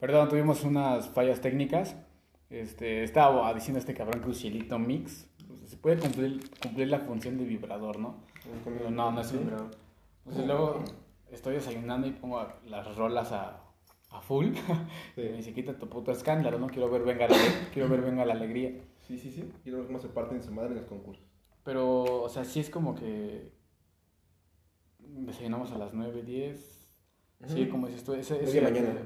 Perdón, 0.00 0.28
tuvimos 0.30 0.64
unas 0.64 1.08
fallas 1.10 1.40
técnicas. 1.40 1.94
Este, 2.48 3.04
estaba 3.04 3.52
diciendo 3.54 3.78
este 3.78 3.94
cabrón 3.94 4.22
que 4.22 4.78
mix. 4.78 5.28
Se 5.66 5.76
puede 5.76 5.98
cumplir, 5.98 6.40
cumplir 6.60 6.88
la 6.88 7.00
función 7.00 7.36
de 7.38 7.44
vibrador, 7.44 7.98
¿no? 7.98 8.16
Pero 8.64 8.90
no, 8.90 9.12
no 9.12 9.20
es 9.20 9.30
un 9.32 9.40
vibrador. 9.40 9.70
Entonces 10.24 10.46
luego 10.46 10.84
estoy 11.30 11.54
desayunando 11.54 12.06
y 12.08 12.12
pongo 12.12 12.44
las 12.66 12.96
rolas 12.96 13.30
a, 13.32 13.62
a 14.10 14.20
full. 14.20 14.54
Sí. 15.14 15.22
Y 15.22 15.42
quita 15.52 15.78
tu 15.78 15.88
puto 15.88 16.12
escándalo, 16.12 16.58
¿no? 16.58 16.66
Quiero 16.68 16.90
ver 16.90 17.02
venga 17.02 17.28
la, 17.28 17.36
quiero 17.72 17.88
ver 17.88 18.00
venga 18.00 18.24
la 18.24 18.32
alegría. 18.32 18.80
Sí, 19.06 19.18
sí, 19.18 19.30
sí. 19.30 19.52
Quiero 19.62 19.78
ver 19.78 19.86
cómo 19.86 19.98
se 19.98 20.08
parten 20.08 20.42
su 20.42 20.50
madre 20.50 20.70
en 20.70 20.76
los 20.76 20.86
concursos. 20.86 21.24
Pero, 21.62 22.22
o 22.22 22.28
sea, 22.30 22.44
sí 22.44 22.58
es 22.60 22.70
como 22.70 22.94
que 22.94 23.52
desayunamos 24.98 25.72
a 25.72 25.78
las 25.78 25.92
9, 25.92 26.22
10. 26.22 26.88
Sí, 27.46 27.68
como 27.68 27.86
dices 27.86 28.02
tú, 28.04 28.14
ese, 28.14 28.42
ese- 28.42 28.60
mañana. 28.60 29.00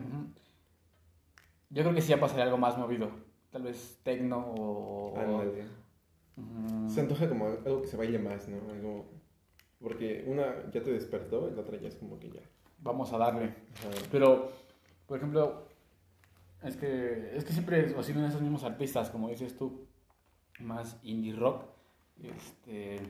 Yo 1.70 1.82
creo 1.82 1.94
que 1.94 2.00
sí 2.00 2.08
ya 2.08 2.20
pasaría 2.20 2.44
algo 2.44 2.58
más 2.58 2.78
movido. 2.78 3.10
Tal 3.50 3.62
vez 3.62 4.00
tecno 4.02 4.38
o... 4.38 5.18
Ándale. 5.18 5.64
Se 6.88 7.00
antoja 7.00 7.28
como 7.28 7.46
algo 7.46 7.82
que 7.82 7.88
se 7.88 7.96
baile 7.96 8.18
más, 8.18 8.48
¿no? 8.48 8.58
Algo... 8.70 9.06
Porque 9.80 10.24
una 10.26 10.70
ya 10.70 10.82
te 10.82 10.92
despertó 10.92 11.48
y 11.50 11.54
la 11.54 11.60
otra 11.60 11.78
ya 11.78 11.88
es 11.88 11.96
como 11.96 12.18
que 12.18 12.30
ya. 12.30 12.40
Vamos 12.78 13.12
a 13.12 13.18
darle. 13.18 13.44
Ajá. 13.44 13.90
Pero, 14.10 14.50
por 15.06 15.18
ejemplo, 15.18 15.68
es 16.62 16.76
que, 16.76 17.36
es 17.36 17.44
que 17.44 17.52
siempre 17.52 17.94
oscilan 17.94 18.24
esos 18.24 18.40
mismos 18.40 18.64
artistas, 18.64 19.10
como 19.10 19.28
dices 19.28 19.56
tú, 19.56 19.86
más 20.60 20.98
indie 21.02 21.34
rock. 21.34 21.64
Este, 22.22 23.00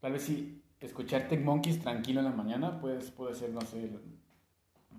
tal 0.00 0.12
vez 0.12 0.22
sí, 0.22 0.62
escuchar 0.80 1.28
Tech 1.28 1.42
Monkeys 1.42 1.80
tranquilo 1.80 2.20
en 2.20 2.26
la 2.26 2.32
mañana, 2.32 2.80
pues 2.80 3.10
puede 3.10 3.34
ser, 3.34 3.50
no 3.50 3.62
sé, 3.62 3.84
el, 3.84 3.98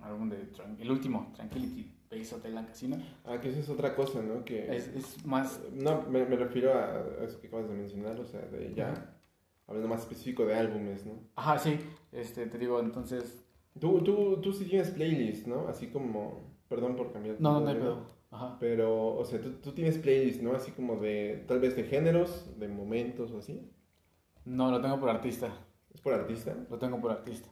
álbum 0.01 0.29
de, 0.29 0.49
el 0.79 0.91
último, 0.91 1.31
Tranquility 1.35 1.91
Base 2.17 2.35
Hotel 2.35 2.55
Casino. 2.65 2.97
Ah, 3.25 3.39
que 3.39 3.49
esa 3.49 3.59
es 3.59 3.69
otra 3.69 3.95
cosa, 3.95 4.21
¿no? 4.21 4.43
Que... 4.45 4.75
Es, 4.75 4.87
es 4.87 5.25
más, 5.25 5.61
No, 5.73 6.03
me, 6.03 6.25
me 6.25 6.35
refiero 6.35 6.73
a 6.73 7.23
eso 7.23 7.39
que 7.39 7.47
acabas 7.47 7.67
de 7.67 7.75
mencionar, 7.75 8.19
o 8.19 8.25
sea, 8.25 8.41
de 8.41 8.73
ya 8.73 9.17
hablando 9.67 9.87
más 9.87 10.01
específico 10.01 10.45
de 10.45 10.55
álbumes, 10.55 11.05
¿no? 11.05 11.13
ajá, 11.35 11.57
sí, 11.57 11.79
este, 12.11 12.45
te 12.47 12.57
digo, 12.57 12.79
entonces, 12.79 13.39
Tú, 13.79 14.01
tú, 14.03 14.39
tú 14.39 14.53
sí 14.53 14.65
tienes 14.65 14.91
playlist, 14.91 15.47
¿no? 15.47 15.67
Así 15.67 15.87
como, 15.87 16.43
perdón 16.69 16.95
por 16.95 17.11
cambiar. 17.11 17.37
no, 17.39 17.59
no, 17.59 17.73
no. 17.73 18.05
Ajá. 18.29 18.57
Pero, 18.59 19.15
o 19.15 19.25
sea, 19.25 19.41
tú, 19.41 19.53
tú 19.53 19.71
tienes 19.71 19.97
playlist, 19.97 20.41
¿no? 20.41 20.53
Así 20.53 20.71
como 20.71 20.97
de, 20.97 21.43
tal 21.47 21.59
vez 21.59 21.75
de 21.75 21.83
géneros, 21.83 22.59
de 22.59 22.67
momentos 22.67 23.31
o 23.31 23.39
así. 23.39 23.61
No, 24.45 24.69
lo 24.71 24.81
tengo 24.81 24.99
por 24.99 25.09
artista, 25.09 25.49
¿Es 25.93 26.01
por 26.01 26.13
artista? 26.13 26.55
lo 26.69 26.77
tengo 26.77 26.99
por 26.99 27.11
artista. 27.11 27.49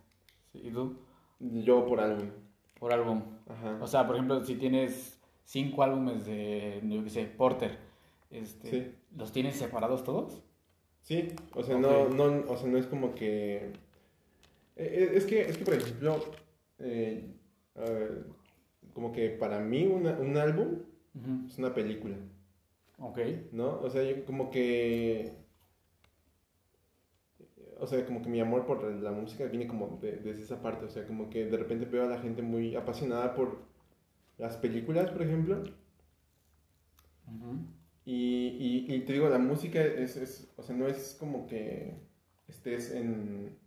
Sí, 0.51 0.61
¿Y 0.63 0.71
tú? 0.71 0.97
Yo 1.39 1.85
por 1.85 1.99
álbum. 1.99 2.29
Por 2.79 2.93
álbum. 2.93 3.21
Ajá. 3.51 3.77
O 3.81 3.87
sea, 3.87 4.05
por 4.07 4.15
ejemplo, 4.15 4.43
si 4.43 4.55
tienes 4.55 5.19
cinco 5.45 5.83
álbumes 5.83 6.25
de, 6.25 6.81
yo 6.83 7.03
qué 7.03 7.09
sé, 7.09 7.25
Porter, 7.25 7.77
este, 8.29 8.69
Sí. 8.69 8.91
¿los 9.17 9.31
tienes 9.31 9.55
separados 9.57 10.03
todos? 10.03 10.41
Sí, 11.01 11.27
o 11.55 11.63
sea, 11.63 11.77
no, 11.77 12.09
no, 12.09 12.43
o 12.51 12.57
sea, 12.57 12.69
no 12.69 12.77
es 12.77 12.85
como 12.85 13.13
que... 13.15 13.71
eh, 14.75 15.11
Es 15.15 15.25
que, 15.25 15.41
es 15.41 15.57
que 15.57 15.65
por 15.65 15.73
ejemplo, 15.73 16.23
eh, 16.79 17.25
ver, 17.75 18.25
como 18.93 19.11
que 19.11 19.29
para 19.29 19.59
mí 19.59 19.85
una- 19.85 20.17
un 20.19 20.37
álbum 20.37 20.79
es 21.47 21.57
una 21.57 21.73
película, 21.73 22.15
Ok. 22.99 23.19
¿no? 23.51 23.79
O 23.81 23.89
sea, 23.89 24.03
yo 24.03 24.23
como 24.25 24.51
que... 24.51 25.31
O 27.81 27.87
sea, 27.87 28.05
como 28.05 28.21
que 28.21 28.29
mi 28.29 28.39
amor 28.39 28.65
por 28.65 28.83
la 28.85 29.11
música 29.11 29.45
viene 29.45 29.67
como 29.67 29.99
de- 30.01 30.17
desde 30.17 30.43
esa 30.43 30.61
parte, 30.61 30.85
o 30.85 30.89
sea, 30.89 31.05
como 31.07 31.29
que 31.29 31.45
de 31.47 31.57
repente 31.57 31.85
veo 31.85 32.05
a 32.05 32.07
la 32.07 32.19
gente 32.19 32.41
muy 32.43 32.75
apasionada 32.75 33.35
por 33.35 33.59
las 34.39 34.57
películas, 34.57 35.11
por 35.11 35.23
ejemplo. 35.23 35.63
Y, 38.05 38.85
y, 38.89 38.93
y 38.95 39.01
te 39.05 39.13
digo, 39.13 39.29
la 39.29 39.37
música 39.39 39.81
es, 39.83 40.17
es, 40.17 40.51
o 40.57 40.63
sea, 40.63 40.75
no 40.75 40.87
es 40.87 41.15
como 41.19 41.45
que 41.47 41.95
estés 42.47 42.91
en... 42.91 43.57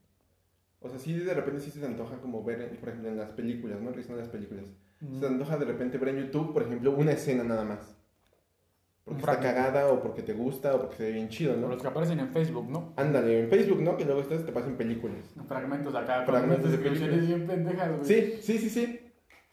O 0.80 0.88
sea, 0.90 0.98
sí 0.98 1.14
de 1.14 1.34
repente 1.34 1.60
sí 1.60 1.70
se 1.70 1.80
te 1.80 1.86
antoja 1.86 2.20
como 2.20 2.44
ver, 2.44 2.78
por 2.80 2.90
ejemplo, 2.90 3.10
en 3.10 3.18
las 3.18 3.30
películas, 3.32 3.80
¿no? 3.82 3.92
Que 3.92 4.02
son 4.04 4.18
las 4.18 4.28
películas. 4.28 4.66
Se 5.12 5.20
te 5.20 5.26
antoja 5.26 5.58
de 5.58 5.66
repente 5.66 5.98
ver 5.98 6.10
en 6.10 6.26
YouTube, 6.26 6.52
por 6.54 6.62
ejemplo, 6.64 6.96
una 6.96 7.12
escena 7.12 7.44
nada 7.44 7.64
más. 7.64 7.93
Porque 9.04 9.20
está 9.20 9.38
cagada 9.38 9.92
o 9.92 10.00
porque 10.02 10.22
te 10.22 10.32
gusta 10.32 10.74
o 10.74 10.80
porque 10.80 10.96
se 10.96 11.02
ve 11.04 11.12
bien 11.12 11.28
chido, 11.28 11.56
¿no? 11.56 11.68
Los 11.68 11.82
que 11.82 11.88
aparecen 11.88 12.20
en 12.20 12.28
Facebook, 12.30 12.68
¿no? 12.70 12.94
Ándale, 12.96 13.40
en 13.40 13.50
Facebook, 13.50 13.82
¿no? 13.82 13.96
Que 13.98 14.04
luego 14.06 14.20
estás 14.22 14.46
te 14.46 14.52
pasan 14.52 14.76
películas. 14.76 15.18
Fragmentos 15.46 15.92
de 15.92 15.98
acá, 15.98 16.24
Fragmentos 16.24 16.32
fragmentos 16.32 16.70
de 16.70 16.76
descripciones 16.78 17.26
bien 17.28 17.46
pendejas, 17.46 17.90
güey. 17.90 18.04
Sí, 18.04 18.38
sí, 18.40 18.58
sí, 18.58 18.70
sí. 18.70 19.00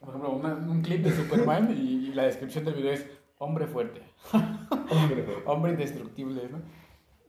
Por 0.00 0.08
ejemplo, 0.08 0.32
una- 0.32 0.54
un 0.54 0.80
clip 0.82 1.04
de 1.04 1.12
Superman 1.12 1.70
y, 1.76 2.08
y 2.08 2.14
la 2.14 2.24
descripción 2.24 2.64
del 2.64 2.74
video 2.74 2.92
es 2.92 3.06
hombre 3.38 3.66
fuerte, 3.66 4.00
Hombre, 4.32 5.24
hombre 5.46 5.72
indestructible, 5.72 6.48
¿no? 6.50 6.58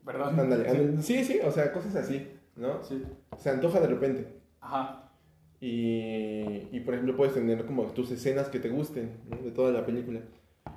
Perdón. 0.05 0.39
Ándale, 0.39 0.63
Sí. 0.69 0.77
ándale. 0.77 1.01
Sí, 1.01 1.23
sí, 1.25 1.39
o 1.45 1.51
sea, 1.51 1.71
cosas 1.73 1.95
así, 1.95 2.27
¿no? 2.55 2.81
Sí. 2.83 3.03
Se 3.37 3.49
antoja 3.49 3.79
de 3.81 3.87
repente. 3.87 4.27
Ajá. 4.61 5.11
Y, 5.59 6.67
y, 6.71 6.79
por 6.85 6.93
ejemplo 6.93 7.15
puedes 7.15 7.33
tener 7.33 7.65
como 7.65 7.83
tus 7.93 8.11
escenas 8.11 8.49
que 8.49 8.59
te 8.59 8.69
gusten 8.69 9.17
¿no? 9.29 9.37
de 9.37 9.51
toda 9.51 9.71
la 9.71 9.85
película. 9.85 10.19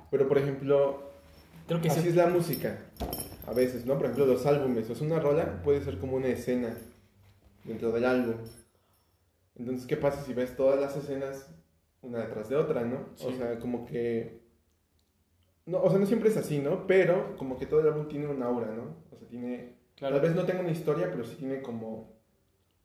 Pero 0.09 0.27
por 0.29 0.37
ejemplo, 0.37 1.06
Creo 1.67 1.81
que 1.81 1.89
así 1.89 2.01
sí. 2.01 2.09
es 2.09 2.15
la 2.15 2.27
música. 2.27 2.77
A 3.45 3.53
veces, 3.53 3.85
¿no? 3.85 3.95
Por 3.95 4.05
ejemplo, 4.05 4.25
los 4.25 4.45
álbumes. 4.45 4.89
O 4.89 4.95
sea, 4.95 5.05
una 5.07 5.19
rola 5.19 5.61
puede 5.63 5.81
ser 5.81 5.97
como 5.99 6.15
una 6.15 6.27
escena 6.27 6.77
dentro 7.63 7.91
del 7.91 8.05
álbum. 8.05 8.35
Entonces, 9.55 9.85
¿qué 9.87 9.97
pasa 9.97 10.23
si 10.23 10.33
ves 10.33 10.55
todas 10.55 10.79
las 10.79 10.95
escenas 10.95 11.53
una 12.01 12.19
detrás 12.19 12.49
de 12.49 12.55
otra, 12.55 12.83
¿no? 12.83 13.09
O 13.23 13.31
sea, 13.33 13.59
como 13.59 13.85
que... 13.85 14.41
No, 15.65 15.81
o 15.81 15.89
sea, 15.89 15.99
no 15.99 16.05
siempre 16.05 16.29
es 16.29 16.37
así, 16.37 16.59
¿no? 16.59 16.87
Pero 16.87 17.35
como 17.37 17.57
que 17.57 17.65
todo 17.65 17.81
el 17.81 17.87
álbum 17.87 18.07
tiene 18.07 18.27
un 18.27 18.41
aura, 18.41 18.67
¿no? 18.67 18.95
O 19.11 19.17
sea, 19.17 19.27
tiene... 19.27 19.75
Claro. 19.95 20.15
Tal 20.15 20.27
vez 20.27 20.35
no 20.35 20.45
tenga 20.45 20.61
una 20.61 20.71
historia, 20.71 21.09
pero 21.09 21.25
sí 21.25 21.35
tiene 21.35 21.61
como 21.61 22.16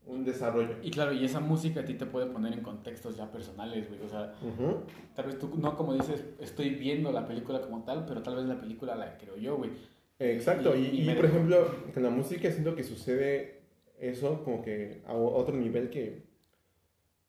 un 0.07 0.25
desarrollo. 0.25 0.77
Y 0.83 0.91
claro, 0.91 1.13
y 1.13 1.25
esa 1.25 1.41
música 1.41 1.81
a 1.81 1.85
ti 1.85 1.95
te 1.95 2.07
puede 2.07 2.27
poner 2.27 2.53
en 2.55 2.61
contextos 2.63 3.17
ya 3.17 3.31
personales, 3.31 3.89
güey. 3.89 4.01
O 4.03 4.09
sea, 4.09 4.35
tal 5.15 5.27
vez 5.27 5.39
tú 5.39 5.51
no 5.59 5.77
como 5.77 5.95
dices, 5.95 6.25
estoy 6.41 6.71
viendo 6.71 7.13
la 7.13 7.27
película 7.27 7.61
como 7.61 7.85
tal, 7.85 8.05
pero 8.07 8.23
tal 8.23 8.37
vez 8.37 8.47
la 8.47 8.61
película 8.61 8.95
la 8.97 9.17
creo 9.19 9.37
yo, 9.37 9.57
güey. 9.57 9.71
Exacto, 10.19 10.77
y, 10.77 10.87
Y- 10.87 11.11
y 11.11 11.15
por 11.15 11.25
ejemplo, 11.27 11.67
con 11.95 12.03
la 12.03 12.11
música 12.11 12.51
siento 12.51 12.75
que 12.75 12.83
sucede 12.85 13.63
eso 13.99 14.43
como 14.45 14.63
que 14.63 15.03
a 15.07 15.15
otro 15.15 15.57
nivel 15.57 15.91
que... 15.91 16.27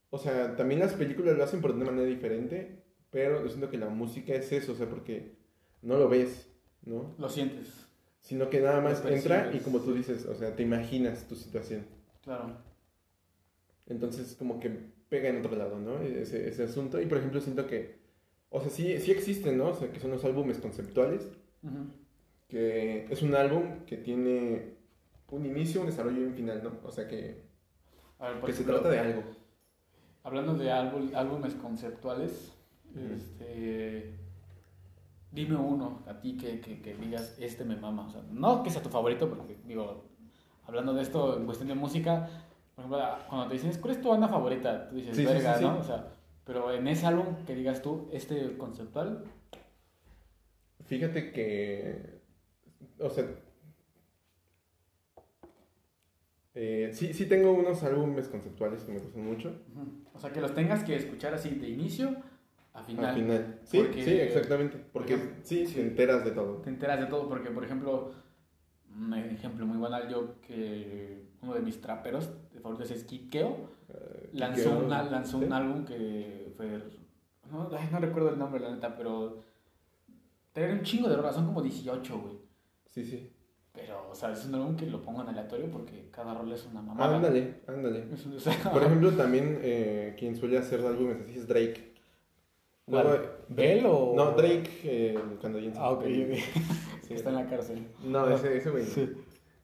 O 0.09 0.17
sea, 0.17 0.55
también 0.55 0.79
las 0.79 0.93
películas 0.93 1.35
lo 1.37 1.43
hacen 1.43 1.61
por 1.61 1.71
una 1.71 1.85
manera 1.85 2.05
diferente, 2.07 2.83
pero 3.09 3.41
yo 3.43 3.49
siento 3.49 3.69
que 3.69 3.77
la 3.77 3.89
música 3.89 4.33
es 4.33 4.51
eso, 4.51 4.73
o 4.73 4.75
sea, 4.75 4.87
porque 4.89 5.35
no 5.81 5.97
lo 5.97 6.07
ves, 6.09 6.49
¿no? 6.83 7.15
Lo 7.17 7.29
sientes. 7.29 7.87
Sino 8.19 8.49
que 8.49 8.61
nada 8.61 8.79
más 8.81 9.03
entra 9.05 9.51
y 9.53 9.59
como 9.59 9.79
tú 9.79 9.93
dices, 9.93 10.25
o 10.27 10.35
sea, 10.35 10.55
te 10.55 10.63
imaginas 10.63 11.27
tu 11.27 11.35
situación. 11.35 11.85
Claro. 12.23 12.57
Entonces 13.85 14.35
como 14.37 14.59
que 14.59 14.69
pega 15.09 15.29
en 15.29 15.37
otro 15.37 15.55
lado, 15.55 15.77
¿no? 15.79 15.99
Ese, 16.01 16.47
ese 16.47 16.63
asunto. 16.63 17.01
Y 17.01 17.05
por 17.05 17.17
ejemplo 17.17 17.41
siento 17.41 17.67
que, 17.67 17.99
o 18.49 18.61
sea, 18.61 18.69
sí, 18.69 18.97
sí 18.99 19.11
existen, 19.11 19.57
¿no? 19.57 19.69
O 19.69 19.73
sea, 19.75 19.91
que 19.91 19.99
son 19.99 20.11
los 20.11 20.23
álbumes 20.25 20.59
conceptuales. 20.59 21.29
Que 22.47 23.05
es 23.09 23.21
un 23.21 23.35
álbum 23.35 23.85
que 23.85 23.97
tiene 23.97 24.73
un 25.31 25.45
inicio, 25.45 25.81
un 25.81 25.87
desarrollo 25.87 26.21
y 26.21 26.25
un 26.25 26.33
final, 26.35 26.61
¿no? 26.63 26.71
O 26.83 26.91
sea 26.91 27.07
que, 27.07 27.43
A 28.19 28.29
ver, 28.29 28.41
que 28.41 28.53
se 28.53 28.63
trata 28.63 28.89
de 28.89 28.99
algo. 28.99 29.23
Hablando 30.23 30.53
de 30.55 30.69
álbum- 30.71 31.13
álbumes 31.15 31.55
conceptuales, 31.55 32.53
este, 32.95 34.19
dime 35.31 35.55
uno 35.55 36.03
a 36.07 36.21
ti 36.21 36.37
que, 36.37 36.59
que, 36.61 36.81
que 36.81 36.93
digas, 36.95 37.35
este 37.39 37.65
me 37.65 37.75
mama. 37.75 38.05
O 38.05 38.09
sea, 38.09 38.21
no 38.31 38.61
que 38.63 38.69
sea 38.69 38.83
tu 38.83 38.89
favorito, 38.89 39.27
porque 39.29 39.57
digo, 39.65 40.05
hablando 40.65 40.93
de 40.93 41.01
esto 41.01 41.37
en 41.37 41.45
cuestión 41.45 41.67
de 41.69 41.75
música, 41.75 42.27
por 42.75 42.85
ejemplo, 42.85 42.99
cuando 43.29 43.47
te 43.47 43.53
dicen, 43.53 43.71
¿cuál 43.81 43.93
es 43.95 44.01
tu 44.01 44.09
banda 44.09 44.27
favorita? 44.27 44.89
Tú 44.89 44.95
dices, 44.95 45.15
Sí, 45.15 45.25
verga, 45.25 45.53
sí, 45.53 45.59
sí. 45.59 45.65
¿no? 45.65 45.79
O 45.79 45.83
sea, 45.83 46.07
pero 46.45 46.71
en 46.73 46.87
ese 46.87 47.05
álbum 47.05 47.25
que 47.45 47.55
digas 47.55 47.81
tú, 47.81 48.09
este 48.11 48.57
conceptual, 48.57 49.23
Fíjate 50.85 51.31
que, 51.31 52.19
o 52.99 53.09
sea, 53.09 53.25
eh, 56.55 56.91
sí, 56.93 57.13
sí 57.13 57.25
tengo 57.25 57.51
unos 57.53 57.81
álbumes 57.83 58.27
conceptuales 58.27 58.83
que 58.83 58.91
me 58.91 58.99
gustan 58.99 59.23
mucho. 59.25 59.55
o 60.13 60.19
sea, 60.19 60.31
que 60.31 60.41
los 60.41 60.53
tengas 60.53 60.83
que 60.83 60.95
escuchar 60.95 61.33
así 61.33 61.49
de 61.51 61.69
inicio 61.69 62.15
a 62.73 62.83
final. 62.83 63.05
Al 63.05 63.15
final. 63.15 63.59
Sí, 63.63 63.77
Porque- 63.79 64.03
sí, 64.03 64.11
exactamente. 64.19 64.77
Porque 64.91 65.17
Porque- 65.17 65.35
sí, 65.43 65.65
sí. 65.65 65.75
te 65.75 65.81
enteras 65.81 66.25
de 66.25 66.31
todo. 66.31 66.57
te 66.57 66.69
enteras 66.69 66.99
de 66.99 67.05
todo, 67.07 67.27
porque 67.29 67.49
por 67.49 67.63
ejemplo, 67.63 68.11
un 68.97 69.13
ejemplo 69.13 69.65
muy 69.65 69.77
banal, 69.77 70.07
yo 70.09 70.39
que 70.41 71.23
uno 71.41 71.53
de 71.53 71.61
mis 71.61 71.79
traperos 71.81 72.29
de 72.53 72.59
favoritos 72.59 72.91
es 72.91 73.03
Kikeo, 73.03 73.69
Eh, 73.89 74.29
lanzó, 74.33 74.69
Kikeo, 74.71 74.85
una- 74.85 75.03
lanzó 75.03 75.39
¿sí? 75.39 75.45
un 75.45 75.53
álbum 75.53 75.85
que 75.85 76.51
fue, 76.57 76.67
no, 77.51 77.69
ay, 77.77 77.89
no 77.91 77.99
recuerdo 77.99 78.29
el 78.29 78.39
nombre 78.39 78.59
la 78.61 78.71
neta, 78.71 78.95
pero 78.95 79.41
trae 80.51 80.71
un 80.73 80.83
chingo 80.83 81.09
de 81.09 81.15
rolas, 81.15 81.35
son 81.35 81.45
como 81.47 81.61
18, 81.61 82.19
güey. 82.19 82.37
Sí, 82.87 83.03
sí. 83.03 83.29
Pero, 83.73 84.07
o 84.11 84.13
sea, 84.13 84.31
es 84.31 84.45
un 84.45 84.53
álbum 84.53 84.75
que 84.75 84.85
lo 84.85 85.01
pongo 85.01 85.23
en 85.23 85.29
aleatorio 85.29 85.67
porque 85.71 86.09
cada 86.11 86.35
rola 86.35 86.53
es 86.53 86.65
una 86.67 86.81
mamada. 86.83 87.15
Ándale, 87.15 87.61
ándale. 87.67 88.05
O 88.35 88.39
sea, 88.39 88.71
Por 88.71 88.83
ejemplo, 88.83 89.11
también 89.13 89.59
eh, 89.63 90.15
quien 90.17 90.35
suele 90.35 90.59
hacer 90.59 90.79
álbumes 90.85 91.17
así 91.21 91.39
es 91.39 91.47
Drake. 91.47 91.91
¿Bell 93.49 93.85
o...? 93.87 94.13
No, 94.15 94.31
Drake, 94.33 94.69
eh, 94.83 95.15
el 95.31 95.39
canadiense. 95.39 95.79
Ah, 95.81 95.89
ok. 95.91 96.03
sí. 97.07 97.13
Está 97.13 97.29
en 97.29 97.35
la 97.35 97.47
cárcel. 97.47 97.87
No, 98.03 98.29
ese, 98.29 98.57
ese 98.57 98.69
güey. 98.69 98.85
Sí. 98.85 99.11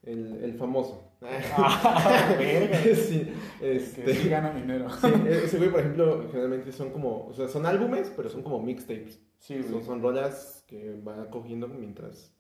El, 0.04 0.44
el 0.44 0.54
famoso. 0.54 1.12
Ah, 1.22 2.36
sí, 2.40 3.34
Que 3.60 3.76
este... 3.76 4.16
sí 4.16 4.30
gana 4.30 4.54
dinero. 4.54 4.90
Sí, 4.90 5.08
ese 5.30 5.58
güey, 5.58 5.70
por 5.70 5.82
ejemplo, 5.82 6.28
generalmente 6.32 6.72
son 6.72 6.92
como, 6.92 7.28
o 7.28 7.34
sea, 7.34 7.48
son 7.50 7.66
álbumes, 7.66 8.12
pero 8.16 8.30
son 8.30 8.42
como 8.42 8.62
mixtapes. 8.62 9.22
Sí, 9.40 9.62
Son, 9.64 9.72
güey. 9.74 9.84
son 9.86 10.02
rolas 10.02 10.64
que 10.68 10.96
va 11.06 11.30
cogiendo 11.30 11.68
mientras... 11.68 12.34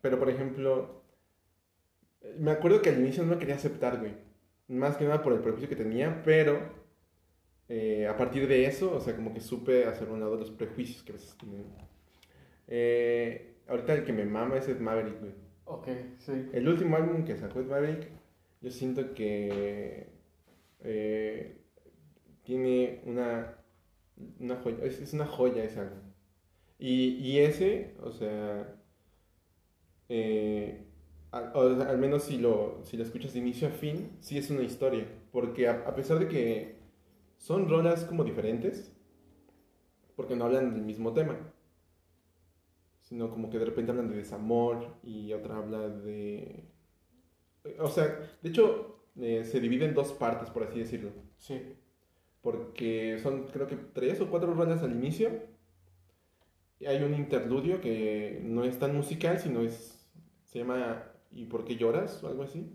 Pero, 0.00 0.18
por 0.18 0.28
ejemplo, 0.28 1.04
me 2.38 2.50
acuerdo 2.50 2.82
que 2.82 2.90
al 2.90 2.98
inicio 2.98 3.22
no 3.24 3.34
lo 3.34 3.38
quería 3.38 3.54
aceptar, 3.54 3.98
güey. 4.00 4.14
Más 4.66 4.96
que 4.96 5.04
nada 5.04 5.22
por 5.22 5.32
el 5.32 5.40
prejuicio 5.40 5.68
que 5.68 5.76
tenía, 5.76 6.22
pero 6.24 6.60
eh, 7.68 8.08
a 8.08 8.16
partir 8.16 8.48
de 8.48 8.66
eso, 8.66 8.92
o 8.94 9.00
sea, 9.00 9.14
como 9.14 9.32
que 9.32 9.40
supe 9.40 9.84
hacer 9.84 10.08
un 10.08 10.18
lado 10.20 10.36
los 10.36 10.50
prejuicios 10.50 11.02
que 11.04 11.12
a 11.12 11.14
veces 11.14 11.36
tienen. 11.38 11.64
Eh, 12.66 13.49
ahorita 13.70 13.94
el 13.94 14.04
que 14.04 14.12
me 14.12 14.24
mama 14.24 14.56
es 14.58 14.68
Ed 14.68 14.80
Maverick, 14.80 15.20
güey. 15.20 15.32
Ok, 15.64 15.88
sí. 16.18 16.50
El 16.52 16.68
último 16.68 16.96
álbum 16.96 17.24
que 17.24 17.36
sacó 17.36 17.60
Ed 17.60 17.66
Maverick, 17.66 18.08
yo 18.60 18.70
siento 18.70 19.14
que 19.14 20.08
eh, 20.80 21.60
tiene 22.42 23.02
una, 23.06 23.56
una 24.38 24.56
joya, 24.56 24.84
es, 24.84 25.00
es 25.00 25.12
una 25.14 25.26
joya 25.26 25.64
ese 25.64 25.80
álbum. 25.80 25.98
Y, 26.78 27.16
y 27.18 27.38
ese, 27.40 27.94
o 28.02 28.10
sea, 28.10 28.76
eh, 30.08 30.86
al, 31.30 31.52
o 31.54 31.76
sea, 31.76 31.88
al 31.90 31.98
menos 31.98 32.24
si 32.24 32.38
lo, 32.38 32.80
si 32.84 32.96
lo 32.96 33.04
escuchas 33.04 33.32
de 33.32 33.38
inicio 33.38 33.68
a 33.68 33.70
fin, 33.70 34.16
sí 34.20 34.38
es 34.38 34.50
una 34.50 34.62
historia. 34.62 35.06
Porque 35.32 35.68
a, 35.68 35.84
a 35.86 35.94
pesar 35.94 36.18
de 36.18 36.28
que 36.28 36.80
son 37.38 37.68
rolas 37.68 38.04
como 38.04 38.24
diferentes, 38.24 38.92
porque 40.16 40.36
no 40.36 40.44
hablan 40.44 40.74
del 40.74 40.82
mismo 40.82 41.12
tema, 41.14 41.38
sino 43.10 43.28
como 43.28 43.50
que 43.50 43.58
de 43.58 43.64
repente 43.64 43.90
hablan 43.90 44.08
de 44.08 44.18
desamor 44.18 44.86
y 45.02 45.32
otra 45.32 45.56
habla 45.56 45.88
de... 45.88 46.64
O 47.80 47.88
sea, 47.88 48.06
de 48.40 48.48
hecho, 48.48 49.02
eh, 49.20 49.44
se 49.44 49.58
divide 49.58 49.84
en 49.84 49.94
dos 49.94 50.12
partes, 50.12 50.48
por 50.48 50.62
así 50.62 50.78
decirlo. 50.78 51.10
Sí. 51.36 51.74
Porque 52.40 53.18
son, 53.20 53.48
creo 53.48 53.66
que 53.66 53.74
tres 53.74 54.20
o 54.20 54.30
cuatro 54.30 54.54
rolas 54.54 54.84
al 54.84 54.92
inicio. 54.92 55.28
Y 56.78 56.86
hay 56.86 57.02
un 57.02 57.14
interludio 57.16 57.80
que 57.80 58.40
no 58.44 58.62
es 58.62 58.78
tan 58.78 58.94
musical, 58.94 59.40
sino 59.40 59.60
es. 59.62 60.08
Se 60.44 60.60
llama 60.60 61.02
¿Y 61.32 61.46
por 61.46 61.64
qué 61.64 61.74
lloras? 61.74 62.22
o 62.22 62.28
algo 62.28 62.44
así. 62.44 62.72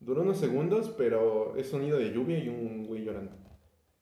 Dura 0.00 0.22
unos 0.22 0.38
segundos, 0.38 0.92
pero 0.98 1.54
es 1.54 1.68
sonido 1.68 1.98
de 1.98 2.12
lluvia 2.12 2.42
y 2.42 2.48
un 2.48 2.84
güey 2.84 3.04
llorando. 3.04 3.36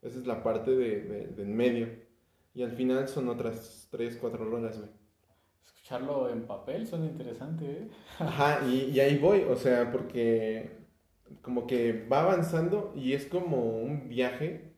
Esa 0.00 0.18
es 0.18 0.26
la 0.26 0.42
parte 0.42 0.70
de, 0.70 1.02
de, 1.02 1.26
de 1.26 1.42
en 1.42 1.54
medio. 1.54 1.88
Y 2.54 2.62
al 2.62 2.72
final 2.72 3.08
son 3.08 3.28
otras 3.28 3.88
tres, 3.90 4.16
cuatro 4.16 4.46
rolas, 4.46 4.78
güey. 4.78 4.99
Escucharlo 5.90 6.30
en 6.30 6.42
papel 6.46 6.86
suena 6.86 7.06
interesante, 7.06 7.64
¿eh? 7.64 7.88
Ajá, 8.20 8.60
y, 8.64 8.90
y 8.94 9.00
ahí 9.00 9.18
voy, 9.18 9.40
o 9.50 9.56
sea, 9.56 9.90
porque 9.90 10.70
como 11.42 11.66
que 11.66 12.06
va 12.06 12.20
avanzando 12.20 12.92
y 12.94 13.12
es 13.14 13.26
como 13.26 13.76
un 13.80 14.08
viaje 14.08 14.72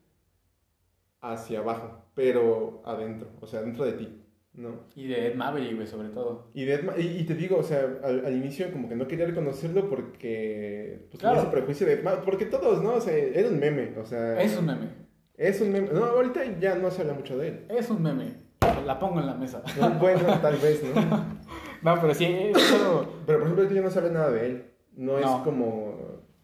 hacia 1.21 1.59
abajo, 1.59 2.03
pero 2.15 2.81
adentro, 2.83 3.27
o 3.41 3.45
sea, 3.45 3.61
dentro 3.61 3.85
de 3.85 3.91
ti, 3.93 4.23
¿no? 4.55 4.87
Y 4.95 5.05
de 5.07 5.27
Ed 5.27 5.35
Maverick, 5.35 5.75
güey, 5.75 5.85
sobre 5.85 6.09
todo. 6.09 6.49
Y, 6.55 6.65
de- 6.65 6.83
y, 6.97 7.19
y 7.19 7.23
te 7.25 7.35
digo, 7.35 7.57
o 7.57 7.63
sea, 7.63 7.81
al, 8.03 8.25
al 8.25 8.35
inicio 8.35 8.71
como 8.71 8.89
que 8.89 8.95
no 8.95 9.07
quería 9.07 9.27
reconocerlo 9.27 9.87
porque 9.91 11.05
pues, 11.11 11.19
Claro. 11.19 11.35
tenía 11.35 11.49
ese 11.49 11.55
prejuicio 11.57 11.85
de 11.85 11.93
Ed 11.93 12.03
Ma- 12.03 12.21
porque 12.23 12.47
todos, 12.47 12.81
¿no? 12.81 12.95
O 12.95 13.01
sea, 13.01 13.15
era 13.15 13.49
un 13.49 13.59
meme, 13.59 13.93
o 13.99 14.05
sea, 14.05 14.41
Es 14.41 14.57
un 14.57 14.65
meme. 14.65 14.87
es 15.35 15.61
un 15.61 15.71
meme. 15.73 15.89
No, 15.93 16.05
ahorita 16.05 16.59
ya 16.59 16.73
no 16.73 16.89
se 16.89 17.01
habla 17.01 17.13
mucho 17.13 17.37
de 17.37 17.49
él. 17.49 17.65
Es 17.69 17.87
un 17.91 18.01
meme. 18.01 18.42
La 18.85 18.99
pongo 18.99 19.19
en 19.19 19.25
la 19.27 19.33
mesa. 19.35 19.61
No, 19.79 19.89
bueno, 19.99 20.21
tal 20.41 20.55
vez, 20.57 20.83
¿no? 20.83 21.01
No, 21.83 21.99
pero 21.99 22.13
sí, 22.13 22.23
eso... 22.25 23.05
Pero 23.25 23.39
por 23.39 23.47
ejemplo, 23.47 23.63
ahorita 23.63 23.73
ya 23.75 23.81
no 23.81 23.89
sabe 23.91 24.09
nada 24.09 24.31
de 24.31 24.45
él. 24.45 24.71
No, 24.95 25.17
es 25.17 25.25
No. 25.25 25.43
como. 25.43 25.95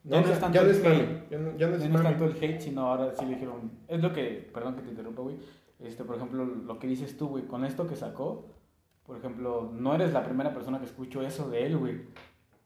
Ya 0.04 0.20
no 0.22 0.28
o 0.28 0.32
es 0.32 0.40
tanto 0.40 0.56
ya 0.56 0.64
no 0.64 0.70
el 0.70 0.76
es 0.76 0.86
hate. 0.86 1.08
mame. 1.08 1.24
Ya 1.30 1.38
no, 1.38 1.58
ya 1.58 1.68
no 1.68 1.76
es 1.76 1.82
Ya 1.82 1.88
no 1.90 1.96
es 1.98 2.04
mame. 2.04 2.04
tanto 2.04 2.26
el 2.26 2.44
hate, 2.44 2.60
sino 2.62 2.82
ahora 2.88 3.14
sí 3.14 3.24
le 3.26 3.36
dijeron. 3.36 3.72
Es 3.88 4.02
lo 4.02 4.12
que, 4.12 4.50
perdón 4.54 4.76
que 4.76 4.82
te 4.82 4.90
interrumpa, 4.90 5.22
güey. 5.22 5.38
Este, 5.80 6.04
por 6.04 6.18
ejemplo, 6.18 6.44
lo 6.44 6.78
que 6.80 6.88
dices 6.88 7.16
tú, 7.16 7.30
güey, 7.30 7.46
con 7.46 7.64
esto 7.64 7.88
que 7.88 7.96
sacó, 7.96 8.48
por 9.06 9.18
ejemplo, 9.18 9.72
no 9.74 9.94
eres 9.96 10.12
la 10.12 10.24
primera 10.24 10.54
persona 10.54 10.80
que 10.80 10.86
escucho 10.86 11.22
eso 11.22 11.50
de 11.50 11.66
él, 11.68 11.78
güey. 11.78 11.96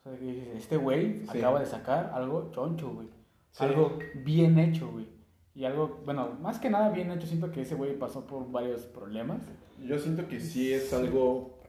O 0.05 0.09
sea, 0.09 0.17
que 0.17 0.25
dices, 0.25 0.47
este 0.55 0.77
güey 0.77 1.23
Sí. 1.31 1.37
acaba 1.37 1.59
de 1.59 1.65
sacar 1.67 2.11
algo 2.15 2.49
choncho, 2.51 2.89
güey. 2.89 3.07
Sí. 3.51 3.63
Algo 3.65 3.99
bien 4.15 4.57
hecho, 4.57 4.89
güey. 4.91 5.07
Y 5.55 5.65
algo, 5.65 6.01
bueno, 6.05 6.37
más 6.41 6.59
que 6.59 6.69
nada 6.69 6.89
bien 6.89 7.11
hecho, 7.11 7.27
siento 7.27 7.51
que 7.51 7.61
ese 7.61 7.75
güey 7.75 7.97
pasó 7.97 8.25
por 8.25 8.51
varios 8.51 8.81
problemas. 8.87 9.41
Yo 9.77 9.99
siento 9.99 10.27
que 10.27 10.39
sí 10.39 10.73
es 10.73 10.93
algo 10.93 11.59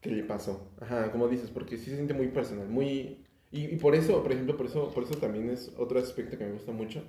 que 0.00 0.10
le 0.10 0.24
pasó. 0.24 0.70
Ajá, 0.80 1.10
como 1.12 1.28
dices, 1.28 1.50
porque 1.50 1.78
sí 1.78 1.86
se 1.90 1.96
siente 1.96 2.14
muy 2.14 2.28
personal, 2.28 2.68
muy... 2.68 3.24
Y, 3.52 3.66
y 3.66 3.76
por 3.76 3.94
eso, 3.94 4.22
por 4.22 4.32
ejemplo, 4.32 4.56
por 4.56 4.66
eso, 4.66 4.90
por 4.92 5.04
eso 5.04 5.16
también 5.16 5.50
es 5.50 5.72
otro 5.78 5.98
aspecto 5.98 6.36
que 6.38 6.44
me 6.46 6.52
gusta 6.52 6.72
mucho. 6.72 7.02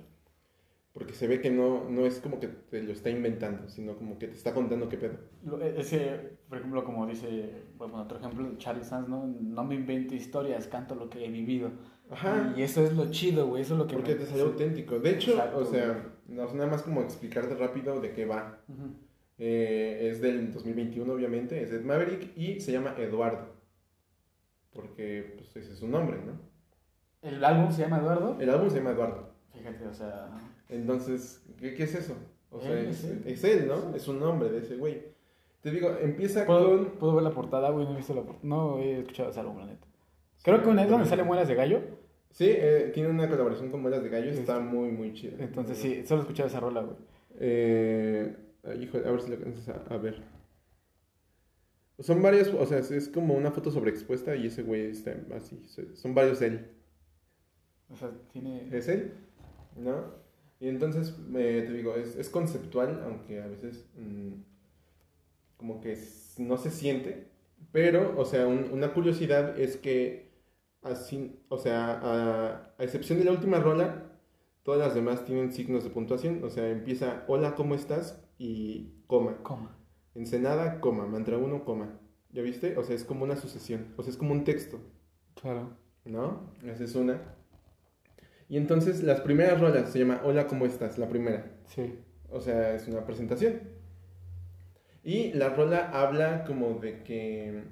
Porque 0.92 1.14
se 1.14 1.28
ve 1.28 1.40
que 1.40 1.50
no, 1.50 1.88
no 1.88 2.06
es 2.06 2.20
como 2.20 2.40
que 2.40 2.48
te 2.48 2.82
lo 2.82 2.92
está 2.92 3.10
inventando, 3.10 3.68
sino 3.68 3.96
como 3.96 4.18
que 4.18 4.28
te 4.28 4.34
está 4.36 4.52
contando 4.54 4.88
qué 4.88 4.98
pedo. 4.98 5.18
E- 5.60 5.74
Ese, 5.80 6.38
por 6.48 6.58
ejemplo, 6.58 6.84
como 6.84 7.06
dice, 7.06 7.64
bueno, 7.76 7.96
otro 8.02 8.18
ejemplo, 8.18 8.56
Charlie 8.58 8.84
Sands, 8.84 9.08
¿no? 9.08 9.26
No 9.26 9.64
me 9.64 9.74
invento 9.74 10.14
historias, 10.14 10.66
canto 10.66 10.94
lo 10.94 11.08
que 11.08 11.24
he 11.24 11.30
vivido. 11.30 11.70
Ajá, 12.10 12.54
Y 12.56 12.62
eso 12.62 12.82
es 12.84 12.94
lo 12.94 13.10
chido, 13.10 13.46
güey, 13.48 13.62
eso 13.62 13.74
es 13.74 13.78
lo 13.80 13.86
que 13.86 13.94
porque 13.96 14.14
me- 14.14 14.20
te 14.20 14.26
salió 14.26 14.44
sí. 14.46 14.50
auténtico. 14.52 14.98
De 14.98 15.10
hecho, 15.10 15.32
Exacto, 15.32 15.58
o 15.58 15.64
sea, 15.64 16.06
no, 16.26 16.52
nada 16.54 16.70
más 16.70 16.82
como 16.82 17.02
explicarte 17.02 17.54
rápido 17.54 18.00
de 18.00 18.12
qué 18.12 18.24
va. 18.24 18.58
Ujú. 18.68 18.94
Eh, 19.38 20.08
es 20.10 20.20
del 20.20 20.52
2021, 20.52 21.12
obviamente, 21.12 21.62
es 21.62 21.70
Ed 21.72 21.84
Maverick 21.84 22.36
y 22.36 22.60
se 22.60 22.72
llama 22.72 22.94
Eduardo. 22.98 23.54
Porque 24.72 25.34
pues, 25.36 25.56
ese 25.56 25.72
es 25.72 25.78
su 25.78 25.88
nombre, 25.88 26.18
¿no? 26.24 26.32
El 27.22 27.44
álbum 27.44 27.70
se 27.72 27.82
llama 27.82 27.98
Eduardo. 27.98 28.36
El 28.40 28.50
álbum 28.50 28.70
se 28.70 28.76
llama 28.78 28.90
Eduardo. 28.90 29.30
Fíjate, 29.52 29.86
o 29.86 29.92
sea, 29.94 30.30
Entonces, 30.68 31.42
¿qué, 31.58 31.74
qué 31.74 31.82
es 31.84 31.94
eso? 31.94 32.14
O 32.50 32.60
sea, 32.60 32.78
es, 32.80 33.04
es 33.04 33.04
él. 33.04 33.22
es 33.26 33.44
él, 33.44 33.68
¿no? 33.68 33.94
Es 33.94 34.06
un 34.08 34.20
nombre 34.20 34.48
de 34.50 34.58
ese 34.58 34.76
güey. 34.76 35.02
Te 35.60 35.70
digo, 35.72 35.90
empieza 36.00 36.46
¿puedo, 36.46 36.68
con... 36.70 36.84
puedo 36.98 37.14
ver 37.14 37.24
la 37.24 37.32
portada, 37.32 37.70
güey, 37.70 37.84
no 37.86 37.94
he 37.94 37.96
visto 37.96 38.14
la 38.14 38.22
portada. 38.22 38.46
No 38.46 38.78
he 38.78 39.00
escuchado 39.00 39.30
ese 39.30 39.40
álbum, 39.40 39.58
la 39.58 39.66
neta. 39.66 39.86
Creo 40.42 40.62
que 40.62 40.68
una 40.68 40.84
es 40.84 40.90
donde 40.90 41.06
sale 41.06 41.22
Muelas 41.24 41.48
de 41.48 41.54
Gallo. 41.54 41.80
Sí, 42.30 42.46
eh, 42.48 42.90
tiene 42.94 43.08
una 43.08 43.28
colaboración 43.28 43.70
con 43.70 43.82
Muelas 43.82 44.02
de 44.02 44.08
Gallo, 44.10 44.32
Sí. 44.32 44.40
está 44.40 44.60
muy, 44.60 44.90
muy 44.90 45.12
chida. 45.14 45.36
Entonces 45.40 45.78
sí, 45.78 46.02
solo 46.06 46.20
he 46.20 46.24
escuchado 46.24 46.48
esa 46.48 46.60
rola, 46.60 46.82
güey. 46.82 46.96
Eh, 47.40 48.36
híjole, 48.80 49.06
a 49.08 49.10
ver 49.10 49.20
si 49.22 49.28
lo 49.30 49.36
alcanzas 49.36 49.68
a, 49.68 49.94
a 49.94 49.96
ver. 49.98 50.22
Son 52.00 52.22
varias, 52.22 52.48
o 52.48 52.64
sea, 52.64 52.78
es, 52.78 53.08
como 53.08 53.34
una 53.34 53.50
foto 53.50 53.70
sobreexpuesta 53.72 54.36
y 54.36 54.46
ese 54.46 54.62
güey 54.62 54.86
está 54.90 55.16
así. 55.34 55.60
Son 55.94 56.14
varios 56.14 56.38
de 56.40 56.46
él. 56.46 56.66
O 57.90 57.96
sea, 57.96 58.10
tiene... 58.32 58.68
¿Es 58.70 58.86
él? 58.88 59.14
¿No? 59.76 60.04
Y 60.60 60.68
entonces, 60.68 61.16
eh, 61.36 61.64
te 61.66 61.72
digo, 61.72 61.94
es, 61.96 62.14
es 62.16 62.28
conceptual, 62.28 63.02
aunque 63.04 63.40
a 63.42 63.46
veces 63.48 63.88
mm, 63.96 64.32
como 65.56 65.80
que 65.80 65.98
no 66.38 66.56
se 66.56 66.70
siente. 66.70 67.26
Pero, 67.72 68.14
o 68.16 68.24
sea, 68.24 68.46
un- 68.46 68.70
una 68.70 68.92
curiosidad 68.92 69.58
es 69.58 69.76
que, 69.76 70.27
así, 70.88 71.40
o 71.48 71.58
sea, 71.58 71.92
a, 71.92 72.74
a 72.78 72.84
excepción 72.84 73.18
de 73.18 73.24
la 73.24 73.32
última 73.32 73.58
rola, 73.60 74.12
todas 74.62 74.80
las 74.80 74.94
demás 74.94 75.24
tienen 75.24 75.52
signos 75.52 75.84
de 75.84 75.90
puntuación. 75.90 76.42
O 76.44 76.50
sea, 76.50 76.68
empieza, 76.70 77.24
hola, 77.28 77.54
¿cómo 77.54 77.74
estás? 77.74 78.22
Y 78.38 79.02
coma. 79.06 79.42
Coma. 79.42 79.76
Ensenada, 80.14 80.80
coma. 80.80 81.06
Mantra 81.06 81.38
1, 81.38 81.64
coma. 81.64 81.98
¿Ya 82.30 82.42
viste? 82.42 82.76
O 82.76 82.84
sea, 82.84 82.94
es 82.94 83.04
como 83.04 83.24
una 83.24 83.36
sucesión. 83.36 83.94
O 83.96 84.02
sea, 84.02 84.10
es 84.10 84.16
como 84.16 84.32
un 84.32 84.44
texto. 84.44 84.78
Claro. 85.40 85.76
¿no? 86.08 86.52
Esa 86.64 86.84
es 86.84 86.94
una. 86.94 87.20
Y 88.48 88.56
entonces 88.56 89.02
las 89.02 89.20
primeras 89.20 89.60
rolas 89.60 89.90
se 89.90 89.98
llama 89.98 90.22
Hola, 90.24 90.46
¿cómo 90.46 90.66
estás? 90.66 90.98
La 90.98 91.08
primera. 91.08 91.50
Sí. 91.66 91.98
O 92.30 92.40
sea, 92.40 92.74
es 92.74 92.88
una 92.88 93.04
presentación. 93.04 93.60
Y 95.04 95.32
la 95.34 95.50
rola 95.50 95.90
habla 95.92 96.44
como 96.44 96.74
de 96.74 97.02
que... 97.02 97.62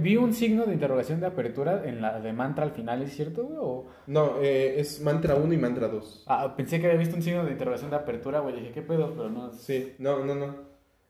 Vi 0.00 0.16
un 0.16 0.32
signo 0.32 0.64
de 0.64 0.72
interrogación 0.72 1.20
de 1.20 1.26
apertura 1.26 1.82
en 1.84 2.00
la 2.00 2.20
de 2.20 2.32
mantra 2.32 2.64
al 2.64 2.70
final, 2.70 3.02
¿es 3.02 3.12
cierto, 3.12 3.44
güey? 3.44 3.58
O... 3.60 3.86
No, 4.06 4.40
eh, 4.40 4.80
es 4.80 5.00
mantra 5.02 5.34
1 5.34 5.52
y 5.52 5.58
mantra 5.58 5.88
2. 5.88 6.24
Ah, 6.26 6.54
pensé 6.56 6.80
que 6.80 6.86
había 6.86 6.98
visto 6.98 7.16
un 7.16 7.22
signo 7.22 7.44
de 7.44 7.52
interrogación 7.52 7.90
de 7.90 7.96
apertura, 7.96 8.40
güey. 8.40 8.56
Dije, 8.56 8.72
¿qué 8.72 8.82
pedo? 8.82 9.12
Pero 9.14 9.28
no. 9.28 9.52
Sí, 9.52 9.94
no, 9.98 10.24
no, 10.24 10.34
no. 10.34 10.56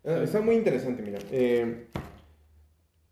Sí. 0.04 0.10
Está 0.22 0.40
muy 0.40 0.56
interesante, 0.56 1.02
mira. 1.02 1.18
Eh, 1.30 1.88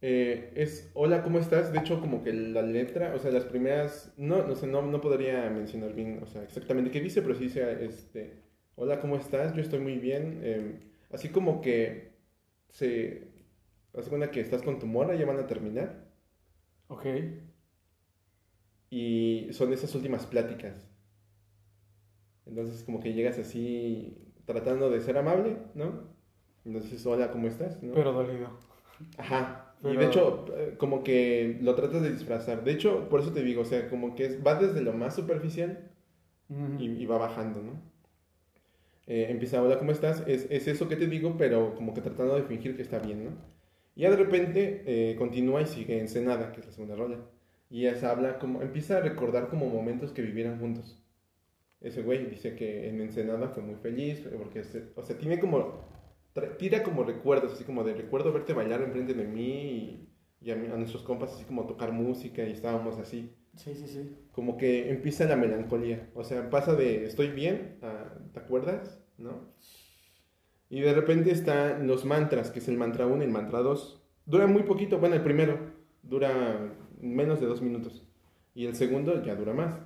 eh, 0.03 0.53
es 0.55 0.91
Hola, 0.95 1.23
¿cómo 1.23 1.39
estás? 1.39 1.73
De 1.73 1.79
hecho, 1.79 2.01
como 2.01 2.23
que 2.23 2.33
la 2.33 2.63
letra, 2.63 3.15
o 3.15 3.19
sea, 3.19 3.31
las 3.31 3.45
primeras, 3.45 4.13
no, 4.17 4.47
no 4.47 4.55
sé, 4.55 4.67
no, 4.67 4.83
no 4.83 5.01
podría 5.01 5.49
mencionar 5.51 5.95
bien, 5.95 6.21
o 6.23 6.27
sea, 6.27 6.43
exactamente 6.43 6.91
qué 6.91 7.01
dice, 7.01 7.23
pero 7.23 7.35
sí 7.35 7.45
dice, 7.45 7.85
este, 7.85 8.43
Hola, 8.77 9.01
¿cómo 9.01 9.17
estás? 9.17 9.55
Yo 9.55 9.63
estoy 9.63 9.81
muy 9.81 9.97
bien. 9.97 10.41
Eh, 10.43 10.81
así 11.11 11.31
como 11.31 11.63
que 11.63 12.13
se, 12.69 13.26
hace 13.97 14.09
cuenta 14.11 14.31
que 14.31 14.41
estás 14.41 14.63
con 14.63 14.79
tu 14.79 14.87
morra, 14.87 15.15
ya 15.15 15.27
van 15.27 15.39
a 15.39 15.47
terminar, 15.47 16.07
Ok. 16.89 17.07
y 18.91 19.49
son 19.53 19.73
esas 19.73 19.95
últimas 19.95 20.27
pláticas. 20.27 20.89
Entonces, 22.47 22.85
como 22.85 23.01
que 23.01 23.13
llegas 23.13 23.39
así, 23.39 24.17
tratando 24.45 24.89
de 24.91 25.01
ser 25.01 25.19
amable, 25.19 25.57
¿no? 25.75 26.05
Entonces, 26.65 27.05
hola, 27.07 27.31
¿cómo 27.31 27.49
estás? 27.49 27.83
¿no? 27.83 27.95
Pero 27.95 28.13
dolido. 28.13 28.51
Ajá. 29.19 29.75
Y 29.81 29.83
Pero- 29.89 30.01
de 30.01 30.07
hecho, 30.07 30.45
eh, 30.57 30.75
como 30.79 31.03
que 31.03 31.59
lo 31.61 31.75
tratas 31.75 32.03
de 32.03 32.13
disfrazar. 32.13 32.65
De 32.65 32.73
hecho, 32.73 33.09
por 33.09 33.21
eso 33.21 33.33
te 33.33 33.43
digo, 33.43 33.63
o 33.63 33.65
sea, 33.65 33.89
como 33.91 34.15
que 34.15 34.25
es- 34.27 34.45
va 34.47 34.55
desde 34.55 34.81
lo 34.81 34.93
más 34.93 35.15
superficial 35.15 35.91
Ujú. 36.49 36.77
y, 36.83 36.87
y 37.03 37.07
va 37.07 37.19
bajando, 37.19 37.63
¿no? 37.63 37.73
Eh, 39.09 39.27
empieza, 39.31 39.63
hola, 39.63 39.79
¿cómo 39.79 39.93
estás? 39.93 40.25
Es, 40.27 40.47
es 40.51 40.67
eso 40.67 40.89
que 40.89 40.97
te 40.97 41.07
digo, 41.07 41.37
pero 41.37 41.75
como 41.75 41.95
que 41.95 42.01
tratando 42.01 42.35
de 42.37 42.43
fingir 42.45 42.75
que 42.77 42.83
está 42.83 42.99
bien, 42.99 43.25
¿no? 43.25 43.31
Y 43.97 44.03
ya 44.03 44.11
de 44.11 44.17
repente 44.17 44.85
eh, 44.87 45.17
continúa 45.17 45.63
y 45.63 45.67
sigue 45.67 45.99
Ensenada, 46.01 46.53
que 46.53 46.61
es 46.61 46.67
la 46.67 46.73
segunda 46.73 46.97
rola. 46.97 47.19
Y 47.71 47.83
ya 47.83 47.97
se 47.97 48.07
habla 48.07 48.39
como, 48.39 48.63
empieza 48.63 48.99
a 48.99 49.01
recordar 49.01 49.49
como 49.49 49.69
momentos 49.69 50.13
que 50.13 50.23
vivieran 50.23 50.61
juntos. 50.61 51.03
Ese 51.81 52.03
güey 52.03 52.27
dice 52.27 52.57
que 52.57 52.89
en 52.89 53.01
Ensenada 53.01 53.49
fue 53.51 53.63
muy 53.63 53.77
feliz, 53.77 54.29
porque, 54.39 54.65
se- 54.65 54.91
o 54.97 55.03
sea, 55.03 55.19
tiene 55.19 55.39
como, 55.41 55.85
tira 56.59 56.83
como 56.83 57.05
recuerdos, 57.05 57.53
así 57.55 57.65
como 57.65 57.85
de 57.85 57.95
recuerdo 57.95 58.33
verte 58.33 58.53
bailar 58.55 58.83
enfrente 58.83 59.15
de 59.15 59.25
mí 59.25 59.51
y, 59.53 60.09
y 60.41 60.51
a, 60.51 60.55
a 60.55 60.77
nuestros 60.77 61.03
compas 61.03 61.33
así 61.35 61.45
como 61.45 61.67
tocar 61.67 61.93
música 61.93 62.45
y 62.47 62.53
estábamos 62.53 62.99
así 62.99 63.35
Sí, 63.57 63.75
sí, 63.75 63.87
sí. 63.89 64.17
como 64.33 64.57
que 64.59 64.91
empieza 64.91 65.25
la 65.27 65.37
melancolía. 65.37 66.11
O 66.15 66.25
sea, 66.25 66.51
pasa 66.51 66.75
de 66.75 67.05
estoy 67.07 67.31
bien 67.31 67.79
a 67.83 68.19
¿te 68.33 68.41
acuerdas? 68.41 69.01
¿No? 69.19 69.55
Y 70.69 70.81
de 70.81 70.95
repente 70.95 71.31
están 71.31 71.87
los 71.87 72.05
mantras, 72.05 72.51
que 72.51 72.59
es 72.59 72.69
el 72.69 72.77
mantra 72.77 73.07
1 73.07 73.23
y 73.23 73.27
el 73.27 73.33
mantra 73.33 73.61
2. 73.61 74.03
Dura 74.27 74.47
muy 74.47 74.65
poquito, 74.65 74.99
bueno, 74.99 75.15
el 75.15 75.23
primero 75.23 75.59
dura 76.03 76.75
menos 77.01 77.41
de 77.41 77.47
dos 77.47 77.63
minutos. 77.63 78.05
Y 78.55 78.67
el 78.67 78.75
segundo 78.75 79.23
ya 79.23 79.37
dura 79.37 79.53
más. 79.53 79.79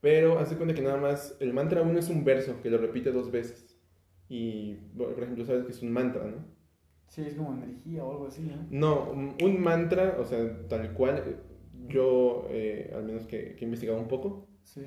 Pero 0.00 0.38
hace 0.38 0.56
cuenta 0.56 0.74
que 0.74 0.82
nada 0.82 0.96
más 0.96 1.36
el 1.40 1.52
mantra 1.52 1.82
1 1.82 1.98
es 1.98 2.08
un 2.08 2.24
verso 2.24 2.60
que 2.62 2.70
lo 2.70 2.78
repite 2.78 3.10
dos 3.12 3.30
veces. 3.30 3.76
Y, 4.28 4.74
por 4.96 5.22
ejemplo, 5.22 5.44
sabes 5.44 5.64
que 5.64 5.72
es 5.72 5.82
un 5.82 5.92
mantra, 5.92 6.24
¿no? 6.24 6.44
Sí, 7.08 7.22
es 7.22 7.34
como 7.34 7.54
energía 7.54 8.04
o 8.04 8.12
algo 8.12 8.26
así, 8.26 8.42
¿no? 8.42 8.66
No, 8.70 9.10
un 9.10 9.34
un 9.42 9.60
mantra, 9.60 10.16
o 10.20 10.24
sea, 10.24 10.66
tal 10.68 10.92
cual, 10.92 11.22
eh, 11.26 11.36
yo, 11.88 12.46
eh, 12.50 12.92
al 12.94 13.04
menos 13.04 13.26
que, 13.26 13.54
que 13.54 13.64
he 13.64 13.64
investigado 13.64 13.98
un 13.98 14.08
poco, 14.08 14.46
Sí. 14.62 14.82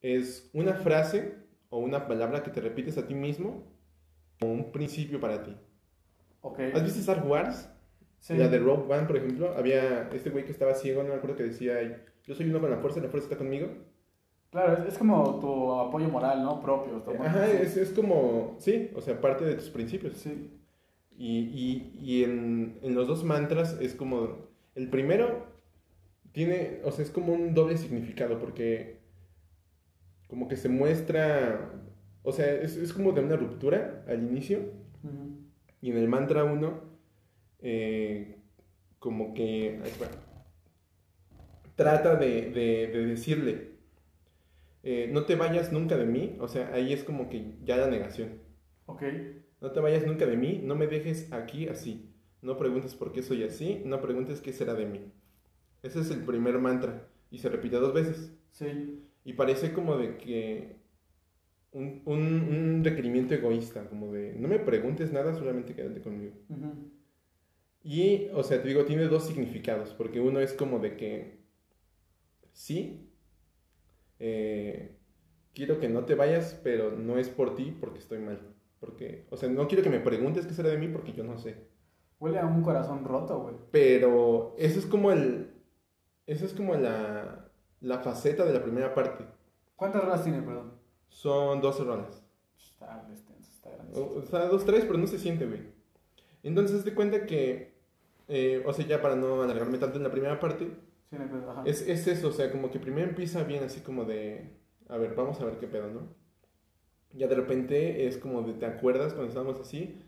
es 0.00 0.48
una 0.54 0.72
frase 0.74 1.34
o 1.68 1.78
una 1.78 2.08
palabra 2.08 2.42
que 2.42 2.50
te 2.50 2.62
repites 2.62 2.96
a 2.96 3.06
ti 3.06 3.14
mismo 3.14 3.64
como 4.38 4.52
un 4.52 4.72
principio 4.72 5.20
para 5.20 5.42
ti. 5.42 5.56
Ok. 6.40 6.60
¿Has 6.74 6.84
visto 6.84 7.00
Star 7.00 7.26
Wars? 7.26 7.68
Sí. 8.20 8.36
La 8.36 8.48
de 8.48 8.58
Rogue 8.58 8.92
One, 8.92 9.06
por 9.06 9.16
ejemplo. 9.16 9.54
Había 9.56 10.08
este 10.12 10.30
güey 10.30 10.44
que 10.44 10.52
estaba 10.52 10.74
ciego, 10.74 11.02
no 11.02 11.10
me 11.10 11.14
acuerdo 11.16 11.36
que 11.36 11.44
decía, 11.44 12.04
yo 12.24 12.34
soy 12.34 12.48
uno 12.48 12.60
con 12.60 12.70
la 12.70 12.78
fuerza, 12.78 13.00
la 13.00 13.08
fuerza 13.08 13.26
está 13.26 13.38
conmigo. 13.38 13.68
Claro, 14.50 14.82
es, 14.82 14.94
es 14.94 14.98
como 14.98 15.38
tu 15.40 15.72
apoyo 15.74 16.08
moral, 16.08 16.42
¿no? 16.42 16.60
Propio. 16.60 17.04
Ajá, 17.20 17.46
es, 17.50 17.76
es 17.76 17.90
como, 17.90 18.56
sí, 18.58 18.90
o 18.94 19.00
sea, 19.00 19.20
parte 19.20 19.44
de 19.44 19.54
tus 19.54 19.68
principios. 19.68 20.14
Sí. 20.14 20.50
Y, 21.16 21.38
y, 21.38 21.98
y 22.00 22.24
en, 22.24 22.78
en 22.82 22.94
los 22.94 23.08
dos 23.08 23.24
mantras 23.24 23.76
es 23.80 23.94
como, 23.94 24.48
el 24.74 24.88
primero 24.88 25.46
tiene, 26.32 26.80
o 26.84 26.92
sea, 26.92 27.04
es 27.04 27.10
como 27.10 27.32
un 27.32 27.54
doble 27.54 27.76
significado 27.76 28.38
porque 28.38 28.98
como 30.28 30.46
que 30.46 30.56
se 30.56 30.68
muestra, 30.68 31.72
o 32.28 32.32
sea, 32.32 32.52
es, 32.52 32.76
es 32.76 32.92
como 32.92 33.12
de 33.12 33.20
una 33.22 33.36
ruptura 33.36 34.04
al 34.06 34.22
inicio 34.22 34.58
y 35.80 35.90
en 35.90 35.96
el 35.96 36.08
mantra 36.08 36.44
1 36.44 36.80
como 38.98 39.32
que 39.34 39.80
trata 41.76 42.16
de, 42.16 42.50
de- 42.50 42.88
de 42.88 43.06
decirle, 43.06 43.72
eh, 44.82 45.08
no 45.12 45.24
te 45.24 45.36
vayas 45.36 45.72
nunca 45.72 45.96
de 45.96 46.06
mí, 46.06 46.36
o 46.40 46.48
sea, 46.48 46.72
ahí 46.72 46.92
es 46.92 47.04
como 47.04 47.28
que 47.28 47.54
ya 47.64 47.76
la 47.76 47.88
negación. 47.88 48.40
Ok. 48.86 49.02
No 49.60 49.70
te 49.72 49.80
vayas 49.80 50.06
nunca 50.06 50.26
de 50.26 50.36
mí, 50.36 50.60
no 50.64 50.74
me 50.76 50.86
dejes 50.86 51.32
aquí 51.32 51.68
así. 51.68 52.10
No 52.42 52.56
preguntes 52.56 52.94
por 52.94 53.12
qué 53.12 53.22
soy 53.22 53.42
así, 53.42 53.82
no 53.84 54.00
preguntes 54.00 54.40
qué 54.40 54.52
será 54.52 54.74
de 54.74 54.86
mí. 54.86 55.12
Ese 55.82 56.00
es 56.00 56.10
el 56.10 56.20
primer 56.24 56.58
mantra 56.58 57.08
y 57.30 57.38
se 57.38 57.48
repite 57.48 57.76
dos 57.76 57.92
veces. 57.92 58.32
Sí. 58.52 59.04
Y 59.24 59.32
parece 59.34 59.72
como 59.72 59.96
de 59.96 60.16
que 60.16 60.76
un, 61.72 62.02
un, 62.04 62.18
un 62.20 62.84
requerimiento 62.84 63.34
egoísta, 63.34 63.88
como 63.88 64.12
de 64.12 64.34
no 64.34 64.48
me 64.48 64.58
preguntes 64.58 65.12
nada, 65.12 65.34
solamente 65.34 65.74
quédate 65.74 66.00
conmigo. 66.00 66.34
Ujú. 66.48 66.90
Y, 67.82 68.28
o 68.34 68.42
sea, 68.42 68.60
te 68.60 68.68
digo, 68.68 68.84
tiene 68.84 69.04
dos 69.04 69.26
significados, 69.26 69.94
porque 69.94 70.20
uno 70.20 70.40
es 70.40 70.52
como 70.52 70.78
de 70.78 70.96
que 70.96 71.38
sí, 72.52 73.08
eh, 74.18 74.96
quiero 75.54 75.78
que 75.78 75.88
no 75.88 76.04
te 76.04 76.14
vayas, 76.14 76.60
pero 76.62 76.90
no 76.92 77.18
es 77.18 77.28
por 77.28 77.54
ti 77.54 77.76
porque 77.78 78.00
estoy 78.00 78.18
mal. 78.18 78.40
Porque, 78.80 79.26
o 79.30 79.36
sea, 79.36 79.48
no 79.48 79.66
quiero 79.68 79.82
que 79.82 79.90
me 79.90 80.00
preguntes 80.00 80.46
qué 80.46 80.54
será 80.54 80.68
de 80.70 80.78
mí 80.78 80.88
porque 80.88 81.12
yo 81.12 81.24
no 81.24 81.38
sé. 81.38 81.66
Huele 82.20 82.38
a 82.38 82.46
un 82.46 82.62
corazón 82.62 83.04
roto, 83.04 83.40
güey. 83.40 83.54
Pero 83.70 84.54
eso 84.58 84.78
es 84.78 84.86
como 84.86 85.12
el, 85.12 85.50
eso 86.26 86.44
es 86.44 86.52
como 86.52 86.74
la, 86.74 87.50
la 87.80 87.98
faceta 88.00 88.44
de 88.44 88.52
la 88.52 88.62
primera 88.62 88.94
parte. 88.94 89.24
¿Cuántas 89.76 90.02
horas 90.02 90.24
tiene, 90.24 90.42
perdón? 90.42 90.77
Son 91.10 91.60
12 91.60 91.84
rolas. 91.84 92.22
Está 92.56 93.06
extenso, 93.10 93.50
está 93.52 93.70
grande. 93.70 93.98
O, 94.00 94.18
o 94.18 94.22
sea, 94.22 94.46
dos, 94.46 94.64
tres, 94.64 94.84
pero 94.84 94.98
no 94.98 95.06
se 95.06 95.18
siente, 95.18 95.46
güey. 95.46 95.60
Entonces, 96.42 96.84
te 96.84 96.94
cuenta 96.94 97.26
que, 97.26 97.74
eh, 98.28 98.62
o 98.66 98.72
sea, 98.72 98.86
ya 98.86 99.02
para 99.02 99.16
no 99.16 99.42
alargarme 99.42 99.78
tanto 99.78 99.96
en 99.98 100.04
la 100.04 100.10
primera 100.10 100.40
parte, 100.40 100.70
Sí, 101.10 101.16
no 101.18 101.50
ajá. 101.50 101.62
es, 101.64 101.82
es 101.88 102.06
eso, 102.06 102.28
o 102.28 102.32
sea, 102.32 102.50
como 102.52 102.70
que 102.70 102.78
primero 102.80 103.08
empieza 103.08 103.44
bien 103.44 103.64
así 103.64 103.80
como 103.80 104.04
de, 104.04 104.56
a 104.88 104.96
ver, 104.98 105.14
vamos 105.14 105.40
a 105.40 105.44
ver 105.46 105.58
qué 105.58 105.66
pedo, 105.68 105.90
¿no? 105.90 106.14
Ya 107.12 107.26
de 107.28 107.34
repente 107.34 108.06
es 108.06 108.16
como 108.18 108.42
de, 108.42 108.54
¿te 108.54 108.64
acuerdas 108.66 109.12
cuando 109.14 109.28
estábamos 109.28 109.60
así? 109.60 110.02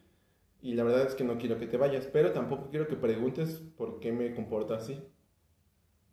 Y 0.62 0.74
la 0.74 0.84
verdad 0.84 1.06
es 1.06 1.14
que 1.16 1.24
no 1.24 1.38
quiero 1.38 1.58
que 1.58 1.66
te 1.66 1.76
vayas, 1.78 2.06
pero 2.08 2.32
tampoco 2.32 2.70
quiero 2.70 2.88
que 2.88 2.96
preguntes 2.96 3.62
por 3.76 4.00
qué 4.00 4.12
me 4.12 4.34
comporto 4.34 4.74
así. 4.74 5.02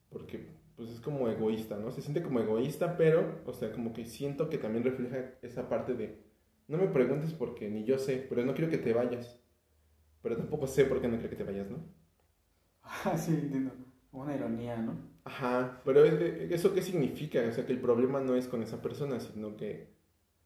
Porque, 0.10 0.48
pues 0.78 0.92
es 0.92 1.02
como 1.02 1.28
egoísta, 1.28 1.78
¿no? 1.78 1.92
Se 1.92 2.02
siente 2.02 2.22
como 2.24 2.40
egoísta, 2.40 2.98
pero, 2.98 3.42
o 3.46 3.54
sea, 3.54 3.72
como 3.74 3.94
que 3.94 4.06
siento 4.06 4.50
que 4.50 4.60
también 4.60 4.86
refleja 4.86 5.34
esa 5.42 5.70
parte 5.70 5.96
de, 5.96 6.24
no 6.68 6.78
me 6.78 6.88
preguntes 6.88 7.34
porque 7.34 7.68
ni 7.70 7.84
yo 7.84 7.98
sé, 7.98 8.26
pero 8.30 8.46
no 8.46 8.54
quiero 8.54 8.70
que 8.70 8.78
te 8.78 8.94
vayas. 8.94 9.42
Pero 10.22 10.38
tampoco 10.38 10.68
sé 10.68 10.86
por 10.86 11.02
qué 11.02 11.08
no 11.08 11.16
quiero 11.18 11.32
que 11.32 11.36
te 11.36 11.44
vayas, 11.44 11.70
¿no? 11.70 11.80
Ah, 12.84 13.18
sí, 13.18 13.34
entiendo. 13.34 13.72
Una 14.12 14.36
ironía, 14.36 14.78
¿no? 14.78 14.98
Ajá, 15.26 15.82
pero 15.84 16.06
eh, 16.06 16.48
¿eso 16.52 16.74
qué 16.74 16.82
significa? 16.82 17.42
O 17.48 17.52
sea, 17.52 17.66
que 17.66 17.74
el 17.74 17.82
problema 17.82 18.22
no 18.22 18.36
es 18.36 18.48
con 18.48 18.64
esa 18.64 18.82
persona, 18.82 19.20
sino 19.20 19.58
que 19.58 19.90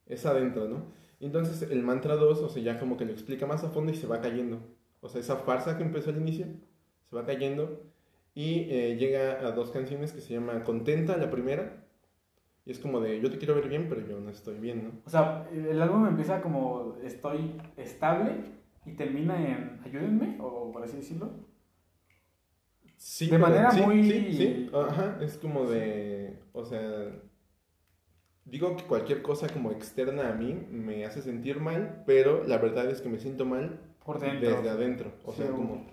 es 0.06 0.26
adentro, 0.26 0.68
¿no? 0.68 0.94
Entonces 1.20 1.70
el 1.70 1.84
mantra 1.84 2.16
2, 2.16 2.40
o 2.42 2.50
sea, 2.50 2.64
ya 2.64 2.80
como 2.80 2.98
que 2.98 3.06
lo 3.06 3.12
explica 3.12 3.46
más 3.46 3.64
a 3.64 3.70
fondo 3.70 3.92
y 3.92 3.96
se 3.96 4.08
va 4.08 4.22
cayendo. 4.22 4.60
O 5.02 5.10
sea, 5.10 5.22
esa 5.22 5.38
farsa 5.38 5.78
que 5.78 5.84
empezó 5.84 6.10
al 6.10 6.18
inicio 6.18 6.48
se 7.10 7.16
va 7.16 7.26
cayendo 7.26 7.91
y 8.34 8.68
eh, 8.70 8.96
llega 8.98 9.46
a 9.46 9.52
dos 9.52 9.72
canciones 9.72 10.12
que 10.14 10.22
se 10.22 10.34
llama 10.34 10.64
Contenta, 10.64 11.18
la 11.18 11.30
primera, 11.30 11.84
y 12.66 12.72
es 12.72 12.80
como 12.80 13.00
de 13.02 13.20
yo 13.20 13.30
te 13.30 13.38
quiero 13.38 13.56
ver 13.56 13.68
bien, 13.68 13.88
pero 13.90 14.06
yo 14.08 14.20
no 14.20 14.30
estoy 14.30 14.60
bien, 14.60 14.84
¿no? 14.84 14.92
O 15.06 15.10
sea, 15.10 15.48
el 15.52 15.82
álbum 15.82 16.08
empieza 16.08 16.42
como 16.42 16.96
estoy 17.04 17.60
estable 17.78 18.32
y 18.86 18.94
termina 18.94 19.36
en 19.42 19.80
ayúdenme, 19.84 20.38
o 20.40 20.72
por 20.72 20.84
así 20.84 20.98
decirlo. 20.98 21.30
Sí, 22.98 23.30
De 23.30 23.38
manera 23.40 23.72
sí, 23.72 23.82
muy- 23.82 24.04
Sí, 24.04 24.34
sí, 24.34 24.70
ajá, 24.74 25.18
es 25.22 25.38
como 25.38 25.66
de, 25.66 26.38
o 26.54 26.64
sea, 26.64 27.10
digo 28.46 28.76
que 28.76 28.84
cualquier 28.84 29.22
cosa 29.24 29.48
como 29.50 29.72
externa 29.72 30.30
a 30.30 30.34
mí 30.34 30.54
me 30.70 31.04
hace 31.06 31.22
sentir 31.22 31.60
mal, 31.60 32.04
pero 32.06 32.44
la 32.48 32.58
verdad 32.60 32.90
es 32.90 33.02
que 33.02 33.10
me 33.10 33.18
siento 33.20 33.44
mal 33.46 33.80
Por 34.06 34.20
dentro. 34.20 34.50
desde 34.52 34.70
adentro, 34.70 35.12
o 35.26 35.34
sea, 35.34 35.48
Sí, 35.48 35.52
como 35.54 35.88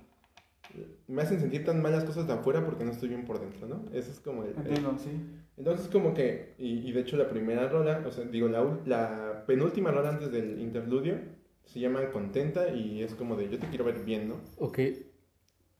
me 1.06 1.22
hacen 1.22 1.40
sentir 1.40 1.64
tan 1.64 1.80
mal 1.82 1.92
las 1.92 2.04
cosas 2.04 2.26
de 2.26 2.32
afuera 2.34 2.64
porque 2.64 2.84
no 2.84 2.90
estoy 2.92 3.08
bien 3.08 3.24
por 3.24 3.40
dentro, 3.40 3.66
¿no? 3.66 3.84
Eso 3.92 4.10
es 4.10 4.20
como 4.20 4.42
el... 4.44 4.50
el- 4.50 4.56
Entiendo, 4.58 4.96
sí. 4.98 5.10
entonces 5.56 5.88
como 5.88 6.14
que, 6.14 6.54
y, 6.58 6.88
y 6.88 6.92
de 6.92 7.00
hecho 7.00 7.16
la 7.16 7.28
primera 7.28 7.68
rola, 7.68 8.02
o 8.06 8.10
sea, 8.12 8.24
digo, 8.24 8.48
la, 8.48 8.78
la 8.86 9.44
penúltima 9.46 9.90
rola 9.90 10.10
antes 10.10 10.30
del 10.32 10.60
interludio 10.60 11.16
se 11.64 11.80
llama 11.80 12.10
Contenta 12.10 12.68
y 12.74 13.02
es 13.02 13.14
como 13.14 13.36
de 13.36 13.48
yo 13.50 13.58
te 13.58 13.66
quiero 13.68 13.84
ver 13.84 14.04
bien, 14.04 14.28
¿no? 14.28 14.36
Ok. 14.58 14.78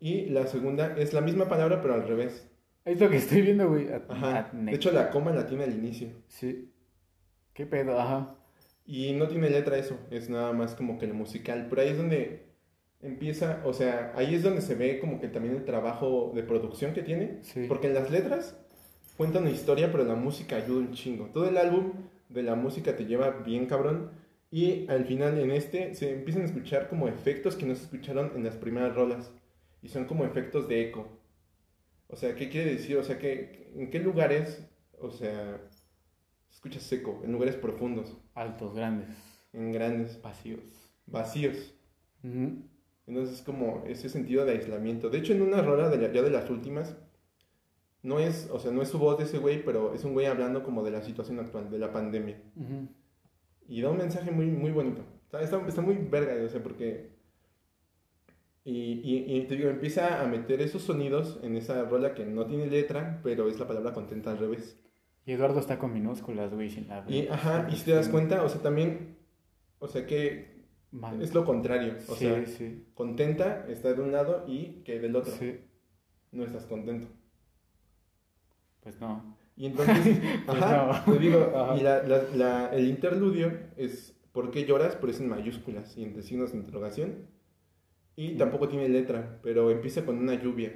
Y 0.01 0.27
la 0.27 0.47
segunda 0.47 0.97
es 0.97 1.13
la 1.13 1.21
misma 1.21 1.49
palabra 1.49 1.81
pero 1.83 1.95
al 1.95 2.07
revés. 2.07 2.47
Es 2.85 3.01
lo 3.01 3.11
que 3.11 3.17
estoy 3.17 3.43
viendo, 3.43 3.69
güey. 3.69 3.93
At- 3.93 4.11
Ajá. 4.11 4.51
De 4.53 4.73
hecho, 4.73 4.93
la 4.93 5.11
coma 5.11 5.33
la 5.33 5.47
tiene 5.47 5.65
al 5.65 5.75
inicio. 5.75 6.09
Sí. 6.29 6.71
¿Qué 7.53 7.67
pedo? 7.67 7.99
Ajá. 8.01 8.37
Y 8.87 9.13
no 9.13 9.29
tiene 9.29 9.51
letra 9.51 9.77
eso. 9.77 9.99
Es 10.11 10.31
nada 10.31 10.53
más 10.53 10.75
como 10.75 10.99
que 10.99 11.05
el 11.07 11.13
musical. 11.15 11.67
Pero 11.69 11.83
ahí 11.83 11.89
es 11.89 11.99
donde 11.99 12.48
empieza, 13.01 13.63
o 13.65 13.73
sea, 13.73 14.13
ahí 14.17 14.35
es 14.35 14.43
donde 14.43 14.61
se 14.61 14.75
ve 14.75 14.99
como 15.01 15.21
que 15.21 15.29
también 15.29 15.55
el 15.57 15.65
trabajo 15.65 16.33
de 16.35 16.43
producción 16.43 16.93
que 16.95 17.03
tiene. 17.03 17.39
Sí. 17.43 17.65
Porque 17.69 17.87
en 17.89 17.95
las 17.95 18.11
letras 18.11 18.57
cuentan 19.17 19.43
una 19.43 19.51
historia, 19.53 19.91
pero 19.93 20.05
la 20.05 20.15
música 20.15 20.57
ayuda 20.57 20.81
un 20.81 20.93
chingo. 20.93 21.27
Todo 21.27 21.49
el 21.49 21.57
álbum 21.59 21.93
de 22.29 22.43
la 22.43 22.55
música 22.55 22.97
te 22.97 23.07
lleva 23.07 23.31
bien 23.31 23.67
cabrón. 23.67 24.11
Y 24.51 24.89
al 24.89 25.05
final 25.05 25.39
en 25.39 25.51
este 25.51 25.95
se 25.95 26.13
empiezan 26.13 26.43
a 26.43 26.47
escuchar 26.47 26.89
como 26.89 27.07
efectos 27.09 27.55
que 27.57 27.67
no 27.67 27.75
se 27.75 27.85
escucharon 27.85 28.33
en 28.35 28.45
las 28.45 28.57
primeras 28.57 28.95
rolas. 28.95 29.31
Y 29.83 29.89
son 29.89 30.07
como 30.07 30.25
efectos 30.25 30.69
de 30.69 30.89
eco. 30.89 31.07
O 32.09 32.17
sea, 32.17 32.35
¿qué 32.35 32.49
quiere 32.49 32.73
decir? 32.73 32.97
O 32.97 33.05
sea, 33.05 33.19
que, 33.19 33.71
¿en 33.77 33.91
qué 33.91 33.99
lugares, 34.01 34.65
o 34.99 35.11
sea, 35.11 35.61
Se 36.49 36.55
escucha 36.55 36.81
seco, 36.81 37.21
en 37.25 37.33
lugares 37.33 37.57
profundos, 37.57 38.17
Altos, 38.35 38.75
grandes, 38.75 39.09
en 39.53 39.71
grandes, 39.73 40.21
vacíos. 40.23 40.61
vacíos. 41.07 41.75
Entonces 43.09 43.37
es 43.39 43.43
como 43.43 43.83
ese 43.87 44.09
sentido 44.09 44.45
de 44.45 44.53
aislamiento. 44.53 45.09
De 45.11 45.19
hecho, 45.19 45.33
en 45.33 45.43
una 45.43 45.63
rola 45.63 45.89
de 45.89 45.97
la- 45.97 46.13
ya 46.13 46.23
de 46.23 46.31
las 46.31 46.49
últimas, 46.51 46.97
no 48.03 48.21
es, 48.21 48.49
o 48.53 48.61
sea, 48.61 48.71
no 48.71 48.83
es 48.83 48.89
su 48.91 48.99
voz 48.99 49.19
de 49.19 49.25
ese 49.25 49.39
güey, 49.39 49.65
pero 49.65 49.95
es 49.95 50.05
un 50.05 50.13
güey 50.13 50.27
hablando 50.27 50.63
como 50.63 50.85
de 50.85 50.91
la 50.91 51.03
situación 51.03 51.41
actual, 51.41 51.71
de 51.71 51.79
la 51.79 51.91
pandemia. 51.93 52.41
Ujú. 52.55 52.89
Y 53.67 53.81
da 53.81 53.91
un 53.91 53.97
mensaje 53.99 54.31
muy, 54.31 54.47
muy 54.47 54.71
bonito. 54.71 55.03
Está, 55.25 55.41
está, 55.43 55.67
está 55.67 55.81
muy 55.83 55.97
verga, 55.97 56.35
o 56.45 56.49
sea, 56.49 56.63
porque... 56.63 57.17
Y, 58.65 59.01
y, 59.03 59.37
y 59.37 59.43
te 59.47 59.57
digo, 59.57 59.71
empieza 59.71 60.21
a 60.23 60.27
meter 60.27 60.61
esos 60.61 60.83
sonidos 60.83 61.41
en 61.43 61.57
esa 61.57 61.85
rola 61.85 62.15
que 62.15 62.27
no 62.27 62.45
tiene 62.47 62.67
letra, 62.67 63.21
pero 63.23 63.49
es 63.49 63.59
la 63.59 63.67
palabra 63.67 63.95
contenta 63.95 64.31
al 64.31 64.39
revés. 64.39 64.79
Y 65.25 65.33
Eduardo 65.33 65.59
está 65.61 65.79
con 65.79 65.93
minúsculas, 65.95 66.53
güey, 66.53 66.69
sin 66.69 66.87
la 66.89 67.05
Y, 67.09 67.29
ajá, 67.29 67.67
y 67.71 67.77
si 67.77 67.87
te 67.87 67.93
das 67.93 68.09
cuenta, 68.09 68.43
o 68.43 68.49
sea, 68.49 68.61
también, 68.61 69.17
o 69.79 69.89
sea, 69.89 70.05
que 70.07 70.58
Es 71.21 71.35
lo 71.35 71.45
contrario. 71.45 71.95
O 72.09 72.15
sí, 72.15 72.25
sea, 72.27 72.47
sí, 72.47 72.87
contenta 72.95 73.67
está 73.69 73.93
de 73.93 74.01
un 74.01 74.13
lado 74.13 74.45
y 74.49 74.83
que 74.85 74.99
del 75.01 75.17
otro. 75.17 75.33
sí. 75.33 75.61
No 76.33 76.45
estás 76.45 76.67
contento. 76.67 77.09
Pues 78.81 79.01
no. 79.01 79.37
Y 79.57 79.67
entonces, 79.67 80.19
Pues 80.47 80.63
ajá, 80.63 81.03
no. 81.07 81.13
te 81.13 81.19
digo, 81.19 81.53
Ajá. 81.55 81.77
y 81.77 81.81
la, 81.81 82.03
la- 82.03 82.23
la- 82.35 82.69
el 82.75 82.89
interludio 82.89 83.53
es 83.77 84.15
¿por 84.33 84.51
qué 84.51 84.65
lloras? 84.65 84.97
Pero 84.97 85.11
es 85.13 85.21
en 85.21 85.29
mayúsculas 85.29 85.97
y 85.97 86.05
entre 86.05 86.23
signos 86.23 86.53
de 86.53 86.59
interrogación. 86.59 87.27
Y 88.17 88.37
tampoco 88.37 88.69
tiene 88.69 88.89
letra, 88.89 89.39
pero 89.43 89.71
empieza 89.71 90.05
con 90.05 90.19
una 90.19 90.35
lluvia, 90.35 90.73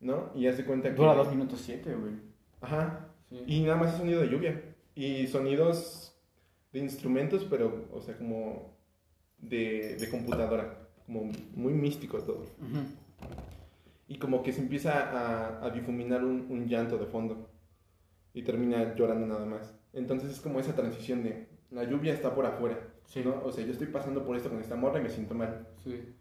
¿no? 0.00 0.30
Y 0.34 0.46
hace 0.46 0.64
cuenta 0.64 0.88
que... 0.90 0.96
Dura 0.96 1.14
dos 1.14 1.30
minutos 1.30 1.60
siete, 1.60 1.94
güey. 1.94 2.14
Ajá, 2.62 3.08
y 3.46 3.60
nada 3.60 3.76
más 3.76 3.92
es 3.92 3.98
sonido 3.98 4.20
de 4.22 4.28
lluvia. 4.30 4.74
Y 4.94 5.26
sonidos 5.26 6.18
de 6.72 6.78
instrumentos, 6.80 7.46
pero, 7.48 7.86
o 7.92 8.00
sea, 8.00 8.16
como 8.16 8.74
de, 9.40 9.96
de 9.96 10.08
computadora. 10.10 10.76
Como 11.06 11.30
muy 11.54 11.72
místico 11.72 12.18
todo. 12.18 12.46
Y 14.08 14.18
como 14.18 14.42
que 14.42 14.52
se 14.52 14.60
empieza 14.60 15.10
a, 15.10 15.64
a 15.64 15.70
difuminar 15.70 16.24
un, 16.24 16.46
un 16.50 16.66
llanto 16.68 16.98
de 16.98 17.06
fondo. 17.06 17.48
Y 18.32 18.42
termina 18.42 18.94
llorando 18.94 19.26
nada 19.26 19.44
más. 19.46 19.74
Entonces 19.92 20.30
es 20.30 20.40
como 20.40 20.60
esa 20.60 20.74
transición 20.74 21.22
de 21.24 21.48
la 21.70 21.84
lluvia 21.84 22.12
está 22.12 22.34
por 22.34 22.46
afuera. 22.46 22.78
Sí. 23.06 23.22
¿no? 23.24 23.42
O 23.44 23.50
sea, 23.50 23.64
yo 23.64 23.72
estoy 23.72 23.88
pasando 23.88 24.24
por 24.24 24.36
esto 24.36 24.48
con 24.50 24.60
esta 24.60 24.76
morra 24.76 25.00
y 25.00 25.02
me 25.02 25.10
siento 25.10 25.34
mal. 25.34 25.66
Sí. 25.82 26.14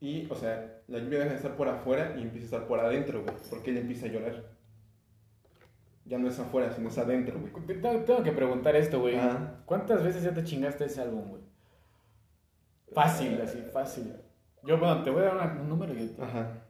Y, 0.00 0.26
o 0.30 0.34
sea, 0.34 0.80
la 0.88 0.98
lluvia 0.98 1.18
deja 1.18 1.30
de 1.30 1.36
estar 1.36 1.56
por 1.56 1.68
afuera 1.68 2.14
y 2.18 2.22
empieza 2.22 2.44
a 2.44 2.46
estar 2.46 2.68
por 2.68 2.78
adentro, 2.80 3.22
güey. 3.22 3.34
Porque 3.50 3.70
él 3.70 3.78
empieza 3.78 4.06
a 4.06 4.10
llorar. 4.10 4.44
Ya 6.04 6.18
no 6.18 6.28
es 6.28 6.38
afuera, 6.38 6.72
sino 6.72 6.88
es 6.88 6.98
adentro, 6.98 7.38
güey. 7.38 7.52
Te- 7.66 7.74
Tengo, 7.74 8.22
que 8.22 8.32
preguntar 8.32 8.74
esto, 8.76 9.00
güey. 9.00 9.16
¿Cuántas 9.66 10.02
veces 10.02 10.22
ya 10.22 10.32
te 10.32 10.42
chingaste 10.44 10.84
ese 10.86 11.02
álbum, 11.02 11.28
güey? 11.28 11.42
Fácil, 12.92 13.40
así, 13.42 13.58
fácil. 13.72 14.12
Yo, 14.64 14.78
bueno, 14.78 15.02
te 15.02 15.10
voy 15.10 15.22
a 15.22 15.26
dar 15.26 15.36
una- 15.36 15.60
un 15.62 15.68
número 15.68 15.94
y 15.94 16.14
Ajá. 16.20 16.64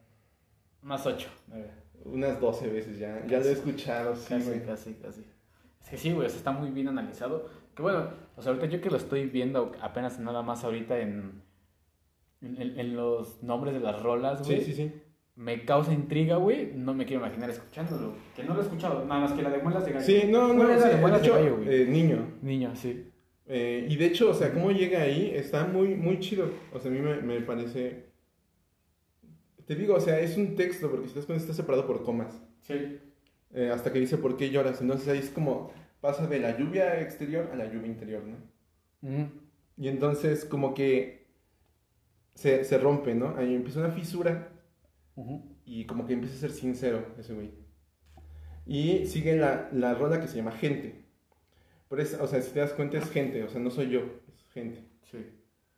más 0.81 1.05
ocho. 1.05 1.29
Unas 2.05 2.39
12 2.39 2.67
veces 2.69 2.97
ya. 2.99 3.25
Ya 3.27 3.39
lo 3.39 3.45
he 3.45 3.51
escuchado, 3.51 4.15
sí, 4.15 4.29
Casi, 4.29 4.47
güey. 4.47 4.65
casi, 4.65 4.93
casi. 4.95 5.25
Es 5.81 5.89
que 5.89 5.97
sí, 5.97 6.11
güey, 6.11 6.27
o 6.27 6.29
sea, 6.29 6.37
está 6.37 6.51
muy 6.51 6.69
bien 6.71 6.87
analizado. 6.87 7.47
Que 7.75 7.81
bueno, 7.81 8.09
o 8.35 8.41
sea, 8.41 8.51
ahorita 8.51 8.67
yo 8.67 8.81
que 8.81 8.89
lo 8.89 8.97
estoy 8.97 9.25
viendo 9.27 9.71
apenas 9.81 10.19
nada 10.19 10.41
más 10.41 10.63
ahorita 10.63 10.99
en, 10.99 11.41
en, 12.41 12.79
en- 12.79 12.95
los 12.95 13.41
nombres 13.43 13.73
de 13.73 13.79
las 13.81 14.01
rolas, 14.01 14.41
güey. 14.45 14.59
Sí, 14.61 14.65
sí, 14.65 14.73
sí. 14.73 15.01
Me 15.35 15.63
causa 15.63 15.93
intriga, 15.93 16.35
güey. 16.35 16.73
No 16.75 16.93
me 16.93 17.05
quiero 17.05 17.25
imaginar 17.25 17.49
escuchándolo. 17.49 18.13
Que 18.35 18.43
no 18.43 18.53
lo 18.53 18.59
he 18.59 18.63
escuchado, 18.63 19.05
nada 19.05 19.21
más 19.21 19.31
que 19.33 19.41
la 19.41 19.49
de 19.49 19.59
muelas 19.59 19.85
de 19.85 19.93
gallo. 19.93 20.05
Sí, 20.05 20.23
no, 20.29 20.49
no, 20.49 20.55
¿Cuál 20.55 20.71
es 20.71 20.81
la 20.81 20.87
sí, 20.89 20.95
de 20.95 21.01
muelas 21.01 21.21
de 21.21 21.29
gallo, 21.29 21.57
güey? 21.57 21.81
eh, 21.81 21.85
niño. 21.85 22.27
Niño, 22.41 22.75
sí. 22.75 23.08
Eh, 23.49 23.87
y 23.89 23.95
de 23.97 24.05
hecho, 24.05 24.29
o 24.29 24.33
sea, 24.33 24.53
cómo 24.53 24.71
llega 24.71 25.01
ahí 25.01 25.31
está 25.33 25.65
muy, 25.65 25.95
muy 25.95 26.19
chido. 26.19 26.51
O 26.71 26.79
sea, 26.79 26.89
a 26.91 26.93
mí 26.93 27.01
me, 27.01 27.21
me 27.21 27.41
parece... 27.41 28.05
Te 29.65 29.75
digo, 29.75 29.95
o 29.95 29.99
sea, 29.99 30.19
es 30.19 30.37
un 30.37 30.55
texto, 30.55 30.89
porque 30.89 31.07
si 31.07 31.13
te 31.13 31.19
das 31.19 31.25
cuenta 31.25 31.43
está 31.43 31.53
separado 31.53 31.85
por 31.85 32.03
comas. 32.03 32.41
Sí. 32.61 32.99
Eh, 33.51 33.71
hasta 33.73 33.91
que 33.91 33.99
dice, 33.99 34.17
¿por 34.17 34.37
qué 34.37 34.51
lloras? 34.51 34.81
Entonces 34.81 35.07
ahí 35.07 35.17
es 35.17 35.29
como, 35.29 35.73
pasa 35.99 36.27
de 36.27 36.39
la 36.39 36.57
lluvia 36.57 37.01
exterior 37.01 37.49
a 37.51 37.55
la 37.55 37.65
lluvia 37.65 37.87
interior, 37.87 38.23
¿no? 38.23 38.37
Y 39.77 39.87
entonces 39.87 40.45
como 40.45 40.73
que 40.73 41.27
se, 42.35 42.63
se 42.63 42.77
rompe, 42.77 43.15
¿no? 43.15 43.35
Ahí 43.37 43.55
empieza 43.55 43.79
una 43.79 43.91
fisura 43.91 44.51
y 45.65 45.85
como 45.85 46.05
que 46.05 46.13
empieza 46.13 46.35
a 46.35 46.39
ser 46.39 46.51
sincero 46.51 47.05
ese 47.17 47.33
güey. 47.33 47.51
Y 48.65 49.07
sigue 49.07 49.35
la, 49.35 49.69
la 49.73 49.95
rola 49.95 50.21
que 50.21 50.27
se 50.27 50.37
llama 50.37 50.51
Gente. 50.51 51.08
Pero 51.89 52.01
es, 52.01 52.13
o 52.19 52.27
sea, 52.27 52.41
si 52.41 52.51
te 52.51 52.59
das 52.59 52.73
cuenta 52.73 52.97
es 52.99 53.09
gente, 53.09 53.43
o 53.43 53.49
sea, 53.49 53.59
no 53.59 53.71
soy 53.71 53.89
yo, 53.89 54.01
es 54.27 54.45
gente. 54.53 54.83
Sí. 55.11 55.25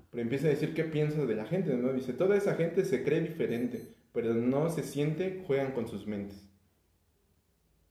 Pero 0.10 0.22
empieza 0.24 0.48
a 0.48 0.50
decir 0.50 0.74
qué 0.74 0.84
piensas 0.84 1.28
de 1.28 1.36
la 1.36 1.46
gente, 1.46 1.74
¿no? 1.76 1.94
Dice, 1.94 2.12
toda 2.14 2.36
esa 2.36 2.56
gente 2.56 2.84
se 2.84 3.04
cree 3.04 3.22
diferente, 3.22 3.82
pero 4.12 4.34
no 4.34 4.70
se 4.70 4.84
siente, 4.84 5.42
juegan 5.48 5.72
con 5.72 5.88
sus 5.88 6.06
mentes. 6.06 6.50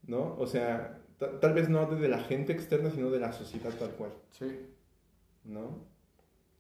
¿No? 0.06 0.34
O 0.38 0.46
sea, 0.46 1.00
ta- 1.18 1.40
tal 1.40 1.54
vez 1.54 1.68
no 1.68 1.86
de 1.86 2.08
la 2.08 2.18
gente 2.18 2.52
externa, 2.52 2.90
sino 2.90 3.10
de 3.10 3.20
la 3.20 3.32
sociedad 3.32 3.70
tal 3.78 3.90
cual, 3.92 4.10
Sí. 4.30 4.46
¿no? 5.44 5.78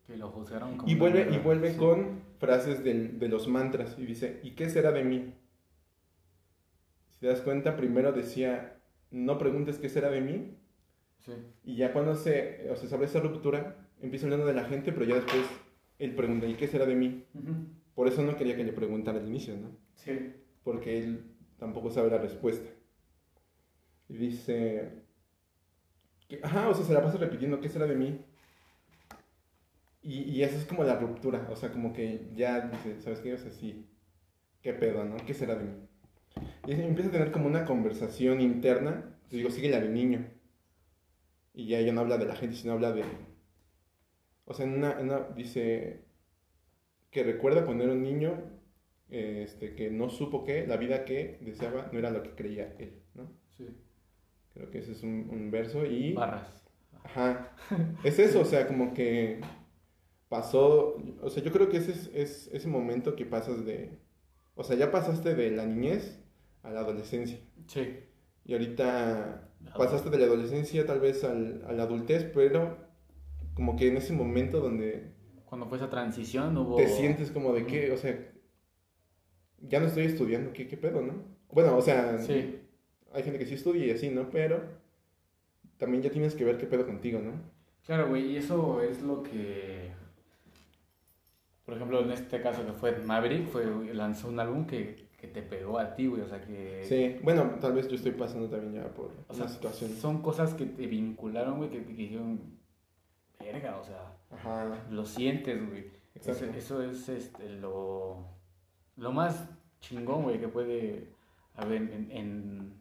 Que 0.06 0.16
lo 0.16 0.28
juzgaron 0.30 0.76
como. 0.78 0.90
Y 0.90 0.94
vuelve, 0.94 1.28
y 1.34 1.38
vuelve 1.38 1.72
Sí. 1.72 1.78
con 1.78 2.22
frases 2.38 2.82
del- 2.84 3.18
de 3.18 3.28
los 3.28 3.48
mantras 3.48 3.96
y 3.98 4.06
dice, 4.06 4.40
¿y 4.42 4.52
qué 4.52 4.70
será 4.70 4.92
de 4.92 5.04
mí? 5.04 5.34
Si 7.10 7.20
te 7.20 7.26
das 7.26 7.40
cuenta, 7.42 7.76
primero 7.76 8.12
decía, 8.12 8.78
no 9.10 9.36
preguntes 9.36 9.78
qué 9.78 9.88
será 9.90 10.10
de 10.10 10.20
mí, 10.22 10.56
Sí. 11.24 11.32
y 11.64 11.76
ya 11.76 11.92
cuando 11.92 12.14
se, 12.14 12.66
o 12.70 12.76
sea, 12.76 12.88
sobre 12.88 13.06
esa 13.06 13.20
ruptura, 13.20 13.76
empieza 14.00 14.26
hablando 14.26 14.46
de 14.46 14.54
la 14.54 14.64
gente, 14.64 14.92
pero 14.92 15.04
ya 15.04 15.16
después 15.16 15.42
él 15.98 16.14
pregunta, 16.14 16.46
¿y 16.46 16.54
qué 16.54 16.66
será 16.66 16.86
de 16.86 16.94
mí? 16.94 17.26
Por 17.94 18.08
eso 18.08 18.22
no 18.22 18.36
quería 18.36 18.56
que 18.56 18.64
le 18.64 18.72
preguntara 18.72 19.18
al 19.18 19.28
inicio, 19.28 19.54
¿no? 19.56 19.76
Sí. 19.94 20.32
Porque 20.64 20.98
él 20.98 21.34
tampoco 21.58 21.90
sabe 21.90 22.10
la 22.10 22.18
respuesta. 22.18 22.70
Y 24.08 24.16
dice, 24.16 25.04
que, 26.26 26.40
ajá, 26.42 26.68
o 26.68 26.74
sea, 26.74 26.84
se 26.84 26.94
la 26.94 27.02
pasa 27.02 27.18
repitiendo, 27.18 27.60
¿qué 27.60 27.68
será 27.68 27.86
de 27.86 27.96
mí? 27.96 28.24
Y, 30.02 30.22
y 30.22 30.42
eso 30.42 30.56
es 30.56 30.64
como 30.64 30.84
la 30.84 30.98
ruptura, 30.98 31.46
o 31.50 31.56
sea, 31.56 31.70
como 31.70 31.92
que 31.92 32.30
ya 32.34 32.60
dice, 32.68 33.00
¿sabes 33.02 33.20
qué? 33.20 33.34
O 33.34 33.38
sea, 33.38 33.50
sí, 33.50 33.86
¿qué 34.62 34.72
pedo, 34.72 35.04
no? 35.04 35.16
¿Qué 35.26 35.34
será 35.34 35.56
de 35.56 35.64
mí? 35.64 35.72
Y 36.66 36.72
empieza 36.72 37.10
a 37.10 37.12
tener 37.12 37.32
como 37.32 37.46
una 37.46 37.66
conversación 37.66 38.40
interna, 38.40 39.18
te 39.28 39.36
digo, 39.36 39.50
sigue 39.50 39.68
la 39.68 39.80
del 39.80 39.92
niño. 39.92 40.26
Y 41.60 41.66
ya 41.66 41.78
ella 41.78 41.92
no 41.92 42.00
habla 42.00 42.16
de 42.16 42.24
la 42.24 42.34
gente, 42.36 42.56
sino 42.56 42.72
habla 42.72 42.90
de... 42.92 43.04
O 44.46 44.54
sea, 44.54 44.64
en 44.64 44.72
una, 44.72 44.98
en 44.98 45.10
una- 45.10 45.28
dice 45.36 46.06
que 47.10 47.22
recuerda 47.22 47.66
cuando 47.66 47.84
era 47.84 47.92
un 47.92 48.02
niño 48.02 48.32
este, 49.10 49.74
que 49.74 49.90
no 49.90 50.08
supo 50.08 50.42
que 50.42 50.66
la 50.66 50.78
vida 50.78 51.04
que 51.04 51.36
deseaba 51.42 51.90
no 51.92 51.98
era 51.98 52.10
lo 52.10 52.22
que 52.22 52.30
creía 52.30 52.74
él, 52.78 53.02
¿no? 53.14 53.30
Sí. 53.58 53.66
Creo 54.54 54.70
que 54.70 54.78
ese 54.78 54.92
es 54.92 55.02
un, 55.02 55.28
un 55.30 55.50
verso 55.50 55.84
y... 55.84 56.14
Barras. 56.14 56.64
Ajá. 57.04 57.54
Es 58.04 58.18
eso, 58.18 58.40
o 58.40 58.44
sea, 58.46 58.66
como 58.66 58.94
que 58.94 59.40
pasó, 60.30 60.96
o 61.20 61.28
sea, 61.28 61.42
yo 61.42 61.52
creo 61.52 61.68
que 61.68 61.76
ese 61.76 61.92
es, 61.92 62.10
es 62.14 62.48
ese 62.54 62.68
momento 62.68 63.16
que 63.16 63.26
pasas 63.26 63.66
de, 63.66 63.98
o 64.54 64.64
sea, 64.64 64.76
ya 64.76 64.90
pasaste 64.90 65.34
de 65.34 65.50
la 65.50 65.66
niñez 65.66 66.22
a 66.62 66.70
la 66.70 66.80
adolescencia 66.80 67.38
Sí. 67.66 67.98
Y 68.44 68.52
ahorita 68.54 69.48
pasaste 69.76 70.10
de 70.10 70.18
la 70.18 70.26
adolescencia 70.26 70.86
tal 70.86 71.00
vez 71.00 71.22
al, 71.24 71.64
a 71.68 71.72
la 71.72 71.84
adultez, 71.84 72.24
pero 72.34 72.76
como 73.54 73.76
que 73.76 73.88
en 73.88 73.96
ese 73.98 74.12
momento 74.12 74.60
donde 74.60 75.12
Cuando 75.46 75.66
fue 75.66 75.78
esa 75.78 75.90
transición 75.90 76.56
hubo. 76.56 76.76
te 76.76 76.88
sientes 76.88 77.30
como 77.30 77.52
de 77.52 77.66
que, 77.66 77.92
o 77.92 77.96
sea, 77.96 78.18
ya 79.60 79.80
no 79.80 79.86
estoy 79.86 80.04
estudiando, 80.04 80.52
¿qué, 80.52 80.66
qué 80.66 80.76
pedo, 80.76 81.02
no? 81.02 81.14
Bueno, 81.52 81.76
o 81.76 81.82
sea, 81.82 82.18
Sí. 82.18 82.60
hay 83.12 83.22
gente 83.22 83.38
que 83.38 83.46
sí 83.46 83.54
estudia 83.54 83.86
y 83.86 83.90
así, 83.90 84.08
¿no? 84.10 84.30
Pero 84.30 84.62
también 85.78 86.02
ya 86.02 86.10
tienes 86.10 86.34
que 86.34 86.44
ver 86.44 86.58
qué 86.58 86.66
pedo 86.66 86.86
contigo, 86.86 87.20
¿no? 87.20 87.32
Claro, 87.84 88.08
güey, 88.08 88.32
y 88.32 88.36
eso 88.36 88.80
es 88.82 89.02
lo 89.02 89.22
que. 89.22 89.90
Por 91.64 91.74
ejemplo, 91.74 92.00
en 92.02 92.10
este 92.12 92.40
caso 92.40 92.64
que 92.66 92.72
fue 92.72 92.96
Maverick, 92.98 93.46
fue, 93.48 93.64
lanzó 93.94 94.28
un 94.28 94.40
álbum 94.40 94.66
que, 94.66 95.08
que 95.20 95.28
te 95.28 95.42
pegó 95.42 95.78
a 95.78 95.94
ti, 95.94 96.06
güey. 96.06 96.22
O 96.22 96.26
sea 96.28 96.40
que. 96.40 96.84
Sí, 96.88 97.20
bueno, 97.22 97.42
tal 97.60 97.72
vez 97.74 97.88
yo 97.88 97.96
estoy 97.96 98.12
pasando 98.12 98.48
también 98.48 98.72
ya 98.82 98.88
por 98.94 99.06
O 99.06 99.34
una 99.34 99.34
sea, 99.34 99.48
situación. 99.48 99.90
son 99.92 100.22
cosas 100.22 100.54
que 100.54 100.64
te 100.66 100.86
vincularon, 100.86 101.58
güey, 101.58 101.70
que 101.70 101.80
te 101.80 101.92
dijeron. 101.92 102.40
Verga, 103.38 103.76
o 103.78 103.84
sea. 103.84 104.16
Ajá, 104.30 104.84
Lo 104.90 105.04
sientes, 105.04 105.68
güey. 105.68 105.86
Eso, 106.14 106.32
eso 106.32 106.82
es 106.82 107.08
este, 107.08 107.48
lo, 107.48 108.26
lo 108.96 109.12
más 109.12 109.48
chingón, 109.80 110.22
güey, 110.24 110.38
que 110.40 110.48
puede 110.48 111.08
haber 111.54 111.82
en, 111.82 112.10
en, 112.10 112.72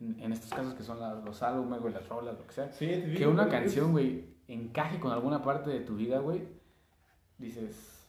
en, 0.00 0.20
en 0.20 0.32
estos 0.32 0.50
casos 0.50 0.74
que 0.74 0.82
son 0.82 1.00
la- 1.00 1.14
los 1.14 1.42
álbumes, 1.42 1.80
güey, 1.80 1.92
las 1.94 2.08
rolas, 2.08 2.38
lo 2.38 2.46
que 2.46 2.52
sea. 2.52 2.70
Sí, 2.72 2.86
te 2.86 3.06
digo, 3.06 3.18
Que 3.18 3.26
una 3.26 3.48
canción, 3.48 3.92
güey, 3.92 4.24
encaje 4.48 5.00
con 5.00 5.12
alguna 5.12 5.42
parte 5.42 5.70
de 5.70 5.80
tu 5.80 5.96
vida, 5.96 6.18
güey, 6.20 6.42
dices... 7.38 8.06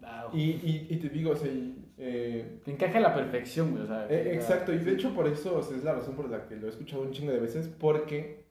"Wow". 0.00 0.30
Y, 0.32 0.42
y, 0.42 0.86
y 0.90 0.96
te 0.96 1.08
digo, 1.08 1.32
o 1.32 1.36
sea, 1.36 1.50
eh, 1.98 2.60
Te 2.64 2.70
encaja 2.72 2.98
a 2.98 3.00
la 3.00 3.14
perfección, 3.14 3.72
güey, 3.72 3.82
o 3.82 3.86
sea... 3.86 4.06
eh, 4.08 4.34
exacto, 4.34 4.72
y 4.72 4.78
de 4.78 4.92
hecho 4.92 5.14
por 5.14 5.26
eso 5.26 5.56
o 5.58 5.62
sea, 5.62 5.76
es 5.76 5.84
la 5.84 5.94
razón 5.94 6.14
por 6.16 6.28
la 6.30 6.46
que 6.48 6.56
lo 6.56 6.66
he 6.66 6.70
escuchado 6.70 7.02
un 7.02 7.10
chingo 7.12 7.32
de 7.32 7.40
veces, 7.40 7.68
porque 7.68 8.44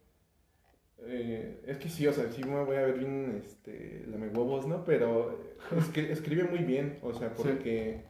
eh, 0.99 1.61
es 1.65 1.77
que 1.77 1.89
sí, 1.89 2.07
o 2.07 2.13
sea, 2.13 2.27
sí 2.31 2.43
me 2.43 2.63
voy 2.63 2.75
a 2.77 2.81
ver 2.81 2.97
bien, 2.99 3.41
este, 3.45 4.03
lame 4.07 4.27
huevos, 4.29 4.67
¿no? 4.67 4.83
Pero 4.83 5.39
escri- 5.71 6.09
escribe 6.09 6.43
muy 6.45 6.59
bien, 6.59 6.99
o 7.01 7.13
sea, 7.13 7.29
Sí. 7.29 7.35
porque 7.37 8.01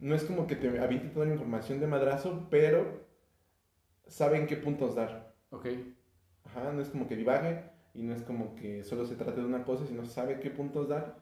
no 0.00 0.14
es 0.14 0.24
como 0.24 0.46
que 0.46 0.56
te 0.56 0.78
aviente 0.78 1.08
toda 1.08 1.26
la 1.26 1.32
información 1.32 1.80
de 1.80 1.86
madrazo, 1.86 2.46
pero 2.50 3.04
sabe 4.06 4.38
en 4.38 4.46
qué 4.46 4.56
puntos 4.56 4.94
dar. 4.96 5.34
Ok. 5.50 5.66
Ajá, 6.44 6.72
no 6.72 6.82
es 6.82 6.88
como 6.88 7.06
que 7.06 7.16
divague 7.16 7.62
y 7.94 8.02
no 8.02 8.14
es 8.14 8.22
como 8.22 8.54
que 8.56 8.82
solo 8.82 9.06
se 9.06 9.14
trate 9.16 9.40
de 9.40 9.46
una 9.46 9.64
cosa, 9.64 9.86
sino 9.86 10.04
sabe 10.04 10.40
qué 10.40 10.50
puntos 10.50 10.88
dar. 10.88 11.18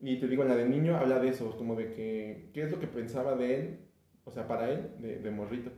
Y 0.00 0.18
te 0.18 0.26
digo, 0.28 0.42
en 0.42 0.48
la 0.48 0.56
de 0.56 0.66
niño 0.68 0.96
habla 0.96 1.18
de 1.18 1.28
eso, 1.28 1.56
como 1.56 1.76
de 1.76 1.92
que, 1.92 2.50
qué 2.54 2.62
es 2.62 2.70
lo 2.70 2.78
que 2.80 2.86
pensaba 2.86 3.36
de 3.36 3.54
él, 3.60 3.78
o 4.24 4.30
sea, 4.30 4.46
para 4.48 4.70
él, 4.70 4.94
de, 4.98 5.18
de 5.18 5.30
morrito. 5.30 5.70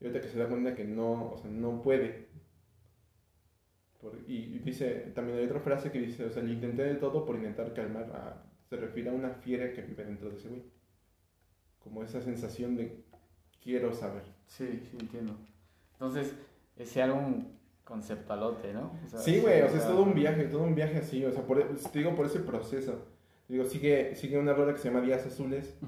Y 0.00 0.06
ahorita 0.06 0.20
que 0.20 0.28
se 0.28 0.38
da 0.38 0.48
cuenta 0.48 0.74
que 0.74 0.84
no, 0.84 1.32
o 1.32 1.36
sea, 1.38 1.50
no 1.50 1.82
puede. 1.82 2.28
Por- 4.00 4.18
y, 4.28 4.36
y 4.54 4.58
dice, 4.60 5.10
también 5.14 5.38
hay 5.38 5.46
otra 5.46 5.60
frase 5.60 5.90
que 5.90 6.00
dice, 6.00 6.24
o 6.26 6.30
sea, 6.30 6.42
le 6.42 6.52
intenté 6.52 6.82
de 6.84 6.94
todo 6.96 7.24
por 7.24 7.36
intentar 7.36 7.72
calmar 7.72 8.04
a... 8.14 8.42
Se 8.68 8.76
refiere 8.76 9.10
a 9.10 9.12
una 9.12 9.30
fiera 9.30 9.72
que 9.72 9.82
vive 9.82 10.04
dentro 10.04 10.28
de 10.30 10.36
ese 10.36 10.48
güey. 10.48 10.62
Como 11.78 12.02
esa 12.02 12.20
sensación 12.20 12.76
de 12.76 13.04
quiero 13.62 13.92
saber. 13.92 14.22
Sí, 14.46 14.80
sí, 14.90 14.96
entiendo. 15.00 15.36
Entonces, 15.92 16.34
ese 16.76 17.02
álbum 17.02 17.44
conceptualote, 17.84 18.72
¿no? 18.72 18.92
O 19.04 19.08
sea, 19.08 19.20
Sí, 19.20 19.40
güey, 19.40 19.62
o 19.62 19.68
sea, 19.68 19.78
es 19.78 19.86
todo 19.86 20.02
un 20.02 20.14
viaje, 20.14 20.44
todo 20.44 20.62
un 20.64 20.74
viaje 20.74 20.98
así, 20.98 21.24
o 21.24 21.30
sea, 21.32 21.42
por, 21.46 21.64
te 21.76 21.98
digo 21.98 22.14
por 22.16 22.26
ese 22.26 22.40
proceso. 22.40 23.06
Digo, 23.48 23.64
sigue, 23.64 24.16
sigue 24.16 24.38
una 24.38 24.54
rola 24.54 24.72
que 24.72 24.78
se 24.78 24.88
llama 24.90 25.04
Días 25.04 25.24
Azules, 25.26 25.78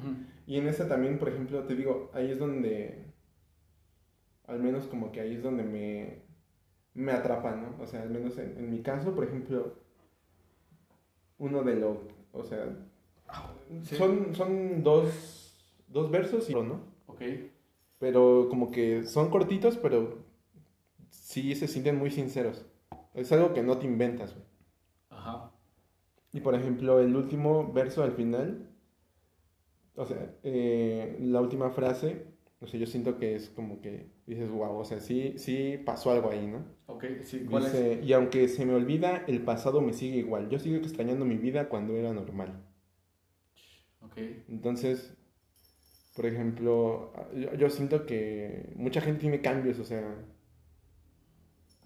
y 0.46 0.56
en 0.58 0.68
esa 0.68 0.86
también, 0.88 1.18
por 1.18 1.28
ejemplo, 1.28 1.64
te 1.64 1.74
digo, 1.74 2.10
ahí 2.14 2.30
es 2.30 2.38
donde, 2.38 3.04
al 4.46 4.60
menos 4.60 4.86
como 4.86 5.10
que 5.10 5.20
ahí 5.20 5.34
es 5.34 5.42
donde 5.42 5.64
me, 5.64 6.22
me 6.94 7.12
atrapa, 7.12 7.56
¿no? 7.56 7.74
O 7.82 7.86
sea, 7.86 8.02
al 8.02 8.10
menos 8.10 8.38
en, 8.38 8.56
en 8.58 8.70
mi 8.70 8.80
caso, 8.82 9.14
por 9.14 9.24
ejemplo, 9.24 9.74
uno 11.38 11.62
de 11.62 11.76
los, 11.76 11.98
o 12.32 12.44
sea, 12.44 12.64
Sí. 13.82 13.96
son, 13.96 14.34
son 14.34 14.82
dos, 14.82 15.54
dos 15.88 16.10
versos, 16.10 16.48
y, 16.48 16.54
¿no? 16.54 16.80
Ok. 17.06 17.22
Pero 17.98 18.46
como 18.48 18.70
que 18.70 19.02
son 19.04 19.28
cortitos, 19.30 19.76
pero 19.76 20.18
sí 21.10 21.54
se 21.54 21.68
sienten 21.68 21.96
muy 21.98 22.10
sinceros. 22.10 22.64
Es 23.14 23.30
algo 23.32 23.52
que 23.52 23.62
no 23.62 23.76
te 23.78 23.86
inventas, 23.86 24.32
güey. 24.34 24.46
Y 26.32 26.40
por 26.40 26.54
ejemplo, 26.54 27.00
el 27.00 27.16
último 27.16 27.72
verso 27.72 28.02
al 28.02 28.12
final, 28.12 28.68
o 29.94 30.04
sea, 30.04 30.34
eh, 30.42 31.16
la 31.20 31.40
última 31.40 31.70
frase, 31.70 32.26
o 32.60 32.66
sea, 32.66 32.78
yo 32.78 32.86
siento 32.86 33.18
que 33.18 33.34
es 33.34 33.48
como 33.50 33.80
que 33.80 34.10
dices, 34.26 34.50
wow, 34.50 34.76
o 34.76 34.84
sea, 34.84 35.00
sí, 35.00 35.34
sí 35.38 35.78
pasó 35.84 36.10
algo 36.10 36.30
ahí, 36.30 36.46
¿no? 36.46 36.64
Ok, 36.86 37.04
sí, 37.22 37.46
¿cuál 37.48 37.66
es? 37.66 38.04
Y 38.04 38.12
aunque 38.12 38.48
se 38.48 38.66
me 38.66 38.74
olvida, 38.74 39.24
el 39.26 39.42
pasado 39.42 39.80
me 39.80 39.92
sigue 39.92 40.18
igual. 40.18 40.50
Yo 40.50 40.58
sigo 40.58 40.76
extrañando 40.76 41.24
mi 41.24 41.36
vida 41.36 41.68
cuando 41.68 41.94
era 41.94 42.12
normal. 42.12 42.64
Ok. 44.02 44.18
Entonces, 44.48 45.16
por 46.16 46.26
ejemplo, 46.26 47.12
yo, 47.34 47.54
yo 47.54 47.70
siento 47.70 48.04
que 48.04 48.72
mucha 48.76 49.00
gente 49.00 49.20
tiene 49.20 49.40
cambios, 49.40 49.78
o 49.78 49.84
sea. 49.84 50.16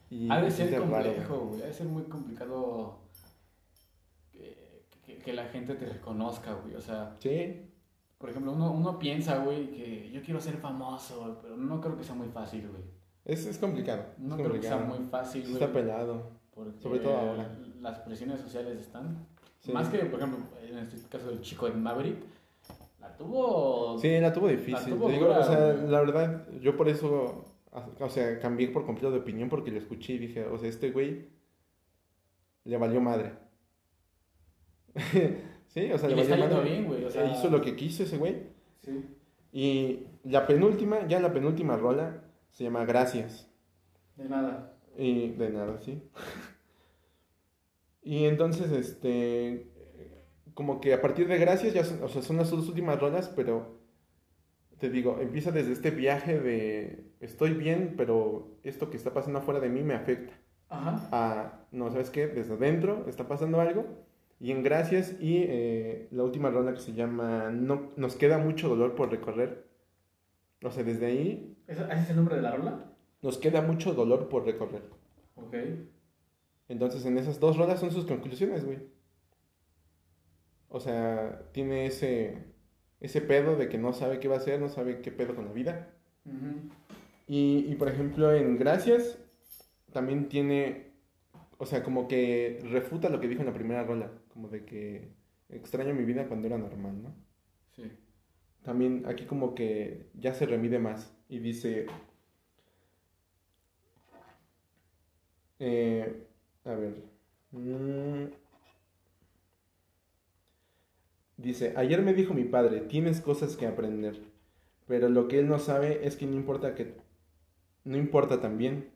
Y 0.09 0.31
Ha 0.31 0.41
de 0.41 0.49
es 0.49 0.55
ser 0.55 0.79
complejo, 0.79 1.49
güey. 1.49 1.63
Ha 1.63 1.67
de 1.67 1.73
ser 1.73 1.87
muy 1.87 2.05
complicado 2.05 3.02
que, 5.23 5.33
la 5.33 5.45
gente 5.47 5.75
te 5.75 5.87
reconozca, 5.87 6.55
güey. 6.55 6.75
O 6.75 6.81
sea, 6.81 7.17
Sí, 7.19 7.69
por 8.19 8.31
ejemplo, 8.31 8.53
uno, 8.53 8.71
uno 8.71 8.99
piensa, 8.99 9.39
güey, 9.39 9.71
que 9.71 10.11
yo 10.13 10.23
quiero 10.23 10.41
ser 10.41 10.57
famoso, 10.57 11.39
pero 11.43 11.57
no 11.57 11.81
creo 11.81 11.97
que 11.97 12.05
sea 12.05 12.15
muy 12.15 12.29
fácil, 12.29 12.69
güey. 12.69 12.83
es, 13.25 13.47
es 13.47 13.59
complicado. 13.59 14.05
No 14.19 14.37
es 14.37 14.43
creo 14.43 14.53
que 14.55 14.63
sea 14.63 14.77
complicado. 14.77 15.01
muy 15.01 15.11
fácil, 15.11 15.43
güey. 15.43 15.55
Está 15.55 15.73
pelado. 15.73 16.31
porque 16.55 16.81
sobre 16.81 17.01
todo 17.01 17.17
ahora. 17.17 17.51
Las 17.81 17.99
presiones 18.01 18.41
sociales 18.41 18.79
están. 18.79 19.27
Sí. 19.59 19.73
Más 19.73 19.89
que, 19.89 19.99
por 20.05 20.21
ejemplo, 20.21 20.41
en 20.63 20.79
este 20.79 21.09
caso 21.09 21.29
del 21.29 21.41
chico 21.41 21.67
de 21.67 21.73
Maverick, 21.73 22.19
la 23.01 23.17
tuvo. 23.17 23.99
Sí, 23.99 24.21
la 24.21 24.33
tuvo 24.33 24.49
difícil. 24.49 24.75
La 24.75 24.85
tuvo 24.85 25.07
Te 25.07 25.13
digo, 25.15 25.27
dura, 25.27 25.39
o 25.41 25.45
sea, 25.45 25.73
güey. 25.73 25.91
la 25.91 26.01
verdad, 26.01 26.47
yo 26.61 26.77
por 26.77 26.89
eso, 26.89 27.45
o 27.99 28.09
sea, 28.09 28.39
cambié 28.39 28.69
por 28.69 28.87
completo 28.87 29.11
de 29.11 29.19
opinión 29.19 29.49
porque 29.49 29.71
lo 29.73 29.79
escuché 29.79 30.15
y 30.15 30.19
dije, 30.19 30.45
o 30.45 30.59
sea, 30.59 30.69
este 30.69 30.91
güey 30.93 31.29
le 32.65 32.77
valió 32.77 33.01
madre. 33.01 33.33
sí, 35.69 35.91
o 35.93 35.99
sea, 35.99 36.11
Y 36.11 36.15
le 36.15 36.23
está 36.23 36.37
yendo 36.37 36.63
bien, 36.63 36.87
güey, 36.87 37.05
o 37.05 37.11
sea- 37.11 37.31
Hizo 37.31 37.51
lo 37.51 37.61
que 37.63 37.77
quiso 37.77 38.03
ese 38.03 38.19
güey. 38.19 38.49
Sí. 38.81 39.05
Y 39.53 40.07
la 40.25 40.47
penúltima, 40.47 41.07
ya 41.07 41.21
la 41.21 41.33
penúltima 41.33 41.77
rola, 41.77 42.25
se 42.51 42.65
llama 42.65 42.85
Gracias. 42.85 43.49
De 44.17 44.29
nada. 44.29 44.75
Y 44.97 45.31
de 45.31 45.51
nada, 45.51 45.79
sí. 45.81 46.03
y 48.03 48.25
entonces, 48.25 48.71
este, 48.73 49.71
como 50.55 50.81
que 50.81 50.93
a 50.95 51.01
partir 51.01 51.29
de 51.29 51.39
Gracias, 51.39 51.75
ya 51.75 51.85
son, 51.85 52.03
o 52.03 52.09
sea, 52.09 52.23
son 52.23 52.37
las 52.37 52.51
dos 52.51 52.69
últimas 52.69 52.99
rolas, 53.01 53.29
pero 53.35 53.79
te 54.79 54.91
digo, 54.91 55.19
empieza 55.21 55.53
desde 55.53 55.73
este 55.73 55.91
viaje 55.91 56.41
de 56.41 57.05
estoy 57.21 57.53
bien, 57.53 57.95
pero 57.97 58.57
esto 58.65 58.91
que 58.91 58.97
está 58.97 59.15
pasando 59.15 59.39
afuera 59.39 59.61
de 59.61 59.69
mí 59.69 59.83
me 59.83 59.95
afecta. 59.95 60.33
Ajá. 60.69 61.09
A, 61.13 61.67
no, 61.71 61.91
¿sabes 61.91 62.11
qué? 62.11 62.27
Desde 62.27 62.55
adentro 62.55 63.07
está 63.09 63.29
pasando 63.29 63.61
algo. 63.61 63.87
Y 64.43 64.51
en 64.51 64.65
Gracias 64.65 65.15
y 65.21 65.37
eh, 65.39 66.09
la 66.11 66.25
última 66.25 66.51
rola 66.51 66.75
que 66.75 66.81
se 66.81 66.95
llama 66.95 67.51
no, 67.51 67.93
Nos 67.97 68.17
queda 68.17 68.39
mucho 68.39 68.69
dolor 68.69 68.97
por 68.97 69.09
recorrer. 69.09 69.69
O 70.65 70.71
sea, 70.73 70.83
desde 70.83 71.07
ahí 71.07 71.57
¿Ese 71.69 71.85
ese 71.85 72.01
es 72.01 72.11
el 72.11 72.17
nombre 72.17 72.35
de 72.35 72.43
la 72.43 72.57
rola? 72.57 72.93
nos 73.23 73.39
queda 73.39 73.63
mucho 73.63 73.95
dolor 73.95 74.29
por 74.29 74.45
recorrer. 74.45 74.83
Ok. 75.37 75.55
Entonces, 76.69 77.07
en 77.07 77.19
esas 77.19 77.39
dos 77.39 77.57
rolas 77.57 77.79
son 77.79 77.93
sus 77.93 78.05
conclusiones, 78.05 78.65
güey. 78.65 78.79
O 80.69 80.81
sea, 80.81 81.43
tiene 81.53 81.87
ese, 81.87 82.39
ese 82.99 83.21
pedo 83.21 83.55
de 83.55 83.69
que 83.69 83.79
no 83.79 83.93
sabe 83.93 84.19
qué 84.19 84.27
va 84.27 84.35
a 84.35 84.39
hacer, 84.39 84.59
no 84.59 84.69
sabe 84.69 85.03
qué 85.03 85.13
pedo 85.13 85.37
con 85.37 85.45
la 85.45 85.53
vida. 85.53 85.95
Y, 87.29 87.65
y, 87.69 87.77
por 87.77 87.89
ejemplo, 87.89 88.33
en 88.33 88.59
Gracias 88.59 89.19
también 89.93 90.29
tiene, 90.29 90.91
o 91.59 91.67
sea, 91.67 91.85
como 91.85 92.09
que 92.09 92.59
refuta 92.65 93.09
lo 93.09 93.21
que 93.21 93.29
dijo 93.29 93.43
en 93.43 93.47
la 93.47 93.55
primera 93.55 93.85
rola, 93.85 94.11
como 94.33 94.49
de 94.49 94.65
que 94.65 95.13
extraño 95.49 95.95
mi 95.95 96.05
vida 96.05 96.27
cuando 96.29 96.47
era 96.47 96.59
normal, 96.59 97.03
¿no? 97.03 97.15
Sí. 97.77 97.91
También 98.63 99.05
aquí 99.07 99.25
como 99.27 99.55
que 99.55 100.07
ya 100.15 100.35
se 100.35 100.47
remide 100.47 100.79
más 100.79 101.15
y 101.29 101.41
dice, 101.41 101.87
eh, 105.59 106.27
a 106.65 106.75
ver, 106.75 107.03
mm, 107.51 108.27
dice, 111.37 111.75
ayer 111.77 112.03
me 112.03 112.15
dijo 112.15 112.35
mi 112.35 112.45
padre, 112.45 112.81
tienes 112.81 113.21
cosas 113.21 113.57
que 113.57 113.67
aprender, 113.67 114.23
pero 114.87 115.09
lo 115.09 115.29
que 115.29 115.41
él 115.41 115.49
no 115.49 115.59
sabe 115.59 116.07
es 116.07 116.17
que 116.17 116.27
no 116.27 116.37
importa 116.37 116.75
que, 116.75 116.95
no 117.85 117.97
importa 117.97 118.41
también. 118.41 118.91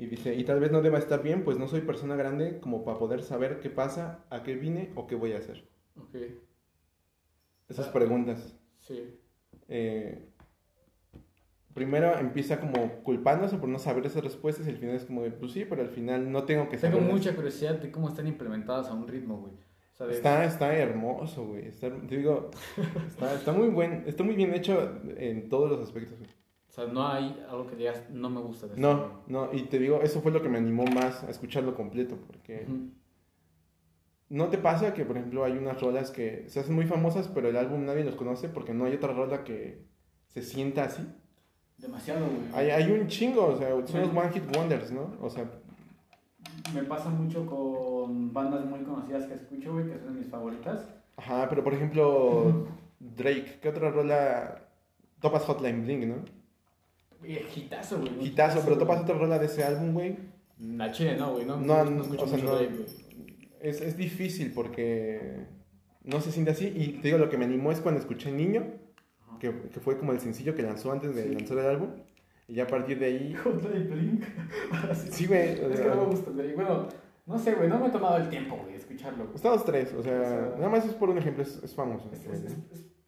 Y 0.00 0.06
dice, 0.06 0.34
y 0.34 0.44
tal 0.44 0.60
vez 0.60 0.72
no 0.72 0.80
deba 0.80 0.98
estar 0.98 1.22
bien, 1.22 1.44
pues 1.44 1.58
no 1.58 1.68
soy 1.68 1.82
persona 1.82 2.16
grande 2.16 2.58
como 2.60 2.84
para 2.84 2.98
poder 2.98 3.22
saber 3.22 3.60
qué 3.60 3.68
pasa, 3.68 4.24
a 4.30 4.42
qué 4.42 4.54
vine 4.54 4.92
o 4.94 5.06
qué 5.06 5.14
voy 5.14 5.32
a 5.32 5.38
hacer. 5.38 5.68
Ok. 5.96 6.14
Esas 7.68 7.88
Ah. 7.88 7.92
preguntas. 7.92 8.56
Sí. 8.78 9.18
eh, 9.68 10.26
primero 11.74 12.18
empieza 12.18 12.58
como 12.60 13.02
culpándose 13.02 13.56
por 13.58 13.68
no 13.68 13.78
saber 13.78 14.04
esas 14.06 14.24
respuestas 14.24 14.66
y 14.66 14.70
al 14.70 14.78
final 14.78 14.96
es 14.96 15.04
como 15.04 15.22
de, 15.22 15.30
pues 15.30 15.52
sí, 15.52 15.64
pero 15.68 15.82
al 15.82 15.88
final 15.88 16.32
no 16.32 16.44
tengo 16.44 16.68
que 16.68 16.76
Tengo 16.78 16.96
saber. 16.98 17.12
mucha 17.12 17.34
curiosidad 17.36 17.74
de 17.78 17.90
cómo 17.92 18.08
están 18.08 18.26
implementadas 18.26 18.88
a 18.88 18.94
un 18.94 19.06
ritmo, 19.06 19.36
güey. 19.38 19.52
Está, 20.10 20.44
está 20.46 20.74
hermoso, 20.74 21.46
güey. 21.46 21.66
Está, 21.68 21.90
te 22.08 22.16
digo, 22.16 22.50
está, 23.06 23.34
está 23.34 23.52
muy 23.52 23.68
buen, 23.68 24.04
está 24.06 24.24
muy 24.24 24.34
bien 24.34 24.54
hecho 24.54 24.98
en 25.18 25.48
todos 25.50 25.70
los 25.70 25.80
aspectos. 25.80 26.18
güey. 26.18 26.30
O 26.70 26.72
sea, 26.72 26.86
no 26.86 27.04
hay 27.04 27.36
algo 27.48 27.66
que 27.66 27.74
digas, 27.74 28.04
no 28.10 28.30
me 28.30 28.40
gusta 28.40 28.68
de 28.68 28.74
esto, 28.74 28.80
No, 28.80 29.22
no, 29.26 29.52
y 29.52 29.62
te 29.62 29.80
digo, 29.80 30.02
eso 30.02 30.20
fue 30.20 30.30
lo 30.30 30.40
que 30.40 30.48
me 30.48 30.58
animó 30.58 30.84
más 30.84 31.24
a 31.24 31.30
escucharlo 31.30 31.74
completo, 31.74 32.16
porque. 32.28 32.64
¿no 34.28 34.48
te 34.48 34.58
pasa 34.58 34.94
que, 34.94 35.04
por 35.04 35.16
ejemplo, 35.16 35.44
hay 35.44 35.58
unas 35.58 35.80
rolas 35.80 36.12
que 36.12 36.44
se 36.48 36.60
hacen 36.60 36.76
muy 36.76 36.86
famosas, 36.86 37.26
pero 37.26 37.48
el 37.48 37.56
álbum 37.56 37.84
nadie 37.84 38.04
los 38.04 38.14
conoce 38.14 38.48
porque 38.48 38.72
no 38.72 38.84
hay 38.84 38.94
otra 38.94 39.12
rola 39.12 39.42
que 39.42 39.84
se 40.28 40.42
sienta 40.42 40.84
así? 40.84 41.02
Demasiado, 41.76 42.24
güey. 42.26 42.54
Hay, 42.54 42.70
hay 42.70 42.92
un 42.92 43.08
chingo, 43.08 43.46
o 43.46 43.58
sea, 43.58 43.70
son 43.88 44.02
los 44.02 44.10
One 44.10 44.30
Hit 44.30 44.56
Wonders, 44.56 44.92
¿no? 44.92 45.16
O 45.20 45.28
sea, 45.28 45.50
Me 46.72 46.84
pasa 46.84 47.08
mucho 47.08 47.44
con 47.46 48.32
bandas 48.32 48.64
muy 48.64 48.84
conocidas 48.84 49.26
que 49.26 49.34
escucho, 49.34 49.72
güey, 49.72 49.86
que 49.86 49.98
son 49.98 50.14
de 50.14 50.20
mis 50.20 50.30
favoritas. 50.30 50.86
Ajá, 51.16 51.48
pero 51.48 51.64
por 51.64 51.74
ejemplo, 51.74 52.68
Drake, 53.00 53.58
¿qué 53.60 53.68
otra 53.70 53.90
rola? 53.90 54.68
Topas 55.20 55.42
Hotline 55.42 55.82
Bling, 55.82 56.08
¿no? 56.08 56.39
Hitazo, 57.24 57.98
güey. 58.00 58.12
un 58.18 58.22
Hitazo, 58.26 58.60
pero 58.64 58.78
topas 58.78 59.00
otra 59.02 59.16
rola 59.16 59.38
de 59.38 59.46
ese 59.46 59.62
álbum, 59.64 59.92
güey. 59.92 60.16
La 60.58 60.90
chile 60.90 61.16
no, 61.16 61.32
güey. 61.32 61.44
No, 61.46 61.56
No, 61.56 61.84
no, 61.84 61.90
no, 61.90 62.22
o 62.22 62.26
sea, 62.26 62.38
no. 62.38 62.56
Güey. 62.56 62.68
Es, 63.60 63.80
es 63.80 63.96
difícil 63.96 64.52
porque 64.54 65.46
no 66.04 66.20
se 66.20 66.32
siente 66.32 66.50
así. 66.52 66.66
Y 66.74 66.98
te 67.00 67.08
digo, 67.08 67.18
lo 67.18 67.28
que 67.28 67.36
me 67.38 67.44
animó 67.44 67.72
es 67.72 67.80
cuando 67.80 68.00
escuché 68.00 68.30
Niño, 68.32 68.64
que, 69.38 69.52
que 69.72 69.80
fue 69.80 69.98
como 69.98 70.12
el 70.12 70.20
sencillo 70.20 70.54
que 70.54 70.62
lanzó 70.62 70.92
antes 70.92 71.14
de 71.14 71.24
Sí. 71.24 71.34
lanzar 71.34 71.58
el 71.58 71.66
álbum. 71.66 71.90
Y 72.48 72.54
ya 72.54 72.64
a 72.64 72.66
partir 72.66 72.98
de 72.98 73.06
ahí. 73.06 73.34
Coldplay 73.44 73.84
Blink. 73.84 74.24
Sí, 75.10 75.26
güey. 75.26 75.50
Es 75.50 75.80
que 75.80 75.88
no 75.88 75.96
me 75.96 76.04
gusta, 76.06 76.30
güey. 76.30 76.54
Bueno, 76.54 76.88
no 77.26 77.38
sé, 77.38 77.54
güey, 77.54 77.68
no 77.68 77.78
me 77.78 77.86
he 77.86 77.90
tomado 77.90 78.16
el 78.16 78.28
tiempo, 78.28 78.56
güey, 78.62 78.74
escucharlo. 78.74 79.24
güey. 79.24 79.36
Estados 79.36 79.64
tres, 79.64 79.92
o 79.94 80.02
sea, 80.02 80.20
O 80.20 80.24
sea, 80.24 80.54
nada 80.56 80.68
más 80.68 80.84
es 80.84 80.94
por 80.94 81.10
un 81.10 81.18
ejemplo, 81.18 81.42
es, 81.42 81.60
es 81.62 81.74
famoso. 81.74 82.10
Es, 82.12 82.24
es- 82.26 82.56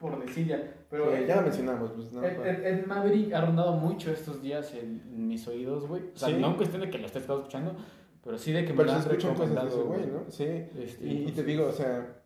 por 0.03 0.23
decir 0.23 0.47
ya. 0.49 0.75
Pero 0.91 1.17
Sí, 1.17 1.25
ya 1.27 1.37
lo 1.37 1.43
mencionamos, 1.43 1.93
pues 1.93 2.13
no. 2.13 2.23
Ed, 2.23 2.45
Ed- 2.45 2.67
Ed 2.67 2.87
Maverick 2.87 3.33
ha 3.33 3.41
rondado 3.41 3.73
mucho 3.75 4.11
estos 4.11 4.43
días 4.43 4.75
en, 4.75 5.01
en 5.15 5.27
mis 5.29 5.47
oídos, 5.49 5.87
güey. 5.87 6.03
O 6.15 6.17
sea, 6.19 6.29
Sí. 6.29 6.35
no 6.39 6.49
en 6.49 6.55
cuestión 6.57 6.83
de 6.83 6.91
que 6.91 6.99
lo 6.99 7.07
esté 7.07 7.21
escuchando, 7.21 7.75
pero 8.23 8.37
sí 8.37 8.53
de 8.53 8.65
que 8.67 8.73
me 8.73 8.79
Pero 8.85 8.93
lo 8.93 9.01
se 9.01 9.09
han 9.09 9.15
recomendado, 9.17 9.85
güey, 9.87 10.07
¿no? 10.07 10.25
Sí. 10.31 10.45
Este, 10.45 11.07
Y, 11.07 11.29
y 11.29 11.33
te 11.33 11.43
digo, 11.45 11.67
o 11.69 11.73
sea, 11.73 12.23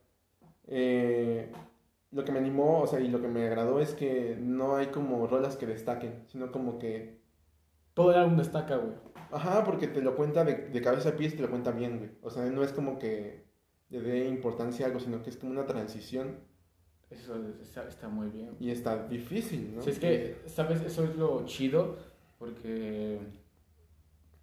eh, 0.66 1.52
lo 2.12 2.24
que 2.24 2.32
me 2.32 2.38
animó, 2.38 2.80
o 2.80 2.86
sea, 2.86 3.00
y 3.00 3.08
lo 3.08 3.20
que 3.20 3.28
me 3.28 3.46
agradó 3.46 3.78
es 3.80 3.94
que 3.94 4.36
no 4.40 4.76
hay 4.76 4.86
como 4.86 5.26
rolas 5.26 5.56
que 5.56 5.66
destaquen, 5.66 6.24
sino 6.26 6.50
como 6.50 6.78
que, 6.78 7.20
Todo 7.94 8.10
el 8.12 8.18
álbum 8.18 8.36
destaca, 8.36 8.76
güey. 8.76 8.94
ajá, 9.30 9.64
porque 9.64 9.86
te 9.86 10.00
lo 10.02 10.16
cuenta 10.16 10.44
de, 10.44 10.54
de 10.68 10.80
cabeza 10.82 11.10
a 11.10 11.16
pies, 11.16 11.36
te 11.36 11.42
lo 11.42 11.50
cuenta 11.50 11.70
bien, 11.72 11.98
güey. 11.98 12.10
O 12.22 12.30
sea, 12.30 12.44
no 12.46 12.62
es 12.62 12.72
como 12.72 12.98
que 12.98 13.44
le 13.90 14.00
dé 14.00 14.26
importancia 14.28 14.84
a 14.86 14.88
algo, 14.88 15.00
sino 15.00 15.22
que 15.22 15.30
es 15.30 15.36
como 15.36 15.52
una 15.52 15.66
transición 15.66 16.38
Eso 17.10 17.36
está, 17.62 17.86
está 17.88 18.08
muy 18.08 18.28
bien. 18.30 18.50
y 18.58 18.70
está 18.70 19.06
difícil, 19.06 19.74
¿no? 19.76 19.82
Sí, 19.82 19.90
es 19.90 19.98
que, 19.98 20.36
¿sabes? 20.46 20.82
Eso 20.82 21.04
es 21.04 21.14
lo 21.16 21.44
chido, 21.46 21.96
porque, 22.38 23.18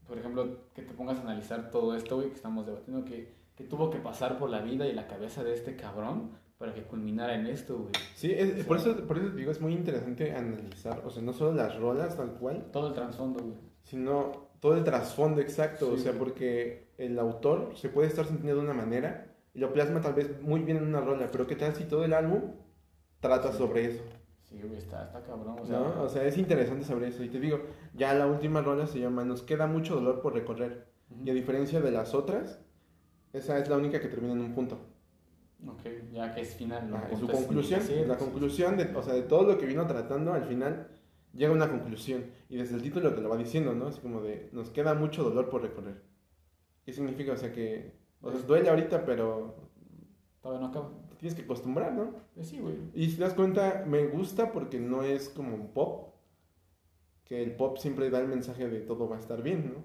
por 0.07 0.17
ejemplo, 0.17 0.57
que 0.73 0.81
te 0.83 0.93
pongas 0.93 1.17
a 1.19 1.21
analizar 1.21 1.71
todo 1.71 1.95
esto, 1.95 2.15
güey, 2.17 2.29
que 2.29 2.35
estamos 2.35 2.65
debatiendo, 2.65 3.03
que, 3.05 3.33
que 3.55 3.63
tuvo 3.65 3.89
que 3.89 3.99
pasar 3.99 4.37
por 4.37 4.49
la 4.49 4.61
vida 4.61 4.87
y 4.87 4.93
la 4.93 5.07
cabeza 5.07 5.43
de 5.43 5.53
este 5.53 5.75
cabrón 5.75 6.31
para 6.57 6.73
que 6.73 6.83
culminara 6.83 7.35
en 7.35 7.47
esto, 7.47 7.77
güey. 7.77 7.91
Sí, 8.15 8.31
es- 8.31 8.63
por, 8.65 8.77
eso, 8.77 8.95
por 9.07 9.17
eso 9.17 9.27
te 9.29 9.35
digo, 9.35 9.51
es 9.51 9.59
muy 9.61 9.73
interesante 9.73 10.31
analizar, 10.33 11.01
o 11.05 11.09
sea, 11.09 11.21
no 11.21 11.33
solo 11.33 11.53
las 11.53 11.75
rolas 11.77 12.15
tal 12.15 12.31
cual, 12.33 12.65
Todo 12.71 12.87
el 12.87 12.93
trasfondo, 12.93 13.41
güey. 13.43 13.57
sino 13.83 14.47
todo 14.61 14.77
el 14.77 14.83
trasfondo 14.85 15.41
exacto, 15.41 15.91
o 15.91 15.97
Sí, 15.97 16.03
sea, 16.03 16.11
güey. 16.13 16.19
porque 16.19 16.87
el 16.97 17.19
autor 17.19 17.73
se 17.75 17.89
puede 17.89 18.07
estar 18.07 18.25
sintiendo 18.25 18.61
de 18.61 18.65
una 18.65 18.73
manera 18.73 19.32
y 19.53 19.59
lo 19.59 19.71
plasma 19.73 20.01
tal 20.01 20.13
vez 20.13 20.41
muy 20.41 20.61
bien 20.61 20.77
en 20.77 20.83
una 20.87 21.01
rola, 21.01 21.29
pero 21.31 21.45
¿qué 21.47 21.55
tal 21.55 21.75
si 21.75 21.83
todo 21.85 22.03
el 22.05 22.13
álbum 22.13 22.41
trata 23.19 23.51
Sí. 23.51 23.57
sobre 23.57 23.85
eso? 23.85 24.03
Sí, 24.43 24.59
güey, 24.61 24.77
está, 24.77 25.03
está 25.05 25.23
cabrón. 25.23 25.55
O 25.59 25.65
sea, 25.65 25.79
¿no? 25.79 26.03
O 26.03 26.09
sea, 26.09 26.23
es 26.25 26.37
interesante 26.37 26.85
saber 26.85 27.03
eso. 27.05 27.23
Y 27.23 27.29
te 27.29 27.39
digo, 27.39 27.61
ya 27.95 28.13
la 28.13 28.27
última 28.27 28.61
rola 28.61 28.85
se 28.85 28.99
llama 28.99 29.23
Nos 29.25 29.41
queda 29.41 29.65
mucho 29.67 29.95
dolor 29.95 30.21
por 30.21 30.33
recorrer. 30.33 30.87
ujú. 31.09 31.23
Y 31.25 31.29
a 31.31 31.33
diferencia 31.33 31.81
de 31.81 31.91
las 31.91 32.13
otras, 32.13 32.59
esa 33.31 33.57
es 33.57 33.67
la 33.69 33.77
única 33.77 33.99
que 33.99 34.09
termina 34.09 34.33
en 34.33 34.41
un 34.41 34.53
punto. 34.53 34.77
Ok, 35.65 36.11
ya 36.11 36.33
que 36.35 36.41
es 36.41 36.55
final. 36.55 36.89
lo 36.89 36.97
Ah, 36.97 37.07
su 37.17 37.27
conclusión, 37.27 37.81
sí, 37.81 37.95
la 38.05 38.15
sí, 38.15 38.19
conclusión 38.25 38.75
de, 38.77 38.93
o 38.95 39.01
sea, 39.01 39.13
de 39.13 39.21
todo 39.23 39.43
lo 39.43 39.57
que 39.57 39.65
vino 39.65 39.87
tratando, 39.87 40.33
al 40.33 40.43
final 40.43 40.87
llega 41.33 41.51
a 41.51 41.55
una 41.55 41.69
conclusión. 41.69 42.25
Y 42.49 42.57
desde 42.57 42.75
el 42.75 42.81
título 42.83 43.13
te 43.15 43.21
lo 43.21 43.29
va 43.29 43.37
diciendo, 43.37 43.73
¿no? 43.73 43.87
Así 43.87 44.01
como 44.01 44.21
de, 44.21 44.49
nos 44.51 44.69
queda 44.71 44.93
mucho 44.93 45.23
dolor 45.23 45.49
por 45.49 45.61
recorrer. 45.61 46.01
¿Qué 46.85 46.91
significa? 46.93 47.31
O 47.31 47.37
sea 47.37 47.53
que, 47.53 47.93
o 48.23 48.31
sea, 48.31 48.41
duele 48.41 48.69
ahorita, 48.69 49.05
pero 49.05 49.55
Todavía 50.41 50.61
no 50.65 50.71
acaba. 50.71 50.89
te 51.09 51.15
tienes 51.17 51.35
que 51.35 51.43
acostumbrar, 51.43 51.93
¿no? 51.93 52.15
Eh, 52.35 52.43
sí, 52.43 52.59
güey. 52.59 52.75
Y 52.95 53.09
si 53.09 53.17
te 53.17 53.23
das 53.23 53.33
cuenta, 53.33 53.83
me 53.87 54.07
gusta 54.07 54.51
porque 54.51 54.79
no 54.79 55.03
es 55.03 55.29
como 55.29 55.55
un 55.55 55.67
pop, 55.73 56.15
que 57.25 57.41
el 57.43 57.55
pop 57.55 57.77
siempre 57.77 58.09
da 58.09 58.19
el 58.19 58.27
mensaje 58.27 58.67
de 58.67 58.81
todo 58.81 59.07
va 59.07 59.15
a 59.17 59.19
estar 59.19 59.41
bien, 59.41 59.73
¿no? 59.73 59.83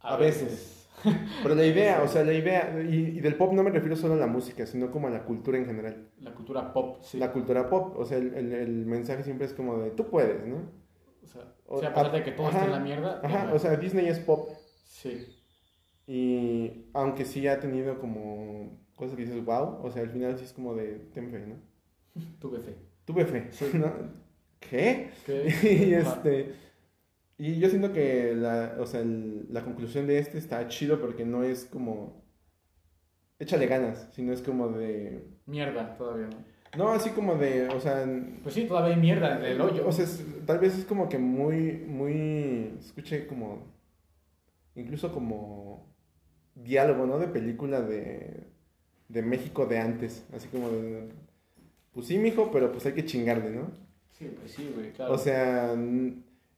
A 0.00 0.16
veces. 0.16 0.88
Pero 1.42 1.54
la 1.54 1.64
idea, 1.66 2.02
o 2.02 2.08
sea, 2.08 2.24
la 2.24 2.32
idea, 2.32 2.74
y, 2.82 3.18
y 3.18 3.20
del 3.20 3.36
pop 3.36 3.52
no 3.52 3.62
me 3.62 3.70
refiero 3.70 3.94
solo 3.96 4.14
a 4.14 4.16
la 4.16 4.26
música, 4.26 4.66
sino 4.66 4.90
como 4.90 5.06
a 5.08 5.10
la 5.10 5.24
cultura 5.24 5.58
en 5.58 5.66
general. 5.66 6.08
La 6.20 6.34
cultura 6.34 6.72
pop, 6.72 6.98
sí. 7.02 7.18
La 7.18 7.30
cultura 7.32 7.68
pop, 7.68 7.96
o 7.98 8.04
sea, 8.04 8.18
el, 8.18 8.34
el- 8.34 8.52
el 8.52 8.86
mensaje 8.86 9.22
siempre 9.22 9.46
es 9.46 9.52
como 9.54 9.78
de 9.78 9.90
tú 9.90 10.08
puedes, 10.08 10.44
¿no? 10.46 10.56
O 11.22 11.26
sea, 11.26 11.54
O- 11.66 11.78
sea, 11.78 11.90
a 11.90 11.94
pesar 11.94 12.12
de 12.12 12.22
que 12.24 12.32
todo 12.32 12.46
ajá, 12.48 12.56
está 12.58 12.66
en 12.66 12.72
la 12.72 12.80
mierda. 12.80 13.20
Ajá, 13.22 13.52
o 13.54 13.58
sea, 13.58 13.76
Disney 13.76 14.08
es 14.08 14.18
pop, 14.20 14.48
Sí. 14.86 15.37
Y 16.10 16.86
aunque 16.94 17.24
sí 17.26 17.46
ha 17.46 17.60
tenido 17.60 17.98
como 18.00 18.78
cosas 18.96 19.14
que 19.14 19.22
dices, 19.26 19.44
wow, 19.44 19.78
o 19.82 19.90
sea, 19.92 20.02
al 20.02 20.10
final 20.10 20.36
sí 20.38 20.44
es 20.44 20.52
como 20.54 20.74
de 20.74 20.94
ten 21.14 21.30
fe, 21.30 21.44
¿no? 21.46 21.56
Tuve 22.40 22.58
fe. 22.60 22.74
Tuve 23.04 23.24
fe, 23.26 23.46
Sí. 23.52 23.66
¿no? 23.74 23.92
¿Qué? 24.58 25.10
¿Qué? 25.26 25.46
y 25.88 25.94
este 25.94 26.54
y 27.40 27.60
yo 27.60 27.68
siento 27.68 27.92
que 27.92 28.34
la, 28.34 28.76
o 28.80 28.86
sea, 28.86 29.00
el- 29.00 29.46
la 29.52 29.62
conclusión 29.62 30.06
de 30.08 30.18
este 30.18 30.38
está 30.38 30.66
chido 30.66 31.00
porque 31.00 31.24
no 31.24 31.44
es 31.44 31.66
como 31.66 32.24
échale 33.38 33.66
ganas, 33.66 34.08
sino 34.12 34.32
es 34.32 34.42
como 34.42 34.68
de 34.70 35.28
Mierda, 35.46 35.96
todavía 35.96 36.26
no. 36.26 36.84
no, 36.84 36.90
así 36.92 37.10
como 37.10 37.36
de, 37.36 37.68
o 37.68 37.78
sea, 37.80 38.04
Pues 38.42 38.54
sí, 38.54 38.64
todavía 38.64 38.94
hay 38.94 39.00
mierda 39.00 39.38
en 39.38 39.44
el 39.44 39.60
hoyo. 39.60 39.86
o 39.86 39.92
sea, 39.92 40.04
es- 40.04 40.24
tal 40.46 40.58
vez 40.58 40.76
es 40.76 40.84
como 40.84 41.08
que 41.08 41.18
muy 41.18 41.72
muy 41.86 42.72
escuche 42.80 43.26
como 43.28 43.62
incluso 44.74 45.12
como 45.12 45.86
diálogo, 46.64 47.06
¿no? 47.06 47.18
De 47.18 47.28
película 47.28 47.80
de 47.82 48.46
de 49.08 49.22
México 49.22 49.66
de 49.66 49.78
antes, 49.78 50.26
así 50.34 50.48
como 50.48 50.68
de 50.70 51.08
pues 51.92 52.06
sí, 52.06 52.18
mijo, 52.18 52.50
pero 52.52 52.70
pues 52.72 52.86
hay 52.86 52.92
que 52.94 53.04
chingarle, 53.06 53.50
¿no? 53.50 53.70
sí, 54.12 54.30
pues 54.38 54.52
sí, 54.52 54.70
güey, 54.74 54.92
claro. 54.92 55.14
O 55.14 55.18
sea, 55.18 55.74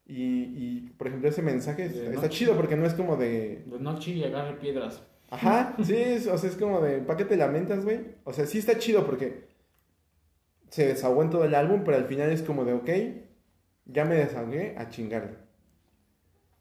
y, 0.07 0.17
y, 0.17 0.91
por 0.99 1.07
ejemplo 1.07 1.29
ese 1.29 1.43
mensaje 1.43 1.89
De 1.89 2.15
está, 2.15 2.23
no 2.23 2.29
chido 2.29 2.57
porque 2.57 2.77
no 2.77 2.87
es 2.87 2.95
como 2.95 3.17
de, 3.17 3.63
de 3.67 3.79
noche 3.81 4.11
y 4.13 4.25
agarre 4.25 4.55
piedras. 4.59 5.03
ajá, 5.31 5.77
sí, 5.85 5.95
es- 5.97 6.27
o 6.27 6.37
sea, 6.39 6.51
es 6.51 6.57
como 6.57 6.81
de, 6.81 6.99
¿para 6.99 7.17
qué 7.19 7.25
te 7.25 7.37
lamentas, 7.37 7.85
güey? 7.85 8.01
O 8.25 8.33
sea, 8.33 8.47
sí 8.47 8.59
está 8.59 8.79
chido 8.79 9.07
porque 9.07 9.49
se 10.71 10.87
desahogó 10.87 11.23
en 11.23 11.31
todo 11.31 11.45
el 11.45 11.55
álbum, 11.55 11.83
pero 11.85 11.97
al 11.97 12.05
final 12.07 12.31
es 12.31 12.43
como 12.43 12.65
de, 12.65 12.73
ok, 12.75 12.91
ya 13.87 14.05
me 14.05 14.15
desahogué 14.17 14.75
a 14.79 14.89
chingarle. 14.89 15.37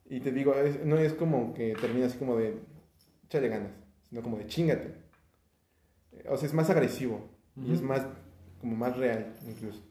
Y 0.09 0.21
te 0.21 0.31
digo, 0.31 0.55
es- 0.55 0.83
no 0.85 0.97
es 0.97 1.13
como 1.13 1.53
que 1.53 1.73
termina 1.79 2.07
así 2.07 2.17
como 2.17 2.35
de, 2.35 2.55
échale 3.29 3.47
ganas, 3.47 3.71
sino 4.09 4.23
como 4.23 4.37
de, 4.37 4.47
chingate. 4.47 4.95
O 6.27 6.35
sea, 6.35 6.47
es 6.47 6.53
más 6.53 6.69
agresivo 6.71 7.29
y 7.55 7.71
es 7.73 7.81
más, 7.83 8.05
como 8.59 8.75
más 8.75 8.97
real 8.97 9.35
incluso. 9.47 9.81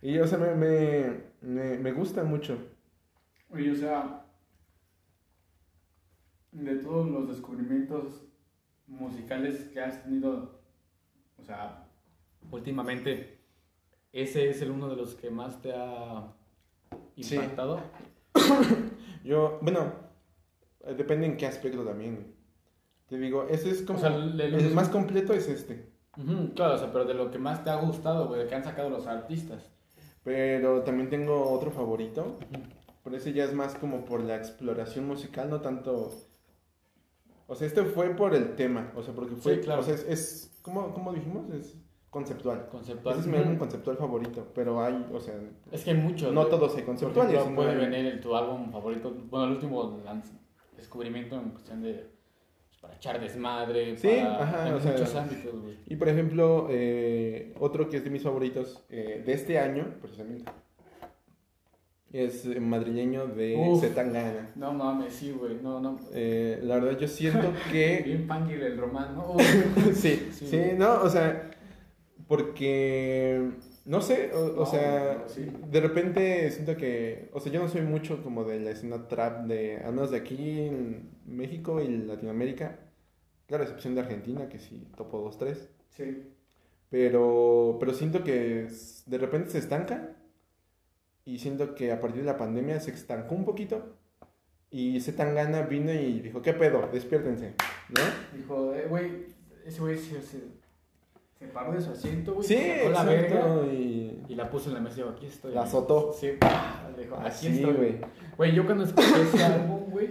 Y, 0.00 0.18
o 0.18 0.26
sea, 0.26 0.38
me, 0.38 0.54
me, 0.54 1.20
me, 1.42 1.78
me 1.78 1.92
gusta 1.92 2.24
mucho. 2.24 2.56
Oye, 3.50 3.70
o 3.70 3.74
sea, 3.74 4.24
de 6.52 6.76
todos 6.76 7.10
los 7.10 7.28
descubrimientos 7.28 8.24
musicales 8.86 9.68
que 9.68 9.80
has 9.80 10.02
tenido, 10.02 10.62
o 11.36 11.42
sea, 11.44 11.86
últimamente, 12.50 13.40
ese 14.12 14.48
es 14.48 14.62
el 14.62 14.70
uno 14.70 14.88
de 14.88 14.96
los 14.96 15.14
que 15.14 15.28
más 15.30 15.60
te 15.60 15.72
ha 15.74 16.32
Sí. 17.20 17.34
impactado. 17.34 17.80
Yo, 19.24 19.58
bueno, 19.60 19.92
eh, 20.86 20.94
depende 20.94 21.26
en 21.26 21.36
qué 21.36 21.46
aspecto 21.46 21.84
también. 21.84 22.39
Te 23.10 23.18
digo, 23.18 23.46
ese 23.50 23.70
es 23.70 23.82
como... 23.82 23.98
O 23.98 24.00
sea, 24.02 24.14
el- 24.14 24.40
el- 24.40 24.54
el 24.54 24.72
más 24.74 24.88
completo 24.88 25.34
es 25.34 25.48
este. 25.48 25.90
Claro, 26.54 26.74
o 26.74 26.78
sea, 26.78 26.90
pero 26.92 27.04
de 27.04 27.14
lo 27.14 27.30
que 27.30 27.38
más 27.38 27.62
te 27.64 27.70
ha 27.70 27.76
gustado, 27.76 28.28
güey, 28.28 28.40
de 28.42 28.46
que 28.46 28.54
han 28.54 28.64
sacado 28.64 28.88
los 28.88 29.06
artistas. 29.06 29.68
Pero 30.22 30.82
también 30.82 31.08
tengo 31.10 31.50
otro 31.50 31.70
favorito. 31.70 32.36
Pero 33.04 33.16
ese 33.16 33.32
ya 33.32 33.44
es 33.44 33.52
más 33.54 33.74
como 33.74 34.04
por 34.04 34.22
la 34.22 34.36
exploración 34.36 35.06
musical, 35.06 35.50
no 35.50 35.60
tanto... 35.60 36.10
O 37.46 37.54
sea, 37.54 37.66
este 37.66 37.82
fue 37.84 38.10
por 38.10 38.34
el 38.34 38.54
tema. 38.54 38.92
O 38.94 39.02
sea, 39.02 39.12
porque 39.14 39.34
fue... 39.34 39.56
Sí, 39.56 39.60
claro. 39.60 39.80
O 39.80 39.84
sea, 39.84 39.94
es... 39.94 40.04
es 40.08 40.58
¿cómo, 40.62 40.92
cómo 40.94 41.12
dijimos? 41.12 41.50
Es 41.52 41.76
conceptual. 42.10 42.68
Conceptual. 42.70 43.14
Ese 43.18 43.26
es 43.28 43.32
mi 43.32 43.38
álbum 43.38 43.56
conceptual 43.56 43.96
favorito. 43.96 44.46
Pero 44.54 44.80
hay, 44.84 45.04
o 45.12 45.18
sea... 45.20 45.34
Es 45.72 45.82
que 45.84 45.90
hay 45.90 45.96
muchos. 45.96 46.32
No 46.32 46.46
todos 46.46 46.72
hay 46.76 46.82
Por 46.82 46.96
conceptuales. 46.96 47.42
puede 47.56 47.74
venir 47.76 48.06
el, 48.06 48.20
tu 48.20 48.36
álbum 48.36 48.70
favorito, 48.70 49.12
bueno, 49.30 49.46
el 49.46 49.52
último 49.52 50.00
descubrimiento 50.76 51.34
en 51.36 51.50
cuestión 51.50 51.82
de 51.82 52.19
para 52.80 52.94
echar 52.96 53.20
desmadre, 53.20 53.96
Sí, 53.96 54.08
para, 54.08 54.42
ajá, 54.42 54.68
en 54.68 54.74
o 54.74 54.80
sea, 54.80 54.92
muchos 54.92 55.14
ámbitos, 55.14 55.60
güey. 55.62 55.76
Y 55.86 55.96
por 55.96 56.08
ejemplo, 56.08 56.68
eh, 56.70 57.54
otro 57.60 57.88
que 57.88 57.98
es 57.98 58.04
de 58.04 58.10
mis 58.10 58.22
favoritos 58.22 58.82
eh, 58.88 59.22
de 59.24 59.32
este 59.32 59.58
año, 59.58 59.94
precisamente, 60.00 60.50
es 62.12 62.44
madrileño 62.60 63.26
de 63.28 63.56
Uf. 63.56 63.80
Zetangana. 63.82 64.50
No 64.56 64.72
mames, 64.72 65.12
sí, 65.14 65.30
güey, 65.30 65.56
no, 65.62 65.78
no. 65.80 65.98
Eh, 66.12 66.58
la 66.62 66.76
verdad, 66.80 66.98
yo 66.98 67.06
siento 67.06 67.52
que. 67.70 68.02
Bien 68.04 68.26
punky 68.26 68.54
el 68.54 68.76
román, 68.78 69.14
¿no? 69.14 69.36
sí, 69.94 70.28
Sí. 70.32 70.46
sí, 70.46 70.60
no, 70.76 71.02
o 71.02 71.08
sea, 71.08 71.50
porque. 72.26 73.50
No 73.84 74.02
sé, 74.02 74.32
o, 74.34 74.60
o 74.60 74.66
sea, 74.66 75.24
sí. 75.26 75.50
de 75.68 75.80
repente 75.80 76.50
siento 76.50 76.76
que. 76.76 77.30
O 77.32 77.40
sea, 77.40 77.50
yo 77.52 77.60
no 77.60 77.68
soy 77.68 77.82
mucho 77.82 78.22
como 78.22 78.44
de 78.44 78.60
la 78.60 78.70
escena 78.70 79.08
trap, 79.08 79.46
de, 79.46 79.78
al 79.78 79.92
menos 79.92 80.10
de 80.10 80.18
aquí 80.18 80.60
en 80.60 81.10
México 81.26 81.80
y 81.80 81.88
Latinoamérica. 81.88 82.78
Claro, 83.46 83.64
a 83.64 83.66
excepción 83.66 83.94
de 83.94 84.02
Argentina, 84.02 84.48
que 84.48 84.58
sí, 84.58 84.86
topo 84.96 85.28
2-3. 85.30 85.56
Sí. 85.88 86.34
Pero, 86.90 87.76
pero 87.80 87.94
siento 87.94 88.22
que 88.22 88.68
de 89.06 89.18
repente 89.18 89.50
se 89.50 89.58
estanca 89.58 90.16
y 91.24 91.38
siento 91.38 91.74
que 91.74 91.92
a 91.92 92.00
partir 92.00 92.22
de 92.22 92.26
la 92.26 92.36
pandemia 92.36 92.80
se 92.80 92.90
estancó 92.90 93.34
un 93.34 93.44
poquito 93.44 93.96
y 94.70 95.00
Zetangana 95.00 95.62
vino 95.62 95.92
y 95.92 96.20
dijo, 96.20 96.42
¿qué 96.42 96.52
pedo? 96.52 96.88
Despiértense, 96.92 97.54
¿no? 97.88 98.36
Dijo, 98.36 98.74
eh, 98.74 98.86
güey, 98.88 99.26
ese 99.64 99.80
güey 99.80 99.98
Se 101.40 101.46
paró 101.46 101.72
de 101.72 101.80
su 101.80 101.90
asiento, 101.92 102.34
güey. 102.34 102.46
Sí, 102.46 102.54
sacó 102.54 102.90
la 102.90 103.02
verga. 103.04 103.62
Y... 103.72 104.22
y 104.28 104.34
la 104.34 104.50
puso 104.50 104.68
en 104.68 104.74
la 104.74 104.80
mesa 104.80 104.96
y 104.96 104.98
dijo, 104.98 105.08
aquí 105.16 105.24
estoy. 105.26 105.54
La 105.54 105.62
azotó. 105.62 106.12
Sí, 106.12 106.26
le 106.96 107.02
dijo, 107.02 107.16
aquí 107.16 107.46
estoy, 107.46 107.72
güey. 107.72 107.96
Güey, 108.36 108.54
yo 108.54 108.66
cuando 108.66 108.84
escuché 108.84 109.22
ese 109.22 109.42
álbum, 109.44 109.90
güey, 109.90 110.10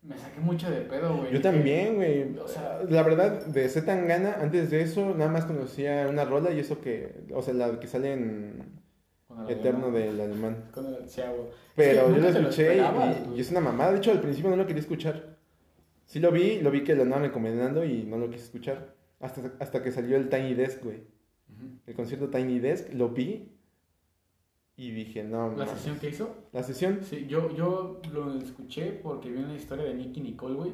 me 0.00 0.16
saqué 0.16 0.40
mucho 0.40 0.70
de 0.70 0.80
pedo, 0.80 1.18
güey. 1.18 1.34
Yo 1.34 1.42
también, 1.42 1.96
güey. 1.96 2.34
O 2.38 2.48
sea- 2.48 2.80
la 2.88 3.02
verdad, 3.02 3.44
de 3.44 3.68
Z 3.68 3.84
Tangana, 3.84 4.38
antes 4.40 4.70
de 4.70 4.80
eso, 4.80 5.14
nada 5.14 5.30
más 5.30 5.44
conocía 5.44 6.06
una 6.08 6.24
rola 6.24 6.50
y 6.50 6.60
eso 6.60 6.80
que, 6.80 7.24
o 7.34 7.42
sea, 7.42 7.52
la 7.52 7.78
que 7.78 7.86
sale 7.88 8.14
en 8.14 8.80
Eterno 9.50 9.90
del 9.90 10.18
Alemán. 10.18 10.70
Con 10.72 10.86
el. 10.86 10.94
Pero 11.76 12.00
Es 12.00 12.06
que 12.06 12.14
yo 12.14 12.18
lo 12.22 12.28
escuché 12.28 12.76
y- 13.36 13.40
es 13.40 13.50
una 13.50 13.60
mamada. 13.60 13.92
De 13.92 13.98
hecho, 13.98 14.12
al 14.12 14.20
principio 14.22 14.48
no 14.48 14.56
lo 14.56 14.66
quería 14.66 14.80
escuchar. 14.80 15.36
Sí 16.06 16.20
lo 16.20 16.32
vi, 16.32 16.60
lo 16.62 16.70
vi 16.70 16.84
que 16.84 16.94
lo 16.94 17.02
andaban 17.02 17.24
recomendando 17.24 17.84
y 17.84 18.04
no 18.04 18.16
lo 18.16 18.30
quise 18.30 18.44
escuchar. 18.44 18.96
Hasta, 19.20 19.52
hasta 19.58 19.82
que 19.82 19.90
salió 19.92 20.16
el 20.16 20.28
Tiny 20.28 20.54
Desk, 20.54 20.82
güey. 20.84 20.98
Ujú. 20.98 21.78
El 21.86 21.94
concierto 21.94 22.28
Tiny 22.28 22.58
Desk, 22.58 22.92
lo 22.92 23.08
vi 23.10 23.48
y 24.76 24.92
dije, 24.92 25.24
no, 25.24 25.56
La 25.56 25.66
sesión 25.66 25.98
que 25.98 26.10
hizo, 26.10 26.36
La 26.52 26.62
sesión. 26.62 27.00
sí, 27.02 27.26
yo, 27.28 27.52
yo 27.54 28.00
lo 28.12 28.38
escuché 28.38 28.92
porque 28.92 29.28
vi 29.30 29.42
una 29.42 29.56
historia 29.56 29.84
de 29.84 29.94
Nicky 29.94 30.20
Nicole, 30.20 30.54
güey, 30.54 30.72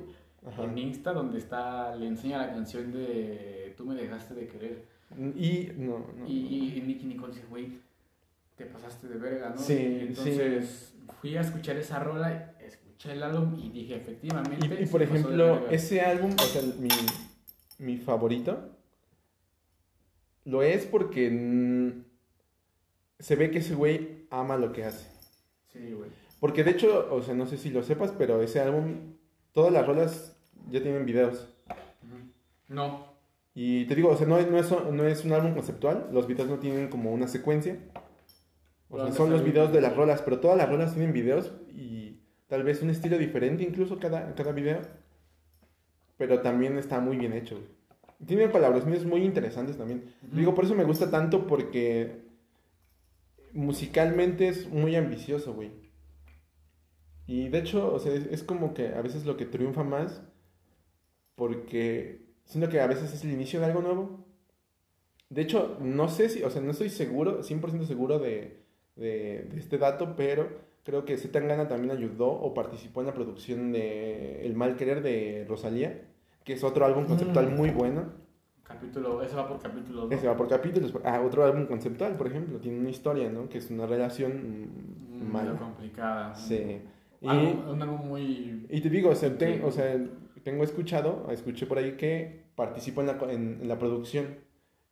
en 0.58 0.76
Insta, 0.76 1.14
donde 1.14 1.38
está, 1.38 1.96
le 1.96 2.06
enseña 2.06 2.36
la 2.36 2.52
canción 2.52 2.92
de 2.92 3.72
Tú 3.78 3.86
me 3.86 3.94
dejaste 3.94 4.34
de 4.34 4.46
querer. 4.46 4.84
Y, 5.18 5.70
no, 5.76 6.06
no. 6.18 6.28
Y, 6.28 6.74
y 6.76 6.82
Nicky 6.82 7.06
Nicole 7.06 7.32
dice, 7.32 7.46
güey, 7.48 7.78
te 8.56 8.66
pasaste 8.66 9.08
de 9.08 9.16
verga, 9.16 9.50
¿no? 9.50 9.58
Sí, 9.58 9.72
Y 9.72 10.00
entonces 10.08 10.94
fui 11.20 11.36
a 11.36 11.40
escuchar 11.40 11.76
esa 11.76 11.98
rola, 11.98 12.54
escuché 12.60 13.12
el 13.12 13.22
álbum 13.22 13.58
y 13.58 13.70
dije, 13.70 13.96
efectivamente. 13.96 14.66
Y, 14.80 14.84
y 14.84 14.86
por 14.86 15.02
ejemplo, 15.02 15.66
ese 15.70 16.02
álbum, 16.02 16.32
o 16.38 16.42
sea, 16.42 16.62
mi, 16.78 16.88
mi 17.78 17.96
favorito, 17.96 18.70
lo 20.44 20.62
es 20.62 20.84
porque 20.86 21.94
se 23.18 23.36
ve 23.36 23.50
que 23.50 23.58
ese 23.58 23.74
güey 23.74 24.26
ama 24.30 24.56
lo 24.56 24.72
que 24.72 24.84
hace. 24.84 25.08
Sí, 25.72 25.92
güey. 25.92 26.10
Porque 26.40 26.64
de 26.64 26.72
hecho, 26.72 27.08
o 27.10 27.22
sea, 27.22 27.34
no 27.34 27.46
sé 27.46 27.56
si 27.56 27.70
lo 27.70 27.82
sepas, 27.82 28.12
pero 28.12 28.42
ese 28.42 28.60
álbum, 28.60 29.14
todas 29.52 29.72
las 29.72 29.86
rolas 29.86 30.36
ya 30.70 30.82
tienen 30.82 31.06
videos. 31.06 31.48
No. 32.68 33.06
Y 33.54 33.86
te 33.86 33.94
digo, 33.94 34.10
o 34.10 34.16
sea, 34.16 34.26
no 34.26 34.38
es, 34.38 34.50
no 34.50 34.58
es, 34.58 34.70
no 34.70 35.06
es 35.06 35.24
un 35.24 35.32
álbum 35.32 35.54
conceptual, 35.54 36.08
los 36.12 36.26
videos 36.26 36.48
no 36.48 36.58
tienen 36.58 36.88
como 36.88 37.12
una 37.12 37.28
secuencia. 37.28 37.78
O 38.90 38.96
sea, 38.96 39.04
¿Dónde 39.04 39.16
son 39.16 39.30
los 39.30 39.44
videos 39.44 39.72
de 39.72 39.80
las 39.80 39.96
rolas, 39.96 40.22
pero 40.22 40.40
todas 40.40 40.56
las 40.56 40.68
rolas 40.68 40.92
tienen 40.92 41.12
videos 41.12 41.52
y 41.72 42.20
tal 42.48 42.62
vez 42.62 42.82
un 42.82 42.90
estilo 42.90 43.16
diferente 43.16 43.62
incluso 43.62 43.98
cada, 43.98 44.34
cada 44.34 44.52
video. 44.52 44.80
Pero 46.16 46.40
también 46.40 46.78
está 46.78 47.00
muy 47.00 47.16
bien 47.16 47.32
hecho. 47.32 47.58
Tiene 48.26 48.50
colaboraciones 48.50 49.04
muy 49.04 49.22
interesantes 49.24 49.76
también. 49.76 50.14
Digo, 50.22 50.54
por 50.54 50.64
eso 50.64 50.74
me 50.74 50.84
gusta 50.84 51.10
tanto 51.10 51.46
porque 51.46 52.22
musicalmente 53.52 54.48
es 54.48 54.68
muy 54.68 54.96
ambicioso, 54.96 55.54
güey. 55.54 55.72
Y 57.26 57.48
de 57.48 57.58
hecho, 57.58 57.92
o 57.92 57.98
sea, 57.98 58.12
es, 58.12 58.26
es 58.26 58.42
como 58.42 58.74
que 58.74 58.88
a 58.88 59.02
veces 59.02 59.24
lo 59.24 59.36
que 59.36 59.46
triunfa 59.46 59.82
más 59.82 60.22
porque 61.34 62.34
siento 62.44 62.70
que 62.70 62.80
a 62.80 62.86
veces 62.86 63.12
es 63.12 63.24
el 63.24 63.32
inicio 63.32 63.60
de 63.60 63.66
algo 63.66 63.82
nuevo. 63.82 64.26
De 65.30 65.42
hecho, 65.42 65.78
no 65.80 66.08
sé 66.08 66.28
si, 66.28 66.42
o 66.42 66.50
sea, 66.50 66.62
no 66.62 66.70
estoy 66.70 66.90
seguro, 66.90 67.42
100% 67.42 67.86
seguro 67.86 68.18
de, 68.18 68.64
de, 68.96 69.48
de 69.50 69.58
este 69.58 69.78
dato, 69.78 70.14
pero 70.16 70.60
creo 70.84 71.04
que 71.04 71.16
Zetangana 71.16 71.66
también 71.68 71.96
ayudó 71.96 72.28
o 72.28 72.54
participó 72.54 73.00
en 73.00 73.06
la 73.06 73.14
producción 73.14 73.72
de 73.72 74.44
El 74.46 74.54
Mal 74.54 74.76
Querer 74.76 75.02
de 75.02 75.44
Rosalía, 75.48 76.02
que 76.44 76.52
es 76.52 76.62
otro 76.64 76.84
álbum 76.84 77.06
conceptual 77.06 77.50
Mm. 77.50 77.56
muy 77.56 77.70
bueno. 77.70 78.04
Capítulo, 78.62 79.22
ese 79.22 79.36
va 79.36 79.46
por 79.48 79.58
capítulo. 79.58 80.06
¿no? 80.06 80.10
Ese 80.14 80.26
va 80.26 80.36
por 80.36 80.48
capítulos. 80.48 80.92
Ah, 81.04 81.20
otro 81.24 81.44
álbum 81.44 81.66
conceptual, 81.66 82.16
por 82.16 82.26
ejemplo, 82.28 82.58
tiene 82.58 82.78
una 82.80 82.90
historia, 82.90 83.28
¿no? 83.30 83.48
Que 83.48 83.58
es 83.58 83.70
una 83.70 83.86
relación 83.86 84.68
mm, 85.20 85.32
mala. 85.32 85.52
complicada. 85.58 86.34
Sí. 86.34 86.80
Y, 87.20 87.28
Algo- 87.28 87.72
un 87.72 87.82
álbum 87.82 88.06
muy. 88.08 88.66
y 88.68 88.80
te 88.80 88.90
digo, 88.90 89.10
o 89.10 89.14
sea, 89.14 89.36
ten- 89.36 89.56
Sí. 89.58 89.62
o 89.64 89.70
sea, 89.70 89.98
tengo 90.42 90.64
escuchado, 90.64 91.26
escuché 91.30 91.66
por 91.66 91.78
ahí 91.78 91.92
que 91.96 92.44
participó 92.54 93.00
en 93.02 93.06
la, 93.06 93.18
co- 93.18 93.28
en, 93.30 93.58
en 93.62 93.68
la 93.68 93.78
producción. 93.78 94.26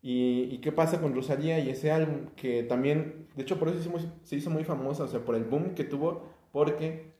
Y, 0.02 0.48
y 0.52 0.58
qué 0.58 0.72
pasa 0.72 1.00
con 1.00 1.14
Rosalía 1.14 1.60
y 1.60 1.70
ese 1.70 1.92
álbum? 1.92 2.26
Que 2.34 2.64
también, 2.64 3.28
de 3.36 3.42
hecho, 3.42 3.58
por 3.58 3.68
eso 3.68 3.78
se 3.78 3.82
hizo 3.88 3.90
muy, 3.90 4.12
se 4.24 4.36
hizo 4.36 4.50
muy 4.50 4.64
famosa, 4.64 5.04
o 5.04 5.08
sea, 5.08 5.24
por 5.24 5.36
el 5.36 5.44
boom 5.44 5.74
que 5.74 5.84
tuvo, 5.84 6.24
porque 6.50 7.12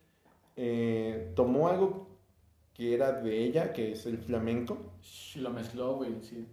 eh, 0.57 1.33
tomó 1.37 1.69
algo 1.69 2.09
que 2.75 2.95
era 2.95 3.13
de 3.13 3.45
ella, 3.45 3.73
que 3.73 3.93
es 3.93 4.05
el 4.07 4.19
flamenco. 4.19 4.95
Shh, 5.01 5.37
Lo 5.39 5.51
mezcló, 5.51 5.95
güey, 5.97 6.21
sí. 6.23 6.47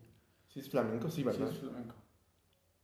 Sí, 0.49 0.59
es 0.59 0.69
flamenco, 0.69 1.09
sí, 1.09 1.21
Sí, 1.21 1.23
¿verdad? 1.23 1.49
es 1.49 1.57
flamenco. 1.57 1.95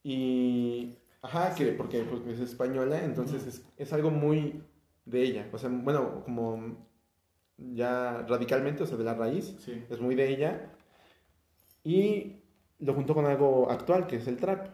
Y. 0.03 0.97
Ajá, 1.21 1.53
que 1.55 1.67
porque 1.71 2.03
pues, 2.03 2.39
es 2.39 2.39
española, 2.51 3.03
entonces 3.03 3.41
Ujú. 3.41 3.49
es, 3.49 3.65
es 3.77 3.93
algo 3.93 4.11
muy 4.11 4.61
de 5.05 5.23
ella. 5.23 5.49
O 5.51 5.57
sea, 5.57 5.69
bueno, 5.71 6.23
como 6.23 6.87
ya 7.57 8.23
radicalmente, 8.27 8.83
o 8.83 8.85
sea, 8.85 8.97
de 8.97 9.03
la 9.03 9.15
raíz, 9.15 9.55
Sí. 9.59 9.83
es 9.89 9.99
muy 9.99 10.13
de 10.15 10.29
ella. 10.29 10.71
Y 11.83 12.37
lo 12.79 12.93
juntó 12.93 13.13
con 13.13 13.25
algo 13.25 13.69
actual, 13.71 14.07
que 14.07 14.17
es 14.17 14.27
el 14.27 14.37
trap. 14.37 14.67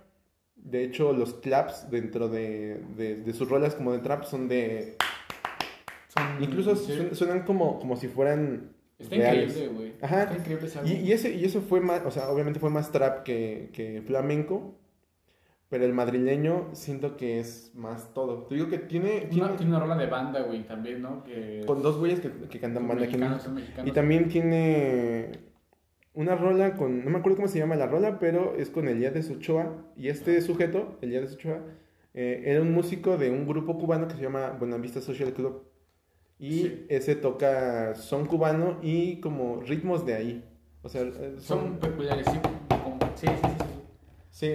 De 0.56 0.84
hecho, 0.84 1.12
los 1.14 1.34
claps 1.36 1.90
dentro 1.90 2.28
de, 2.30 2.82
de, 2.96 3.16
de 3.16 3.34
sus 3.34 3.50
rolas 3.50 3.74
como 3.76 3.94
de 3.94 4.00
trap 4.00 4.24
son 4.26 4.48
de... 4.48 4.96
Son- 6.08 6.44
Incluso 6.44 6.76
sí. 6.76 6.92
suen- 6.94 7.14
suenan 7.14 7.44
como, 7.44 7.80
como 7.80 7.96
si 7.96 8.08
fueran... 8.08 8.74
Está 9.00 9.16
reales. 9.16 9.50
increíble, 9.56 9.76
güey. 9.76 9.94
Ajá. 10.02 10.24
Está 10.24 10.38
increíble 10.38 10.68
ese 10.68 10.80
Y, 10.86 10.94
y 11.08 11.12
ese, 11.14 11.34
y 11.34 11.44
eso 11.46 11.62
fue 11.62 11.82
más, 11.82 12.04
o 12.06 12.12
sea, 12.12 12.30
obviamente 12.30 12.60
fue 12.60 12.70
más 12.70 12.92
trap 12.92 13.24
que, 13.24 13.72
que 13.74 14.04
flamenco, 14.06 14.76
pero 15.70 15.86
el 15.86 15.94
madrileño 15.94 16.70
siento 16.74 17.18
que 17.18 17.40
es 17.40 17.72
más 17.74 18.14
todo. 18.14 18.44
Te 18.44 18.54
digo 18.56 18.68
que 18.70 18.78
tiene, 18.78 19.22
tiene 19.22 19.46
Una- 19.48 19.56
tiene 19.56 19.72
una 19.72 19.80
rola 19.80 19.96
de 19.96 20.06
banda, 20.06 20.42
güey, 20.42 20.68
también, 20.68 21.02
¿no? 21.02 21.24
Que 21.24 21.64
con 21.66 21.82
dos 21.82 21.98
güeyes 21.98 22.20
que, 22.20 22.30
que 22.48 22.60
cantan 22.60 22.88
banda 22.88 23.06
aquí. 23.06 23.18
Y 23.86 23.92
también 23.92 24.30
tiene 24.30 25.32
una 26.13 26.36
rola 26.36 26.74
con, 26.76 27.04
no 27.06 27.10
me 27.12 27.19
acuerdo 27.19 27.38
cómo 27.38 27.47
se 27.47 27.60
llama 27.60 27.76
la 27.76 27.88
rola, 27.88 28.19
pero 28.19 28.56
es 28.58 28.69
con 28.69 28.88
Elías 28.88 29.30
Ochoa. 29.30 29.86
Y 29.95 30.10
este 30.10 30.41
sujeto, 30.41 30.97
Elías 31.02 31.34
Ochoa, 31.34 31.60
eh, 32.13 32.43
era 32.45 32.62
un 32.62 32.74
músico 32.74 33.17
de 33.17 33.30
un 33.32 33.47
grupo 33.47 33.78
cubano 33.78 34.08
que 34.08 34.15
se 34.15 34.21
llama 34.21 34.52
Buenavista 34.60 35.00
Social 35.02 35.34
Club. 35.34 35.63
Y 36.39 36.52
Sí. 36.63 36.86
ese 36.89 37.15
toca 37.15 37.93
son 37.95 38.26
cubano 38.26 38.80
y 38.82 39.19
como 39.21 39.62
ritmos 39.62 40.06
de 40.06 40.15
ahí. 40.15 40.45
O 40.82 40.89
sea, 40.89 41.04
eh, 41.04 41.36
Son 41.38 41.78
peculiares, 41.78 42.26
sí. 42.26 42.39
Sí, 43.15 43.28
sí, 43.28 43.34
sí. 43.43 43.50
sí. 43.60 43.65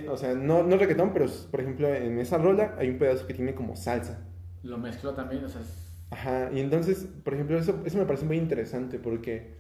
Sí, 0.01 0.07
o 0.09 0.17
sea, 0.17 0.35
no, 0.35 0.63
no 0.63 0.77
reggaetón, 0.77 1.13
pero 1.13 1.27
por 1.51 1.61
ejemplo 1.61 1.87
en 1.95 2.19
esa 2.19 2.39
rola 2.39 2.75
hay 2.79 2.89
un 2.91 2.99
pedazo 2.99 3.27
que 3.27 3.35
tiene 3.35 3.55
como 3.55 3.77
salsa. 3.77 4.27
Lo 4.63 4.79
mezcló 4.79 5.15
también, 5.15 5.45
o 5.45 5.49
sea, 5.49 5.61
es- 5.61 5.87
Ajá, 6.11 6.51
y 6.53 6.61
entonces, 6.61 7.07
por 7.25 7.35
ejemplo, 7.35 7.59
eso, 7.59 7.81
eso 7.85 7.99
me 7.99 8.05
parece 8.07 8.25
muy 8.25 8.37
interesante 8.39 8.99
porque, 8.99 9.55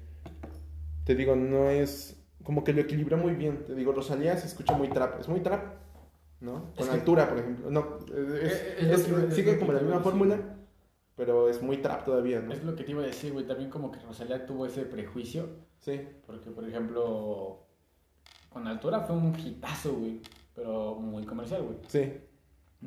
te 1.06 1.14
digo, 1.14 1.34
no 1.36 1.70
es, 1.70 2.20
como 2.44 2.62
que 2.64 2.72
lo 2.74 2.80
equilibra 2.82 3.16
muy 3.16 3.34
bien. 3.34 3.64
Te 3.64 3.74
digo, 3.74 3.92
Rosalía 3.92 4.36
se 4.36 4.46
escucha 4.48 4.74
muy 4.76 4.88
trap, 4.88 5.20
es 5.20 5.28
muy 5.28 5.40
trap, 5.40 5.76
¿no? 6.40 6.72
Con 6.74 6.80
Es 6.80 6.86
que- 6.88 6.94
altura, 6.94 7.28
por 7.28 7.38
ejemplo. 7.38 7.70
No, 7.70 7.98
es, 8.08 8.52
Eh, 8.52 8.76
es 8.80 9.08
lo 9.08 9.18
es 9.20 9.34
sigue 9.34 9.58
como 9.58 9.72
la 9.72 9.80
misma 9.80 10.00
fórmula, 10.00 10.38
pero 11.14 11.48
es 11.48 11.62
muy 11.62 11.78
trap 11.78 12.04
todavía, 12.04 12.40
¿no? 12.40 12.52
es 12.52 12.62
lo 12.64 12.74
que 12.74 12.84
te 12.84 12.90
iba 12.90 13.02
a 13.02 13.06
decir, 13.06 13.32
güey. 13.32 13.46
También 13.46 13.70
como 13.70 13.90
que 13.90 14.00
Rosalía 14.00 14.44
tuvo 14.44 14.66
ese 14.66 14.82
prejuicio. 14.84 15.48
Sí, 15.78 16.00
Porque, 16.26 16.50
por 16.50 16.66
ejemplo, 16.68 17.66
con 18.50 18.66
altura 18.66 19.00
fue 19.00 19.16
un 19.16 19.34
hitazo, 19.38 19.94
güey. 19.94 20.20
Pero 20.54 20.96
muy 20.96 21.24
comercial, 21.24 21.62
güey. 21.62 21.78
sí. 21.86 22.12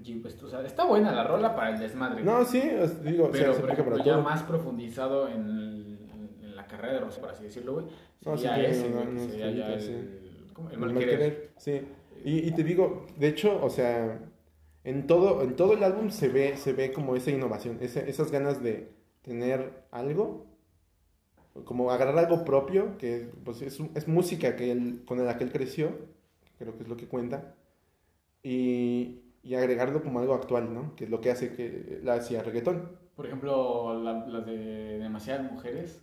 Y 0.01 0.15
pues, 0.19 0.41
o 0.43 0.47
sea, 0.47 0.61
está 0.61 0.85
buena 0.85 1.11
la 1.11 1.23
rola 1.23 1.55
para 1.55 1.71
el 1.71 1.79
desmadre. 1.79 2.23
No, 2.23 2.35
güey. 2.35 2.45
sí, 2.45 2.61
os 2.81 3.03
digo, 3.03 3.25
o 3.25 3.31
sea, 3.33 3.41
pero 3.41 3.53
se 3.55 3.59
por 3.61 3.71
ejemplo, 3.71 4.03
ya 4.03 4.17
más 4.19 4.43
profundizado 4.43 5.27
en, 5.27 5.41
el- 5.49 6.09
en 6.43 6.55
la 6.55 6.67
carrera 6.67 6.93
de 6.93 6.99
Rosalía, 6.99 7.21
por 7.21 7.29
así 7.31 7.43
decirlo, 7.43 7.73
güey. 7.73 7.85
No, 8.25 8.37
sí 8.37 8.47
ese, 8.47 8.87
que 8.87 8.89
unos 8.89 9.31
sería 9.31 9.51
ya 9.51 9.73
el, 9.73 10.51
¿cómo? 10.53 10.69
el 10.69 10.75
El 10.75 10.79
mal 10.79 10.93
mal 10.93 10.99
querer. 11.05 11.19
querer, 11.19 11.53
sí. 11.57 11.81
Y, 12.23 12.47
y 12.47 12.51
te 12.51 12.63
digo, 12.63 13.05
de 13.17 13.27
hecho, 13.29 13.63
o 13.63 13.69
sea, 13.69 14.19
en 14.83 15.07
todo, 15.07 15.41
en 15.41 15.55
todo 15.55 15.73
el 15.73 15.83
álbum 15.83 16.09
se 16.11 16.27
ve, 16.29 16.57
se 16.57 16.73
ve 16.73 16.91
como 16.91 17.15
esa 17.15 17.31
innovación, 17.31 17.77
ese- 17.81 18.09
esas 18.09 18.31
ganas 18.31 18.61
de 18.61 18.91
tener 19.23 19.83
algo, 19.91 20.45
como 21.65 21.91
agarrar 21.91 22.17
algo 22.17 22.45
propio, 22.45 22.97
que 22.97 23.29
pues, 23.43 23.61
es, 23.61 23.79
es 23.95 24.07
música 24.07 24.55
que 24.55 24.71
él, 24.71 25.03
con 25.05 25.23
la 25.25 25.37
que 25.37 25.43
él 25.43 25.51
creció, 25.51 25.91
creo 26.57 26.75
que 26.77 26.83
es 26.83 26.89
lo 26.89 26.97
que 26.97 27.07
cuenta, 27.07 27.55
y, 28.43 29.21
y 29.43 29.55
agregarlo 29.55 30.03
como 30.03 30.19
algo 30.19 30.33
actual, 30.35 30.73
¿no? 30.73 30.95
Que 30.95 31.05
es 31.05 31.09
lo 31.09 31.21
que 31.21 31.31
hace 31.31 31.53
que 31.53 31.99
la 32.03 32.15
hacía 32.15 32.43
reggaetón. 32.43 32.97
Por 33.15 33.25
ejemplo, 33.25 34.01
la, 34.01 34.25
la 34.27 34.39
de 34.41 34.97
demasiadas 34.99 35.51
mujeres. 35.51 36.01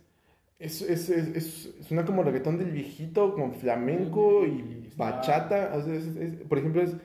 Es, 0.59 0.81
es, 0.81 1.09
es, 1.09 1.27
es, 1.35 1.75
suena 1.87 2.03
como 2.03 2.23
reggaetón 2.23 2.57
del 2.57 2.71
viejito, 2.71 3.33
con 3.35 3.53
flamenco 3.53 4.45
y 4.45 4.89
bachata. 4.97 5.71
o 5.75 5.81
sea, 5.81 5.93
por 6.49 6.57
ejemplo, 6.57 6.81
es, 6.81 6.95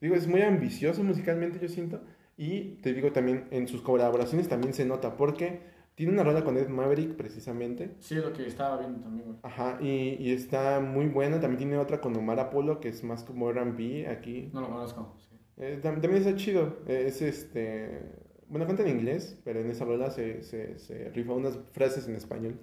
digo, 0.00 0.14
es 0.14 0.26
muy 0.26 0.40
ambicioso 0.42 1.04
musicalmente, 1.04 1.58
yo 1.60 1.68
siento. 1.68 2.00
Y 2.38 2.76
te 2.82 2.94
digo 2.94 3.12
también, 3.12 3.44
en 3.50 3.68
sus 3.68 3.82
colaboraciones 3.82 4.48
también 4.48 4.72
se 4.72 4.86
nota, 4.86 5.16
porque 5.18 5.60
tiene 5.94 6.12
una 6.12 6.24
rola 6.24 6.42
con 6.42 6.56
Ed 6.56 6.68
Maverick 6.68 7.14
precisamente. 7.16 7.90
Sí, 7.98 8.14
lo 8.14 8.32
que 8.32 8.46
estaba 8.46 8.78
viendo 8.78 9.00
también, 9.00 9.26
güey. 9.26 9.38
Ajá, 9.42 9.78
y, 9.82 10.16
y 10.18 10.32
está 10.32 10.80
muy 10.80 11.06
buena. 11.06 11.38
También 11.38 11.58
tiene 11.58 11.76
otra 11.76 12.00
con 12.00 12.16
Omar 12.16 12.40
Apollo, 12.40 12.80
que 12.80 12.88
es 12.88 13.04
más 13.04 13.24
como 13.24 13.50
R&B 13.50 14.08
aquí. 14.08 14.48
No 14.54 14.62
lo 14.62 14.68
conozco. 14.70 15.14
sí. 15.18 15.36
Eh, 15.58 15.78
tam- 15.82 16.00
también 16.00 16.16
está 16.16 16.34
chido. 16.34 16.78
Es 16.88 17.20
este. 17.20 18.00
Bueno, 18.48 18.66
canta 18.66 18.82
en 18.82 18.88
inglés, 18.96 19.38
pero 19.44 19.60
en 19.60 19.70
esa 19.70 19.84
rola 19.84 20.10
se, 20.10 20.42
se, 20.42 20.78
se 20.78 21.10
rifa 21.10 21.32
unas 21.34 21.58
frases 21.72 22.08
en 22.08 22.16
español. 22.16 22.58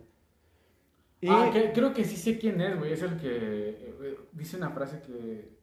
Y. 1.22 1.28
Ah, 1.30 1.50
que- 1.54 1.72
creo 1.74 1.94
que 1.94 2.04
sí 2.06 2.16
sé 2.16 2.38
quién 2.40 2.60
es, 2.62 2.78
güey. 2.78 2.94
Es 2.94 3.02
el 3.02 3.18
que 3.18 3.30
eh, 3.32 4.16
dice 4.34 4.58
una 4.58 4.70
frase 4.70 5.02
que, 5.02 5.58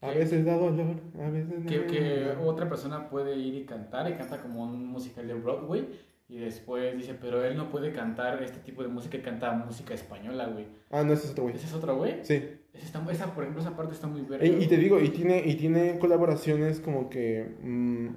A 0.00 0.08
veces 0.10 0.44
da 0.44 0.56
dolor, 0.56 0.96
a 1.20 1.30
veces 1.30 1.60
no. 1.60 1.66
que, 1.70 1.86
que 1.86 2.34
otra 2.42 2.68
persona 2.68 3.08
puede 3.08 3.36
ir 3.36 3.54
y 3.54 3.64
cantar 3.66 4.10
y 4.10 4.14
canta 4.14 4.40
como 4.42 4.62
un 4.64 4.86
musical 4.86 5.26
de 5.28 5.34
Broadway. 5.34 5.88
Y 6.28 6.38
después 6.38 6.96
dice, 6.96 7.14
pero 7.20 7.44
él 7.44 7.56
no 7.58 7.68
puede 7.68 7.92
cantar 7.92 8.42
este 8.42 8.58
tipo 8.60 8.82
de 8.82 8.88
música 8.88 9.18
y 9.18 9.20
canta 9.20 9.52
música 9.52 9.92
española, 9.92 10.46
güey. 10.46 10.66
Ah, 10.90 11.02
no, 11.04 11.12
ese 11.12 11.26
es 11.26 11.32
otro 11.32 11.44
güey. 11.44 11.54
¿Ese 11.56 11.66
es 11.66 11.74
otro, 11.74 11.96
güey? 11.96 12.24
Sí. 12.24 12.42
Esa, 12.72 13.34
por 13.34 13.44
ejemplo, 13.44 13.60
esa 13.60 13.76
parte 13.76 13.92
está 13.92 14.06
muy 14.06 14.22
verde. 14.22 14.46
Y, 14.48 14.64
y 14.64 14.66
te 14.66 14.78
digo, 14.78 14.98
y 14.98 15.10
tiene, 15.10 15.42
y 15.44 15.56
tiene 15.56 15.98
colaboraciones 15.98 16.80
como 16.80 17.10
que. 17.10 17.54
mm, 17.62 18.08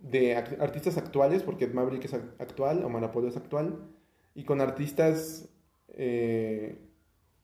de 0.00 0.36
act- 0.36 0.60
artistas 0.60 0.96
actuales, 0.98 1.42
porque 1.42 1.66
Maverick 1.66 2.04
es 2.04 2.14
ac- 2.14 2.34
actual, 2.38 2.84
Omar 2.84 3.02
Apollo 3.02 3.28
es 3.28 3.36
actual. 3.36 3.78
Y 4.38 4.44
con 4.44 4.60
artistas. 4.60 5.48
eh, 5.88 6.78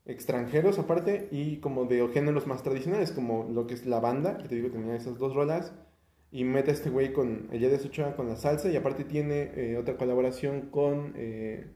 extranjeros 0.06 0.78
aparte 0.78 1.28
y 1.30 1.58
como 1.58 1.86
de 1.86 2.06
géneros 2.08 2.46
más 2.46 2.62
tradicionales 2.62 3.10
como 3.10 3.44
lo 3.50 3.66
que 3.66 3.74
es 3.74 3.86
la 3.86 4.00
banda 4.00 4.36
que 4.36 4.48
te 4.48 4.54
digo 4.56 4.70
tenía 4.70 4.94
esas 4.96 5.18
dos 5.18 5.34
rolas 5.34 5.72
y 6.30 6.44
mete 6.44 6.70
a 6.72 6.74
este 6.74 6.90
güey 6.90 7.12
con 7.12 7.48
el 7.52 7.60
de 7.60 7.74
Ochoa 7.76 8.14
con 8.16 8.28
la 8.28 8.36
salsa 8.36 8.68
y 8.70 8.76
aparte 8.76 9.04
tiene 9.04 9.52
eh, 9.54 9.78
otra 9.78 9.96
colaboración 9.96 10.68
con 10.70 11.14
eh, 11.16 11.70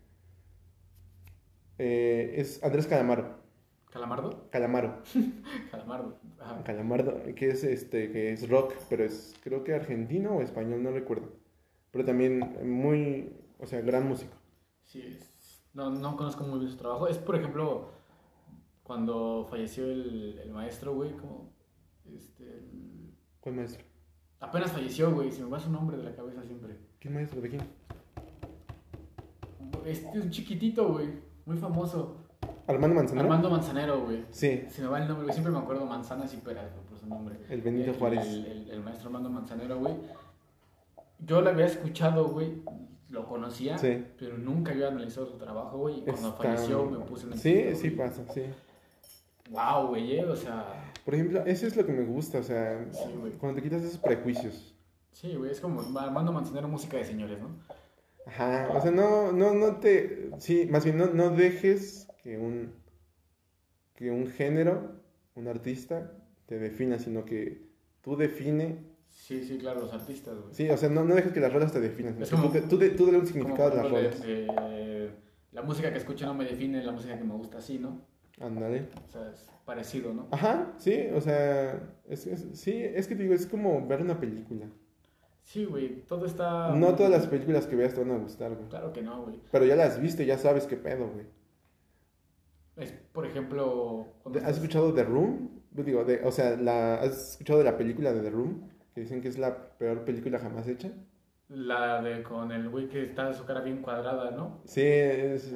eh, 1.78 2.34
es 2.36 2.62
Andrés 2.62 2.86
Calamaro 2.86 3.38
¿Calamardo? 3.90 4.50
Calamaro 4.50 5.02
Calamardo. 5.70 6.18
Ajá. 6.38 6.62
Calamardo 6.64 7.22
que 7.34 7.48
es 7.48 7.64
este 7.64 8.10
que 8.12 8.32
es 8.32 8.46
rock 8.50 8.74
pero 8.90 9.04
es 9.04 9.34
creo 9.42 9.64
que 9.64 9.74
argentino 9.74 10.36
o 10.36 10.42
español 10.42 10.82
no 10.82 10.90
recuerdo 10.90 11.32
pero 11.92 12.04
también 12.04 12.40
muy 12.62 13.32
o 13.58 13.66
sea 13.66 13.80
gran 13.80 14.06
músico 14.06 14.37
Sí, 14.88 15.02
es- 15.02 15.62
no, 15.74 15.90
no 15.90 16.16
conozco 16.16 16.42
muy 16.44 16.58
bien 16.58 16.70
su 16.70 16.76
trabajo. 16.76 17.06
Es, 17.08 17.18
por 17.18 17.36
ejemplo, 17.36 17.90
cuando 18.82 19.46
falleció 19.48 19.84
el, 19.84 20.40
el 20.42 20.50
maestro, 20.50 20.94
güey, 20.94 21.12
como... 21.12 21.50
Este, 22.06 22.44
el- 22.44 23.14
¿cuál 23.40 23.54
maestro? 23.56 23.84
apenas 24.40 24.72
falleció, 24.72 25.12
güey, 25.14 25.30
se 25.32 25.42
me 25.42 25.50
va 25.50 25.58
su 25.60 25.70
nombre 25.70 25.96
de 25.96 26.04
la 26.04 26.14
cabeza 26.14 26.42
siempre. 26.44 26.76
¿qué 27.00 27.10
maestro? 27.10 27.40
¿de 27.40 27.48
quién? 27.50 27.62
Este 29.84 30.18
es 30.18 30.24
un 30.24 30.30
chiquitito, 30.30 30.88
güey, 30.92 31.08
muy 31.46 31.56
famoso. 31.56 32.16
Armando 32.66 32.94
Manzanero 32.96 33.24
Armando 33.24 33.50
Manzanero, 33.50 34.04
güey. 34.04 34.24
sí 34.30 34.62
Se 34.68 34.82
me 34.82 34.88
va 34.88 34.98
el 35.00 35.08
nombre, 35.08 35.24
güey, 35.24 35.32
siempre 35.34 35.52
me 35.52 35.58
acuerdo 35.58 35.86
Manzanas 35.86 36.32
y 36.34 36.36
Peras, 36.38 36.70
güey, 36.74 36.86
por 36.86 36.98
su 36.98 37.06
nombre. 37.06 37.36
el 37.48 37.62
Benito 37.62 37.90
El- 37.92 37.96
Juárez 37.98 38.26
El, 38.26 38.44
el- 38.46 38.70
el 38.70 38.80
maestro 38.82 39.06
Armando 39.08 39.30
Manzanero, 39.30 39.78
güey. 39.78 39.94
Yo 41.20 41.40
lo 41.40 41.50
había 41.50 41.66
escuchado, 41.66 42.28
güey, 42.28 42.62
lo 43.08 43.26
conocía, 43.26 43.78
Sí. 43.78 44.04
pero 44.18 44.36
nunca 44.38 44.72
había 44.72 44.88
analizado 44.88 45.26
su 45.26 45.38
trabajo, 45.38 45.78
güey, 45.78 45.98
y 46.00 46.02
cuando 46.02 46.28
Está- 46.30 46.42
falleció 46.42 46.84
me 46.86 46.98
puse 47.06 47.26
en 47.26 47.32
el 47.32 47.38
Sí, 47.38 47.74
sí 47.74 47.90
pasa, 47.90 48.22
sí. 48.32 48.42
Wow, 49.50 49.88
güey, 49.88 50.18
eh, 50.18 50.24
o 50.26 50.36
sea, 50.36 50.92
Por 51.04 51.14
ejemplo, 51.14 51.42
eso 51.46 51.66
es 51.66 51.74
lo 51.74 51.86
que 51.86 51.92
me 51.92 52.04
gusta, 52.04 52.38
o 52.38 52.42
sea, 52.42 52.86
Sí, 52.92 53.04
cuando 53.38 53.56
te 53.56 53.62
quitas 53.62 53.82
esos 53.82 53.98
prejuicios. 53.98 54.74
sí, 55.12 55.34
güey, 55.36 55.50
es 55.52 55.60
como 55.60 55.80
Armando 55.98 56.32
Manzanero, 56.32 56.68
música 56.68 56.98
de 56.98 57.04
señores, 57.06 57.40
¿no? 57.40 57.48
Ajá, 58.26 58.68
o 58.74 58.80
sea, 58.82 58.90
no, 58.90 59.32
no, 59.32 59.54
no 59.54 59.76
te, 59.76 60.30
sí, 60.38 60.66
más 60.70 60.84
bien 60.84 60.98
no, 60.98 61.06
no 61.06 61.30
dejes 61.30 62.08
que 62.22 62.36
un, 62.36 62.74
que 63.94 64.10
un 64.10 64.26
género, 64.26 65.00
un 65.34 65.48
artista, 65.48 66.12
te 66.44 66.58
defina, 66.58 66.98
sino 66.98 67.24
que 67.24 67.62
tú 68.02 68.16
define, 68.16 68.84
Sí, 69.10 69.44
sí, 69.44 69.58
claro, 69.58 69.80
los 69.80 69.92
artistas, 69.92 70.34
güey. 70.38 70.54
sí, 70.54 70.70
o 70.70 70.76
sea, 70.76 70.88
no, 70.88 71.04
no 71.04 71.14
dejes 71.14 71.32
que 71.32 71.40
las 71.40 71.52
rolas 71.52 71.72
te 71.72 71.80
definan, 71.80 72.20
Es 72.22 72.30
como- 72.30 72.50
tú, 72.50 72.60
tú, 72.60 72.78
tú 72.96 73.06
dale 73.06 73.18
un 73.18 73.26
significado 73.26 73.72
a 73.72 73.74
las 73.74 73.90
rolas. 73.90 74.22
de- 74.22 74.46
de- 74.46 75.10
la 75.52 75.62
música 75.62 75.90
que 75.92 75.98
escucho 75.98 76.24
no 76.26 76.34
me 76.34 76.44
define, 76.44 76.82
la 76.82 76.92
música 76.92 77.16
que 77.18 77.24
me 77.24 77.34
gusta 77.34 77.60
sí, 77.60 77.78
¿no? 77.78 78.00
Ándale. 78.40 78.86
O 79.06 79.10
sea, 79.10 79.30
es 79.30 79.48
parecido, 79.64 80.14
¿no? 80.14 80.28
Ajá, 80.30 80.72
sí, 80.78 81.08
o 81.14 81.20
sea, 81.20 81.78
es, 82.08 82.26
es- 82.26 82.46
sí, 82.54 82.72
es 82.72 83.06
que 83.08 83.16
te 83.16 83.22
digo, 83.24 83.34
es 83.34 83.46
como 83.46 83.86
ver 83.86 84.00
una 84.00 84.18
película. 84.18 84.66
Sí, 85.42 85.64
güey, 85.64 86.02
todo 86.06 86.26
está... 86.26 86.74
No 86.74 86.94
todas 86.94 87.10
las 87.10 87.26
películas 87.26 87.66
que 87.66 87.74
veas 87.76 87.94
te 87.94 88.00
van 88.00 88.10
a 88.12 88.18
gustar, 88.18 88.54
güey. 88.54 88.68
Claro 88.68 88.92
que 88.92 89.02
no, 89.02 89.22
güey. 89.24 89.40
Pero 89.50 89.64
ya 89.64 89.76
las 89.76 90.00
viste, 90.00 90.24
ya 90.26 90.36
sabes 90.38 90.66
qué 90.66 90.76
pedo, 90.76 91.08
güey. 91.08 91.26
Es, 92.76 92.92
por 93.12 93.26
ejemplo... 93.26 94.06
¿Has 94.26 94.36
estás- 94.36 94.54
escuchado 94.56 94.92
The 94.94 95.04
Room? 95.04 95.50
Digo, 95.70 96.04
de, 96.04 96.20
o 96.24 96.30
sea, 96.32 96.56
la, 96.56 96.96
¿has 96.96 97.32
escuchado 97.32 97.58
de 97.58 97.64
la 97.64 97.76
película 97.76 98.12
de 98.12 98.20
The 98.22 98.30
Room? 98.30 98.68
Que 98.98 99.02
dicen 99.02 99.22
que 99.22 99.28
es 99.28 99.38
la 99.38 99.56
peor 99.78 100.04
película 100.04 100.40
jamás 100.40 100.66
hecha. 100.66 100.90
La 101.48 102.02
de 102.02 102.20
con 102.24 102.50
el 102.50 102.68
güey 102.68 102.88
que 102.88 103.04
está 103.04 103.32
su 103.32 103.44
cara 103.44 103.60
bien 103.60 103.80
cuadrada, 103.80 104.32
¿no? 104.32 104.60
Sí, 104.64 104.82
es... 104.82 105.54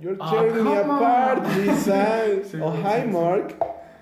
You're 0.00 0.16
Ah, 0.18 0.30
tearing 0.30 0.64
me 0.64 0.74
apart, 0.78 1.44
Lisa. 1.58 2.22
Sí, 2.44 2.56
oh, 2.62 2.72
hi, 2.72 3.02
sí. 3.02 3.08
Mark. 3.08 3.56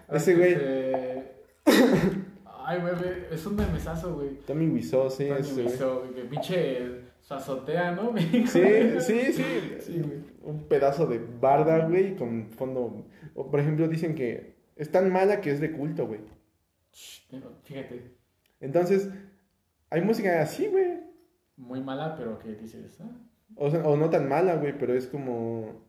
Ese 0.08 0.36
güey. 0.36 0.54
Ay, 2.64 2.80
güey, 2.80 2.94
es 3.32 3.44
un 3.44 3.56
memesazo, 3.56 4.14
güey. 4.14 4.36
Tommy 4.46 4.68
Wiseau, 4.68 5.10
sí, 5.10 5.26
Tony 5.26 5.40
ese. 5.40 5.64
Wiseau, 5.64 5.98
güey, 6.02 6.14
que 6.14 6.22
pinche 6.26 7.00
su 7.22 7.34
azotea, 7.34 7.90
¿no? 7.90 8.14
Sí, 8.16 9.00
sí, 9.00 9.32
sí. 9.32 9.44
Sí, 9.80 9.98
güey. 10.00 10.20
Un 10.42 10.68
pedazo 10.68 11.08
de 11.08 11.18
barda, 11.18 11.88
güey, 11.88 12.14
con 12.14 12.50
fondo... 12.52 13.04
o, 13.34 13.50
por 13.50 13.58
ejemplo, 13.58 13.88
dicen 13.88 14.14
que 14.14 14.54
es 14.76 14.92
tan 14.92 15.10
mala 15.10 15.40
que 15.40 15.50
es 15.50 15.60
de 15.60 15.72
culto, 15.72 16.06
güey. 16.06 16.20
Fíjate, 17.64 18.16
Entonces, 18.60 19.10
hay 19.90 20.02
música 20.02 20.40
así, 20.42 20.66
güey. 20.68 21.00
muy 21.56 21.80
mala, 21.80 22.16
pero 22.16 22.38
que 22.38 22.54
dices, 22.54 22.98
ah, 23.00 23.10
O, 23.54 23.70
sea, 23.70 23.84
o 23.86 23.96
no 23.96 24.10
tan 24.10 24.28
mala, 24.28 24.56
güey, 24.56 24.76
pero 24.78 24.94
es 24.94 25.06
como... 25.06 25.84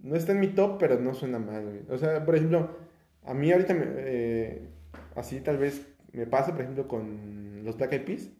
No 0.00 0.14
está 0.14 0.32
en 0.32 0.40
mi 0.40 0.48
top, 0.48 0.78
pero 0.78 1.00
no 1.00 1.12
suena 1.12 1.38
mal, 1.38 1.64
güey. 1.64 1.80
O 1.90 1.98
sea, 1.98 2.24
por 2.24 2.36
ejemplo, 2.36 2.76
a 3.24 3.34
mí 3.34 3.50
ahorita, 3.50 3.74
me, 3.74 3.84
eh, 3.88 4.68
así 5.16 5.40
tal 5.40 5.58
vez 5.58 5.86
me 6.12 6.26
pasa, 6.26 6.52
por 6.52 6.62
ejemplo, 6.62 6.86
con 6.86 7.64
los 7.64 7.76
Black 7.76 7.92
Eyed 7.92 8.04
Peas. 8.04 8.30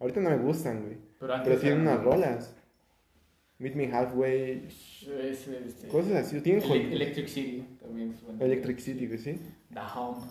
Ahorita 0.00 0.20
no 0.20 0.30
me 0.30 0.38
gustan, 0.38 0.82
güey. 0.84 0.96
pero. 1.18 1.34
Pero 1.44 1.58
tienen 1.60 1.82
unas 1.82 2.02
rolas. 2.02 2.56
Meet 3.58 3.74
Me 3.74 3.92
Halfway, 3.92 4.66
Es, 4.66 5.46
este, 5.46 5.88
cosas 5.88 6.12
así. 6.14 6.40
Tienen 6.40 6.62
Electric 6.92 7.28
City 7.28 7.66
también. 7.78 8.16
suena. 8.16 8.42
Electric 8.42 8.78
City, 8.78 9.06
güey, 9.06 9.18
sí. 9.18 9.38
The 9.72 9.80
Home. 9.94 10.26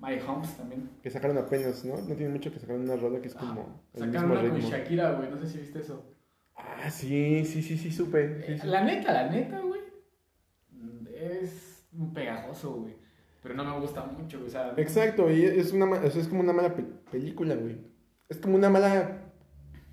My 0.00 0.18
Homes 0.26 0.56
también. 0.56 0.88
Que 1.02 1.10
sacaron 1.10 1.36
apenas, 1.38 1.84
¿no? 1.84 1.96
No 1.96 2.14
tiene 2.14 2.32
mucho 2.32 2.50
que 2.52 2.58
sacaron 2.58 2.82
una 2.82 2.96
rola 2.96 3.20
que 3.20 3.28
es 3.28 3.34
como 3.34 3.82
el 3.94 4.00
Sacaron 4.00 4.30
una 4.30 4.50
con. 4.50 4.60
Shakira, 4.60 5.12
güey, 5.12 5.30
no 5.30 5.38
sé 5.38 5.46
si 5.46 5.58
viste 5.58 5.80
eso. 5.80 6.14
Ah, 6.56 6.90
sí, 6.90 7.44
sí, 7.44 7.62
sí, 7.62 7.76
sí, 7.78 7.90
supe. 7.92 8.42
sí, 8.46 8.52
Eh, 8.52 8.58
sí. 8.60 8.66
La 8.66 8.82
neta, 8.84 9.12
la 9.12 9.30
neta, 9.30 9.60
güey, 9.60 9.80
es 11.14 11.86
un 11.96 12.12
pegajoso, 12.12 12.74
güey. 12.76 12.94
Pero 13.42 13.54
no 13.54 13.64
me 13.64 13.80
gusta 13.80 14.04
mucho, 14.04 14.38
güey. 14.38 14.48
O 14.48 14.50
sea, 14.52 14.74
Exacto, 14.76 15.30
y 15.30 15.42
es, 15.44 15.72
una, 15.72 15.86
ma- 15.86 16.00
o 16.04 16.10
sea, 16.10 16.20
es 16.20 16.28
como 16.28 16.40
una 16.40 16.52
mala 16.52 16.74
pe- 16.74 16.84
película, 17.10 17.54
güey. 17.54 17.78
Es 18.28 18.36
como 18.38 18.56
una 18.56 18.68
mala 18.70 19.32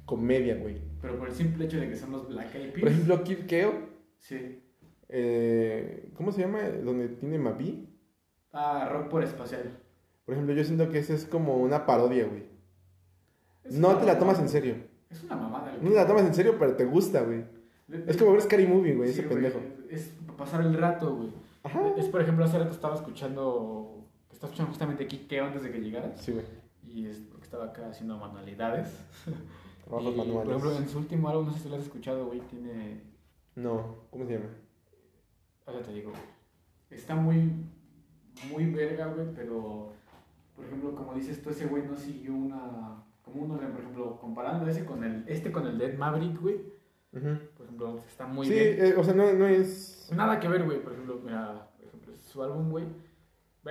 comedia, 0.05 0.55
güey. 0.55 0.81
pero 1.01 1.17
por 1.17 1.27
el 1.29 1.33
simple 1.35 1.65
hecho 1.65 1.79
de 1.79 1.89
que 1.89 1.95
son 1.95 2.11
los 2.11 2.27
Black 2.27 2.53
Eyed 2.55 2.71
Peas. 2.71 2.79
Por 2.81 2.89
ejemplo, 2.89 3.23
Kid 3.23 3.45
Keo, 3.45 3.73
Sí. 4.19 4.61
eh, 5.09 6.09
¿cómo 6.15 6.31
se 6.31 6.41
llama? 6.41 6.61
Donde 6.83 7.07
tiene 7.09 7.37
Mavi. 7.37 7.87
Ah, 8.51 8.89
rock 8.91 9.09
por 9.09 9.23
espacial. 9.23 9.77
Por 10.27 10.33
ejemplo, 10.35 10.53
yo 10.53 10.63
siento 10.63 10.89
que 10.89 10.99
esa 10.99 11.13
es 11.13 11.25
como 11.25 11.55
una 11.55 11.85
parodia, 11.87 12.25
güey. 12.27 12.43
Es 13.63 13.75
No 13.75 13.97
te 13.97 14.05
la 14.05 14.19
tomas 14.19 14.37
en 14.39 14.49
serio. 14.49 14.75
Es 15.09 15.23
una 15.23 15.37
mamada. 15.37 15.71
güey. 15.71 15.83
No 15.83 15.89
te 15.91 15.95
la 15.95 16.05
tomas 16.05 16.23
en 16.25 16.35
serio, 16.35 16.57
pero 16.59 16.75
te 16.75 16.83
gusta, 16.85 17.21
güey. 17.21 17.45
De- 17.87 18.03
Es 18.11 18.17
como 18.17 18.33
ver 18.33 18.41
Scary 18.41 18.67
Movie, 18.67 18.93
güey, 18.95 19.13
Sí, 19.13 19.21
ese 19.21 19.29
pendejo. 19.29 19.59
Es 19.89 20.11
pasar 20.37 20.61
el 20.61 20.73
rato, 20.77 21.15
güey. 21.15 21.29
Ajá. 21.63 21.81
Es, 21.97 22.07
por 22.07 22.21
ejemplo, 22.21 22.43
hace 22.43 22.59
rato 22.59 22.71
estaba 22.71 22.93
escuchando. 22.95 24.03
Estaba 24.29 24.49
escuchando 24.51 24.71
justamente 24.71 25.07
Kikeo 25.07 25.45
antes 25.45 25.63
de 25.63 25.71
que 25.71 25.79
llegaras. 25.79 26.21
Sí, 26.21 26.33
güey. 26.33 26.45
Y 26.85 27.05
es 27.07 27.17
porque 27.31 27.45
estaba 27.45 27.65
acá 27.67 27.87
haciendo 27.89 28.17
manualidades. 28.17 28.89
Trabajos 29.85 30.13
Y, 30.13 30.17
manuales. 30.17 30.43
Por 30.43 30.57
ejemplo, 30.57 30.77
en 30.77 30.89
su 30.89 30.97
último 30.99 31.29
álbum, 31.29 31.45
no 31.47 31.53
sé 31.53 31.59
si 31.61 31.69
lo 31.69 31.75
has 31.77 31.83
escuchado, 31.83 32.25
güey, 32.27 32.41
tiene. 32.41 33.01
No, 33.55 33.95
¿cómo 34.11 34.25
se 34.25 34.33
llama? 34.33 34.49
Ahora 35.65 35.81
te 35.81 35.93
digo, 35.93 36.11
güey. 36.11 36.21
Está 36.89 37.15
muy. 37.15 37.49
Muy 38.51 38.65
verga, 38.71 39.07
güey, 39.07 39.27
pero. 39.33 39.93
Por 40.57 40.65
ejemplo, 40.65 40.93
como 40.93 41.13
dices 41.13 41.41
tú, 41.41 41.51
ese 41.51 41.67
güey 41.67 41.83
no 41.83 41.95
siguió 41.95 42.33
una. 42.33 43.03
Como 43.21 43.43
uno, 43.43 43.57
por 43.57 43.63
ejemplo, 43.79 44.17
comparando 44.19 44.67
ese 44.67 44.83
con 44.83 45.03
el. 45.05 45.23
Este 45.27 45.51
con 45.51 45.65
el 45.67 45.77
Dead 45.77 45.97
Maverick, 45.97 46.41
güey. 46.41 46.75
Por 47.11 47.21
ejemplo, 47.65 47.97
está 48.05 48.27
muy 48.27 48.45
sí, 48.47 48.53
bien. 48.53 48.75
eh, 48.79 48.95
o 48.97 49.03
sea, 49.03 49.13
no, 49.13 49.31
no 49.33 49.47
es... 49.47 50.11
Nada 50.15 50.39
que 50.39 50.47
ver, 50.49 50.63
güey. 50.65 50.81
Por 50.83 50.91
ejemplo, 50.93 51.19
mira, 51.23 51.69
por 51.77 51.85
ejemplo, 51.87 52.13
su 52.17 52.43
álbum, 52.43 52.69
güey. 52.69 52.85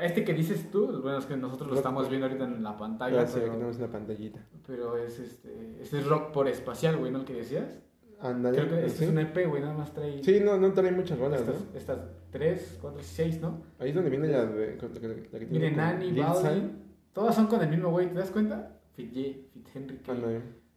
Este 0.00 0.24
que 0.24 0.32
dices 0.34 0.70
tú, 0.70 1.00
bueno, 1.02 1.18
es 1.18 1.26
que 1.26 1.36
nosotros 1.36 1.70
lo 1.70 1.76
estamos 1.76 2.08
viendo 2.08 2.26
ahorita 2.26 2.44
en 2.44 2.62
la 2.62 2.76
pantalla, 2.76 3.22
Ah, 3.22 3.26
sí, 3.26 3.34
pero, 3.34 3.46
aquí 3.46 3.54
tenemos 3.56 3.76
una 3.78 3.88
pantallita. 3.88 4.40
pero 4.66 4.96
es 4.98 5.18
este, 5.18 5.80
este 5.80 5.98
es 6.00 6.06
rock 6.06 6.32
por 6.32 6.48
espacial, 6.48 6.96
güey, 6.98 7.10
¿no? 7.12 7.20
El 7.20 7.24
que 7.24 7.34
decías. 7.34 7.80
Ándale. 8.20 8.56
Creo 8.56 8.68
que 8.70 8.86
este 8.86 8.98
¿sí? 8.98 9.04
es 9.04 9.10
un 9.10 9.18
EP, 9.18 9.46
güey, 9.46 9.60
nada 9.62 9.74
más 9.74 9.92
trae 9.92 10.22
Sí, 10.22 10.40
no, 10.42 10.56
no 10.56 10.72
trae 10.72 10.90
muchas 10.90 11.18
rolas, 11.18 11.40
estas, 11.40 11.54
¿no? 11.54 11.78
estas 11.78 11.98
tres, 12.30 12.78
cuatro, 12.80 13.02
seis, 13.02 13.40
¿no? 13.40 13.62
Ahí 13.78 13.90
es 13.90 13.94
donde 13.94 14.10
viene 14.10 14.28
la 14.28 14.46
de. 14.46 14.76
La 14.76 15.00
que, 15.00 15.28
la 15.32 15.38
que 15.38 15.46
tiene 15.46 15.68
con 15.68 15.76
Nani, 15.76 16.16
San. 16.40 16.82
todas 17.12 17.34
son 17.34 17.46
con 17.46 17.60
el 17.60 17.68
mismo 17.68 17.90
güey, 17.90 18.08
¿te 18.08 18.14
das 18.14 18.30
cuenta? 18.30 18.78
Fit 18.94 19.12
J, 19.12 19.48
Fit 19.52 19.68
Henry. 19.74 20.00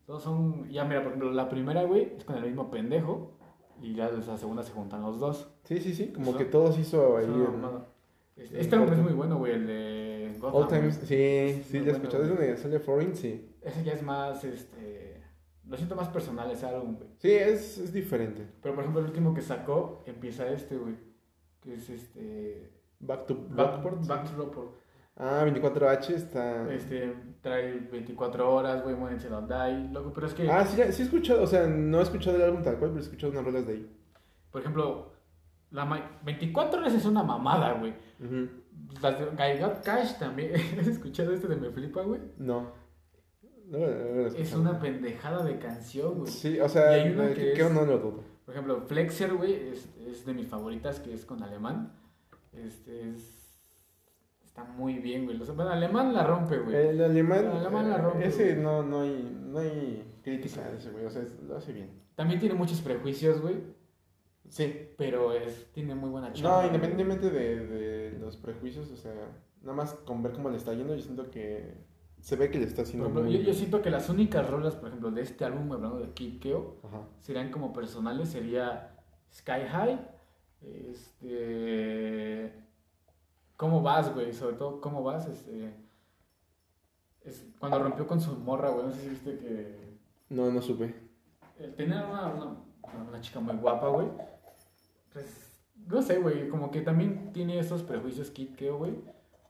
Todos 0.05 0.23
son, 0.23 0.67
ya 0.69 0.83
mira, 0.85 1.01
por 1.01 1.11
ejemplo, 1.11 1.31
la 1.31 1.47
primera, 1.47 1.83
güey, 1.83 2.13
es 2.17 2.25
con 2.25 2.35
el 2.35 2.43
mismo 2.43 2.69
pendejo. 2.69 3.37
Y 3.81 3.93
ya 3.93 4.09
la 4.09 4.37
segunda 4.37 4.63
se 4.63 4.73
juntan 4.73 5.01
los 5.01 5.19
dos. 5.19 5.49
Sí, 5.63 5.77
sí, 5.77 5.93
sí, 5.93 6.07
como 6.07 6.35
que 6.35 6.45
todos 6.45 6.77
hizo 6.77 7.17
ahí. 7.17 7.27
Este, 8.35 8.61
este 8.61 8.75
álbum 8.75 8.91
es 8.93 8.99
muy 8.99 9.13
bueno, 9.13 9.37
güey, 9.37 9.53
el 9.53 9.67
de 9.67 10.35
Gotham. 10.39 10.61
All 10.61 10.67
Times, 10.67 10.95
sí, 11.03 11.61
sí, 11.65 11.79
lo 11.79 11.91
he 11.91 11.91
escuchado. 11.91 12.23
Es 12.23 12.29
donde 12.29 12.57
sale 12.57 12.79
Foreign, 12.79 13.15
sí. 13.15 13.49
Ese 13.61 13.83
ya 13.83 13.93
es 13.93 14.01
más, 14.03 14.43
este... 14.43 15.08
Lo 15.69 15.77
siento 15.77 15.95
más 15.95 16.09
personal 16.09 16.49
ese 16.51 16.65
álbum, 16.65 16.95
güey. 16.95 17.09
Sí, 17.19 17.31
es, 17.31 17.77
es 17.77 17.93
diferente. 17.93 18.45
Pero, 18.61 18.73
por 18.75 18.83
ejemplo, 18.83 19.01
el 19.01 19.07
último 19.07 19.33
que 19.33 19.41
sacó 19.41 20.03
empieza 20.05 20.47
este, 20.49 20.75
güey. 20.77 20.95
Que 21.61 21.75
es 21.75 21.89
este... 21.89 22.71
Back 22.99 23.27
to 23.27 23.35
Back, 23.49 23.73
Rockport. 23.83 24.07
Back 24.07 24.29
to 24.31 24.35
Rockport. 24.37 24.75
Ah, 25.15 25.43
24H 25.45 26.09
está. 26.11 26.71
Este, 26.73 27.13
trae 27.41 27.73
24 27.91 28.53
horas, 28.53 28.83
güey, 28.83 28.95
Till 29.17 29.31
I 29.31 29.47
Die, 29.47 29.93
loco. 29.93 30.11
Pero 30.13 30.27
es 30.27 30.33
que, 30.33 30.49
Ah, 30.49 30.65
sí, 30.65 30.81
sí 30.91 31.01
he 31.01 31.05
escuchado, 31.05 31.43
o 31.43 31.47
sea, 31.47 31.67
no 31.67 31.99
he 31.99 32.03
escuchado 32.03 32.37
el 32.37 32.43
álbum 32.43 32.61
tal 32.63 32.77
cual, 32.77 32.91
pero 32.91 33.01
he 33.01 33.03
escuchado 33.03 33.31
unas 33.33 33.43
rolas 33.45 33.67
de 33.67 33.73
ahí. 33.73 33.95
por 34.51 34.61
ejemplo, 34.61 35.11
la 35.71 35.85
ma- 35.85 36.19
24 36.23 36.79
horas 36.79 36.93
es 36.93 37.05
una 37.05 37.21
mamada, 37.23 37.73
güey. 37.73 37.93
Ujú. 38.19 38.49
Las 39.01 39.19
de 39.19 39.25
I 39.55 39.59
Got 39.61 39.83
Cash 39.83 40.17
también. 40.17 40.53
¿Has 40.79 40.87
escuchado 40.87 41.33
este 41.33 41.47
de 41.47 41.57
Me 41.57 41.69
Flipa, 41.69 42.01
güey? 42.01 42.21
No. 42.37 42.71
No, 43.69 43.77
no, 43.77 43.85
no 43.87 44.27
Es 44.27 44.53
una 44.53 44.79
pendejada 44.79 45.43
de 45.45 45.59
canción, 45.59 46.19
güey. 46.19 46.31
Sí, 46.31 46.59
o 46.59 46.67
sea, 46.67 46.97
Y 46.97 47.01
hay 47.01 47.11
una 47.11 47.27
que 47.29 47.53
que 47.53 47.61
es- 47.61 47.71
no 47.71 47.85
lo 47.85 47.97
dudo. 47.99 48.23
Por 48.45 48.55
ejemplo, 48.55 48.81
Flexer, 48.81 49.33
güey, 49.35 49.53
es, 49.69 49.87
es 50.07 50.25
de 50.25 50.33
mis 50.33 50.47
favoritas, 50.47 50.99
que 50.99 51.13
es 51.13 51.23
con 51.25 51.43
alemán. 51.43 51.93
Este 52.51 53.09
es. 53.11 53.37
Está 54.43 54.63
muy 54.63 54.95
bien, 54.95 55.25
güey. 55.25 55.39
O 55.39 55.45
sea, 55.45 55.53
bueno, 55.53 55.71
alemán 55.71 56.13
la 56.13 56.25
rompe, 56.25 56.57
güey. 56.57 56.75
El 56.75 57.01
alemán, 57.03 57.45
El 57.45 57.51
alemán 57.51 57.89
la 57.91 57.97
eh, 57.97 58.01
rompe, 58.01 58.27
ese 58.27 58.53
güey. 58.53 58.63
no, 58.63 58.81
no 58.83 59.01
hay, 59.01 59.37
no 59.45 59.59
hay 59.59 60.03
crítica 60.23 60.61
a 60.65 60.71
ese 60.75 60.89
güey, 60.89 61.05
o 61.05 61.09
sea, 61.11 61.23
lo 61.47 61.55
hace 61.57 61.71
bien. 61.71 61.91
También 62.15 62.39
tiene 62.39 62.55
muchos 62.55 62.81
prejuicios, 62.81 63.39
güey. 63.39 63.57
Sí. 64.49 64.89
Pero 64.97 65.31
es, 65.33 65.67
tiene 65.71 65.93
muy 65.93 66.09
buena 66.09 66.29
No, 66.29 66.33
chamba, 66.33 66.55
güey. 66.55 66.67
independientemente 66.67 67.29
de, 67.29 67.67
de 67.67 68.19
los 68.19 68.35
prejuicios, 68.37 68.89
o 68.91 68.97
sea, 68.97 69.13
nada 69.61 69.73
más 69.75 69.93
con 69.93 70.23
ver 70.23 70.31
cómo 70.33 70.49
le 70.49 70.57
está 70.57 70.73
yendo, 70.73 70.95
yo 70.95 71.01
siento 71.01 71.29
que 71.29 71.75
se 72.21 72.35
ve 72.35 72.49
que 72.51 72.59
le 72.59 72.65
está 72.65 72.81
haciendo 72.83 73.05
ejemplo, 73.07 73.23
muy 73.23 73.43
yo, 73.43 73.53
siento 73.53 73.81
que 73.81 73.89
las 73.89 74.09
únicas 74.09 74.49
rolas, 74.49 74.75
por 74.75 74.89
ejemplo, 74.89 75.11
de 75.11 75.21
este 75.21 75.45
álbum, 75.45 75.71
hablando 75.71 75.99
de 75.99 76.11
Kid 76.13 76.39
Keo, 76.39 76.77
Ajá. 76.83 77.01
serían 77.19 77.49
como 77.51 77.71
personales, 77.73 78.29
sería 78.29 78.95
Sky 79.33 79.67
High, 79.69 79.99
este... 81.19 82.53
¿Cómo 83.57 83.81
vas, 83.81 84.13
güey? 84.13 84.33
Sobre 84.33 84.55
todo, 84.55 84.79
¿cómo 84.81 85.03
vas? 85.03 85.27
Este... 85.27 85.73
Es 87.21 87.45
cuando 87.59 87.79
rompió 87.79 88.07
con 88.07 88.21
su 88.21 88.35
morra, 88.37 88.69
güey, 88.69 88.85
no 88.87 88.91
sé 88.93 89.01
si 89.01 89.09
viste 89.09 89.37
que... 89.37 89.97
No, 90.29 90.51
no 90.51 90.61
supe. 90.61 90.95
eh, 91.57 91.73
Tenía 91.75 92.05
una, 92.07 92.27
una, 92.27 92.57
una 93.09 93.21
chica 93.21 93.39
muy 93.39 93.55
guapa, 93.55 93.89
güey. 93.89 94.07
Pues, 95.11 95.59
no 95.87 96.01
sé, 96.01 96.19
güey, 96.19 96.47
como 96.49 96.71
que 96.71 96.81
también 96.81 97.33
tiene 97.33 97.59
esos 97.59 97.83
prejuicios 97.83 98.29
Kid 98.31 98.55
Keo, 98.55 98.77
güey. 98.77 98.93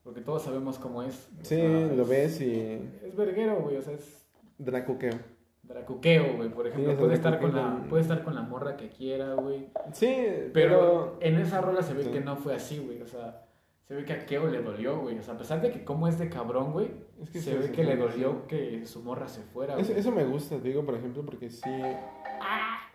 Porque 0.03 0.21
todos 0.21 0.41
sabemos 0.43 0.79
cómo 0.79 1.03
es. 1.03 1.29
Sí, 1.43 1.55
sea, 1.55 1.67
lo 1.87 2.03
es- 2.03 2.09
ves 2.09 2.41
y 2.41 2.79
Es 3.03 3.15
verguero, 3.15 3.57
güey, 3.61 3.77
o 3.77 3.81
sea, 3.81 3.93
es 3.93 4.25
dracuqueo. 4.57 5.13
Dracuqueo, 5.63 6.37
güey, 6.37 6.49
por 6.49 6.65
ejemplo. 6.67 6.91
Sí, 6.93 6.97
puede, 6.97 7.13
estar 7.13 7.39
con 7.39 7.55
la, 7.55 7.85
puede 7.89 8.01
estar 8.01 8.23
con 8.23 8.33
la 8.33 8.41
morra 8.41 8.75
que 8.75 8.89
quiera, 8.89 9.33
güey. 9.35 9.67
Sí, 9.93 10.07
Pero, 10.07 10.51
pero... 10.53 11.17
en 11.21 11.37
esa 11.37 11.61
rola 11.61 11.83
se 11.83 11.93
ve 11.93 12.05
Sí. 12.05 12.09
que 12.11 12.21
no 12.21 12.35
fue 12.37 12.55
así, 12.55 12.79
güey. 12.79 13.01
O 13.03 13.07
sea, 13.07 13.45
se 13.87 13.93
ve 13.93 14.03
que 14.03 14.13
a 14.13 14.25
Keo 14.25 14.47
le 14.47 14.61
dolió, 14.63 14.99
güey. 14.99 15.19
O 15.19 15.21
sea, 15.21 15.35
a 15.35 15.37
pesar 15.37 15.61
de 15.61 15.71
que 15.71 15.83
como 15.83 16.07
es 16.07 16.17
de 16.17 16.27
cabrón, 16.29 16.71
güey, 16.73 16.89
Es 17.21 17.29
que 17.29 17.39
se 17.39 17.51
sí, 17.51 17.57
ve 17.57 17.71
que 17.71 17.83
le 17.83 17.97
dolió 17.97 18.47
que 18.47 18.85
su 18.87 19.03
morra 19.03 19.27
se 19.27 19.43
fuera, 19.43 19.73
güey. 19.75 19.83
Eso, 19.85 19.93
eso 19.93 20.11
me 20.11 20.23
gusta, 20.25 20.55
te 20.57 20.69
digo, 20.69 20.83
por 20.83 20.95
ejemplo, 20.95 21.23
porque 21.23 21.49
sí... 21.51 21.69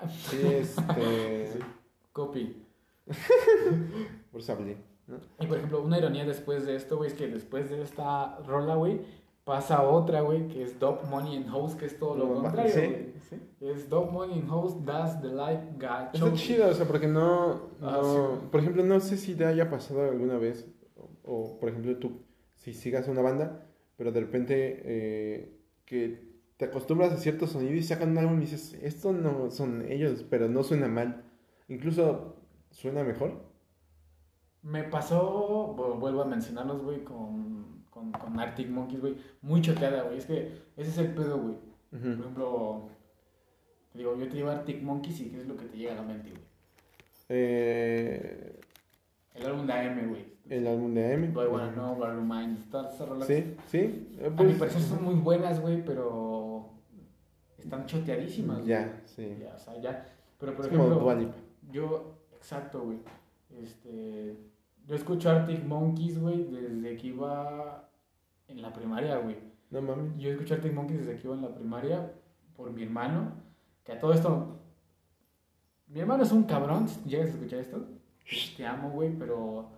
Sí, 0.09 0.41
este... 0.45 1.51
Copy. 2.13 2.61
Por 4.33 4.41
eso 4.41 4.53
hablé, 4.53 4.77
¿no? 5.07 5.17
Y 5.41 5.47
por 5.47 5.57
ejemplo, 5.59 5.83
una 5.83 5.99
ironía 5.99 6.25
después 6.25 6.67
de 6.67 6.77
esto, 6.77 6.97
güey, 6.97 7.11
es 7.11 7.15
que 7.17 7.27
después 7.29 7.69
de 7.71 7.83
esta 7.83 8.39
rola, 8.47 8.75
güey, 8.77 9.01
pasa 9.45 9.83
otra, 9.83 10.23
güey, 10.23 10.49
que 10.49 10.63
es 10.63 10.79
Dope 10.81 11.07
Money 11.09 11.37
and 11.37 11.49
House, 11.51 11.75
que 11.75 11.85
es 11.87 11.99
todo 11.99 12.17
lo 12.17 12.27
No, 12.27 12.35
contrario, 12.43 12.73
sí, 12.73 13.13
sí. 13.29 13.37
Es 13.61 13.89
Dope 13.91 14.11
Money 14.13 14.39
and 14.41 14.49
House, 14.49 14.85
das 14.85 15.21
the 15.21 15.29
life 15.29 15.63
God 15.79 16.15
Está 16.15 16.33
chido, 16.33 16.69
o 16.69 16.73
sea, 16.73 16.87
porque 16.87 17.07
no, 17.07 17.61
Ah, 17.83 17.99
no- 18.01 18.03
sí, 18.05 18.19
güey. 18.39 18.51
por 18.51 18.61
ejemplo, 18.61 18.85
no 18.85 19.01
sé 19.01 19.17
si 19.19 19.35
te 19.35 19.45
haya 19.45 19.69
pasado 19.69 20.03
alguna 20.11 20.39
vez, 20.39 20.67
o, 20.97 21.11
o, 21.25 21.61
por 21.61 21.69
ejemplo 21.69 21.95
tú, 21.99 22.23
si 22.55 22.73
sigas 22.73 23.07
una 23.09 23.21
banda, 23.21 23.67
pero 23.97 24.11
de 24.13 24.21
repente 24.21 24.81
eh, 24.85 25.59
que 25.85 26.33
te 26.57 26.65
acostumbras 26.65 27.13
a 27.13 27.17
cierto 27.19 27.47
sonido 27.47 27.75
y 27.75 27.83
sacan 27.83 28.13
un 28.13 28.19
álbum 28.19 28.39
y 28.39 28.43
dices, 28.43 28.73
esto 28.83 29.13
no 29.13 29.51
son 29.51 29.85
ellos, 29.91 30.25
pero 30.31 30.49
no 30.49 30.63
suena 30.63 30.89
mal, 30.89 31.23
incluso 31.69 32.37
suena 32.71 33.05
mejor. 33.05 33.53
Me 34.65 34.83
pasó, 34.85 35.75
vu- 35.77 35.99
vuelvo 36.01 36.23
a 36.23 36.25
mencionarlos, 36.25 36.83
güey, 36.83 37.05
con, 37.05 37.85
con, 37.91 38.11
con 38.13 38.41
Arctic 38.41 38.69
Monkeys, 38.71 39.01
güey, 39.01 39.17
muy 39.43 39.61
choteada, 39.61 40.03
güey. 40.05 40.19
Es 40.19 40.27
que 40.27 40.63
ese 40.77 40.91
es 40.91 40.99
el 40.99 41.15
pedo, 41.15 41.39
güey. 41.39 41.55
Por 41.91 42.01
ejemplo, 42.01 42.89
digo, 43.93 44.17
yo 44.17 44.27
te 44.29 44.35
digo 44.35 44.51
Arctic 44.51 44.83
Monkeys 44.83 45.21
y 45.21 45.31
¿qué 45.31 45.41
es 45.43 45.47
lo 45.47 45.57
que 45.57 45.67
te 45.67 45.77
llega 45.77 45.93
a 45.93 45.97
la 45.97 46.03
mente, 46.03 46.31
güey? 46.31 46.43
Eh, 47.29 48.61
El 49.35 49.47
álbum 49.47 49.67
de 49.67 49.73
AM, 49.73 50.09
güey. 50.09 50.25
el 50.51 50.67
álbum 50.67 50.95
de 50.95 51.15
AM. 51.15 51.25
I 51.25 51.29
Wanna 51.37 51.73
Know, 51.73 51.97
Your 51.99 52.21
Mind, 52.23 52.71
todas 52.71 52.95
esas 52.95 53.09
rolas. 53.09 53.27
Sí, 53.27 53.57
sí. 53.67 54.09
eh, 54.19 54.27
A 54.27 54.31
mi 54.31 54.37
pues, 54.37 54.59
parecer 54.59 54.81
son 54.83 55.05
muy 55.05 55.15
buenas, 55.15 55.61
güey, 55.61 55.85
pero 55.85 56.71
están 57.59 57.87
choteadísimas. 57.87 58.57
güey. 58.59 58.69
Ya, 58.69 59.03
sí. 59.07 59.37
Ya, 59.41 59.55
o 59.55 59.59
sea, 59.59 59.79
ya. 59.81 60.07
Pero 60.39 60.55
por 60.57 60.67
Es 60.67 60.73
ejemplo, 60.73 61.33
yo, 61.71 62.15
exacto, 62.37 62.83
güey. 62.85 62.99
Este, 63.63 64.37
yo 64.87 64.95
escucho 64.95 65.31
Arctic 65.31 65.65
Monkeys, 65.65 66.19
güey, 66.21 66.45
desde 66.45 66.97
que 66.97 67.09
iba 67.09 67.89
en 68.49 68.63
la 68.63 68.73
primaria, 68.73 69.19
güey. 69.19 69.37
No 69.71 69.83
mames. 69.83 70.17
Yo 70.19 70.31
escuché 70.31 70.55
Arctic 70.55 70.73
Monkeys 70.73 71.01
desde 71.01 71.17
que 71.21 71.27
iba 71.27 71.35
en 71.37 71.43
la 71.43 71.55
primaria 71.55 72.13
por 72.57 72.71
mi 72.71 72.83
hermano, 72.83 73.33
que 73.85 73.93
a 73.93 73.99
todo 73.99 74.13
esto, 74.13 74.61
mi 75.89 76.01
hermano 76.01 76.23
es 76.23 76.33
un 76.33 76.45
cabrón, 76.45 76.87
llegas 77.07 77.29
a 77.29 77.31
escuchar 77.33 77.59
esto, 77.61 77.85
te 78.57 78.65
amo, 78.67 78.91
güey, 78.91 79.13
pero 79.19 79.71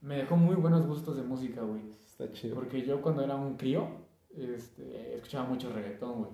me 0.00 0.16
dejó 0.16 0.36
muy 0.36 0.54
buenos 0.56 0.86
gustos 0.86 1.16
de 1.16 1.22
música, 1.22 1.62
güey. 1.62 1.82
Está 1.90 2.30
chido. 2.32 2.54
Porque 2.54 2.82
yo 2.82 3.00
cuando 3.02 3.22
era 3.22 3.34
un 3.36 3.56
crío, 3.56 3.88
este, 4.36 5.16
escuchaba 5.16 5.48
mucho 5.48 5.72
reggaetón, 5.72 6.18
güey. 6.20 6.30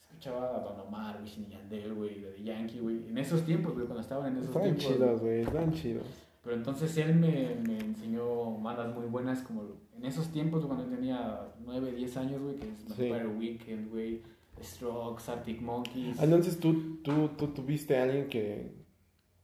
Escuchaba 0.00 0.56
a 0.56 0.60
Don 0.60 0.80
Omar, 0.80 1.20
Wisin 1.22 1.44
y 1.44 1.52
Yandel, 1.52 1.94
güey, 1.94 2.20
de 2.20 2.42
Yankee, 2.42 2.80
güey. 2.80 3.08
En 3.08 3.16
esos 3.16 3.42
tiempos, 3.44 3.72
güey, 3.74 3.86
cuando 3.86 4.02
estaban 4.02 4.32
en 4.32 4.38
esos 4.38 4.48
Están 4.48 4.62
tiempos. 4.62 4.84
chidos, 4.84 5.20
güey, 5.20 5.40
están 5.40 5.72
chidos. 5.72 6.06
Pero 6.42 6.56
entonces 6.56 6.96
él 6.96 7.14
me, 7.16 7.54
me 7.66 7.78
enseñó 7.78 8.58
bandas 8.60 8.94
muy 8.94 9.06
buenas 9.06 9.42
como 9.42 9.62
en 9.96 10.04
esos 10.06 10.28
tiempos, 10.32 10.64
cuando 10.64 10.84
tenía 10.86 11.52
9, 11.64 11.92
10 11.92 12.16
años, 12.16 12.40
güey, 12.42 12.56
que 12.56 12.66
es 12.66 12.94
Sí. 12.96 13.08
Vampire 13.10 13.28
Weekend, 13.28 13.90
güey, 13.90 14.22
Strokes, 14.62 15.30
Arctic 15.30 15.60
Monkeys. 15.60 16.16
Ah, 16.18 16.24
Entonces 16.24 16.58
tú, 16.58 16.96
tú, 17.02 17.28
tú 17.36 17.48
tuviste 17.48 17.96
a 17.98 18.04
alguien 18.04 18.28
que, 18.28 18.72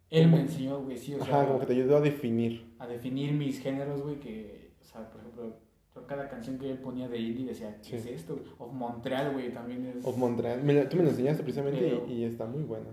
Él 0.09 0.29
me 0.29 0.41
enseñó, 0.41 0.81
güey, 0.83 0.97
sí, 0.97 1.15
o 1.15 1.23
sea, 1.25 1.41
ajá, 1.41 1.47
como 1.49 1.61
que 1.61 1.67
te 1.67 1.73
ayudó 1.75 1.97
a 1.97 2.01
definir. 2.01 2.75
a 2.79 2.87
definir 2.87 3.33
mis 3.33 3.59
géneros, 3.61 4.03
güey, 4.03 4.19
que, 4.21 4.73
o 4.81 4.85
sea, 4.85 5.11
por 5.11 5.21
ejemplo, 5.21 5.57
yo 5.95 6.07
cada 6.07 6.29
canción 6.29 6.59
que 6.59 6.71
él 6.71 6.79
ponía 6.79 7.09
de 7.09 7.19
indie 7.19 7.45
decía, 7.47 7.77
¿qué 7.83 7.89
Sí. 7.91 7.97
es 7.97 8.07
esto? 8.07 8.39
Of 8.59 8.73
Montreal, 8.73 9.33
güey, 9.33 9.53
también 9.53 9.85
es... 9.87 10.05
Of 10.07 10.17
Montreal. 10.17 10.63
Me 10.63 10.73
la- 10.75 10.89
tú 10.89 10.97
me 10.97 11.03
lo 11.03 11.11
enseñaste 11.11 11.43
precisamente 11.43 11.81
Pero- 11.81 12.07
y, 12.09 12.13
y 12.21 12.25
está 12.25 12.47
muy 12.47 12.63
bueno. 12.63 12.87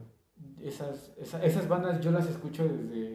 esas, 0.62 1.14
esa- 1.18 1.43
esas 1.43 1.68
bandas 1.68 1.99
yo 2.01 2.12
las 2.12 2.28
escucho 2.30 2.64
desde, 2.68 3.12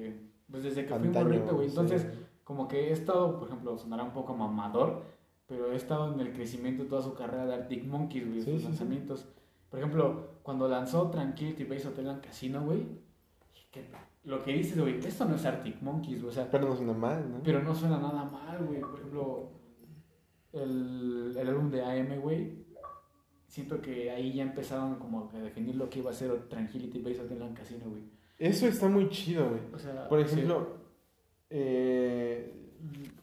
pues 0.51 0.63
desde 0.65 0.87
que 0.87 0.95
fui 0.95 1.07
Antaño, 1.09 1.25
morrito, 1.27 1.55
güey. 1.57 1.69
sí. 1.69 1.77
Entonces, 1.79 2.07
como 2.45 2.69
que 2.69 2.89
he 2.89 2.93
estado, 2.93 3.39
por 3.39 3.49
ejemplo, 3.49 3.77
sonará 3.79 4.03
un 4.05 4.13
poco 4.13 4.35
mamador, 4.35 5.03
pero 5.47 5.73
he 5.73 5.77
estado 5.77 6.13
en 6.13 6.21
el 6.21 6.33
crecimiento 6.33 6.83
de 6.85 6.89
toda 6.89 7.03
su 7.03 7.15
carrera 7.15 7.47
de 7.47 7.55
Arctic 7.55 7.85
Monkeys, 7.85 8.27
güey, 8.27 8.41
Sí, 8.43 8.53
sus 8.53 8.61
sí, 8.61 8.67
lanzamientos. 8.69 9.27
Por 9.71 9.79
ejemplo, 9.81 10.29
cuando 10.43 10.69
lanzó 10.69 11.11
Tranquility 11.11 11.65
Base 11.65 11.89
Hotel 11.89 12.09
and 12.09 12.23
Casino, 12.23 12.65
güey, 12.65 12.87
lo 14.25 14.43
que 14.43 14.53
dices, 14.53 14.79
güey, 14.81 14.99
esto 14.99 15.25
no 15.25 15.35
es 15.37 15.45
Arctic 15.45 15.81
Monkeys, 15.83 16.21
güey, 16.23 16.31
o 16.31 16.35
sea, 16.35 16.51
Pero 16.51 16.69
no 16.69 16.77
suena 16.77 16.93
mal, 16.95 17.31
¿no? 17.31 17.43
pero 17.43 17.63
no 17.63 17.75
suena 17.75 17.99
nada 17.99 18.25
mal, 18.25 18.65
güey. 18.67 18.81
Por 18.81 18.95
ejemplo, 18.99 19.51
el, 20.53 21.35
el 21.39 21.49
álbum 21.49 21.71
de 21.71 21.83
AM, 21.85 22.21
güey, 22.21 22.67
siento 23.47 23.81
que 23.81 24.11
ahí 24.11 24.33
ya 24.33 24.43
empezaron 24.43 24.97
como 24.97 25.31
a 25.33 25.39
definir 25.39 25.77
lo 25.77 25.89
que 25.89 26.01
iba 26.01 26.11
a 26.11 26.15
ser 26.15 26.49
Tranquility 26.49 26.99
Base 27.01 27.21
Hotel 27.23 27.43
and 27.43 27.57
Casino, 27.57 27.85
güey. 27.89 28.03
Eso 28.39 28.67
está 28.67 28.89
muy 28.89 29.09
chido, 29.11 29.49
güey. 29.49 29.61
O 29.75 29.79
sea, 29.79 30.09
Por 30.09 30.25
sí. 30.27 30.35
ejemplo, 30.35 30.77
eh, 31.51 32.55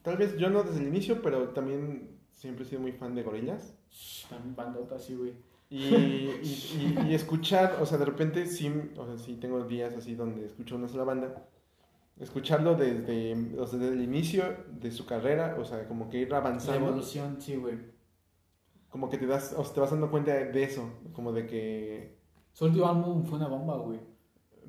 Tal 0.02 0.18
vez 0.18 0.38
yo 0.38 0.50
no 0.50 0.64
desde 0.64 0.82
el 0.82 0.88
inicio, 0.90 1.22
pero 1.22 1.50
también 1.50 2.20
siempre 2.34 2.64
he 2.66 2.68
sido 2.68 2.82
muy 2.82 2.92
fan 2.92 3.16
de 3.16 3.24
Gorilas. 3.24 3.74
También 4.30 4.56
bandota, 4.56 5.00
sí, 5.00 5.16
güey. 5.16 5.34
Y, 5.70 5.84
y, 5.84 6.96
y, 7.04 7.08
y 7.10 7.16
escuchar, 7.16 7.78
o 7.82 7.86
sea, 7.86 7.98
de 7.98 8.06
repente 8.06 8.46
sí, 8.46 8.72
o 8.98 9.06
sea, 9.06 9.18
sí 9.18 9.36
tengo 9.38 9.64
días 9.64 9.96
así 9.96 10.14
donde 10.16 10.46
escucho 10.46 10.76
una 10.76 10.88
sola 10.88 11.06
banda. 11.06 11.48
Escucharlo 12.20 12.76
desde, 12.76 13.34
o 13.60 13.66
sea, 13.68 13.80
desde 13.80 13.96
el 13.96 14.04
inicio 14.04 14.44
de 14.72 14.92
su 14.92 15.06
carrera, 15.06 15.58
o 15.60 15.66
sea, 15.66 15.88
como 15.88 16.10
que 16.10 16.20
ir 16.20 16.30
La 16.30 16.38
avanzando. 16.38 16.88
evolución, 16.88 17.38
sí, 17.42 17.56
güey. 17.56 17.78
Como 18.90 19.10
que 19.10 19.18
te 19.18 19.26
das, 19.28 19.54
o 19.58 19.64
sea, 19.64 19.74
te 19.74 19.80
vas 19.82 19.92
dando 19.92 20.10
cuenta 20.12 20.34
de 20.34 20.64
eso, 20.64 20.88
como 21.14 21.34
de 21.34 21.48
que 21.48 22.18
Su 22.54 22.66
último 22.66 22.86
álbum 22.88 23.24
fue 23.26 23.38
una 23.38 23.48
bomba, 23.48 23.78
güey. 23.78 24.00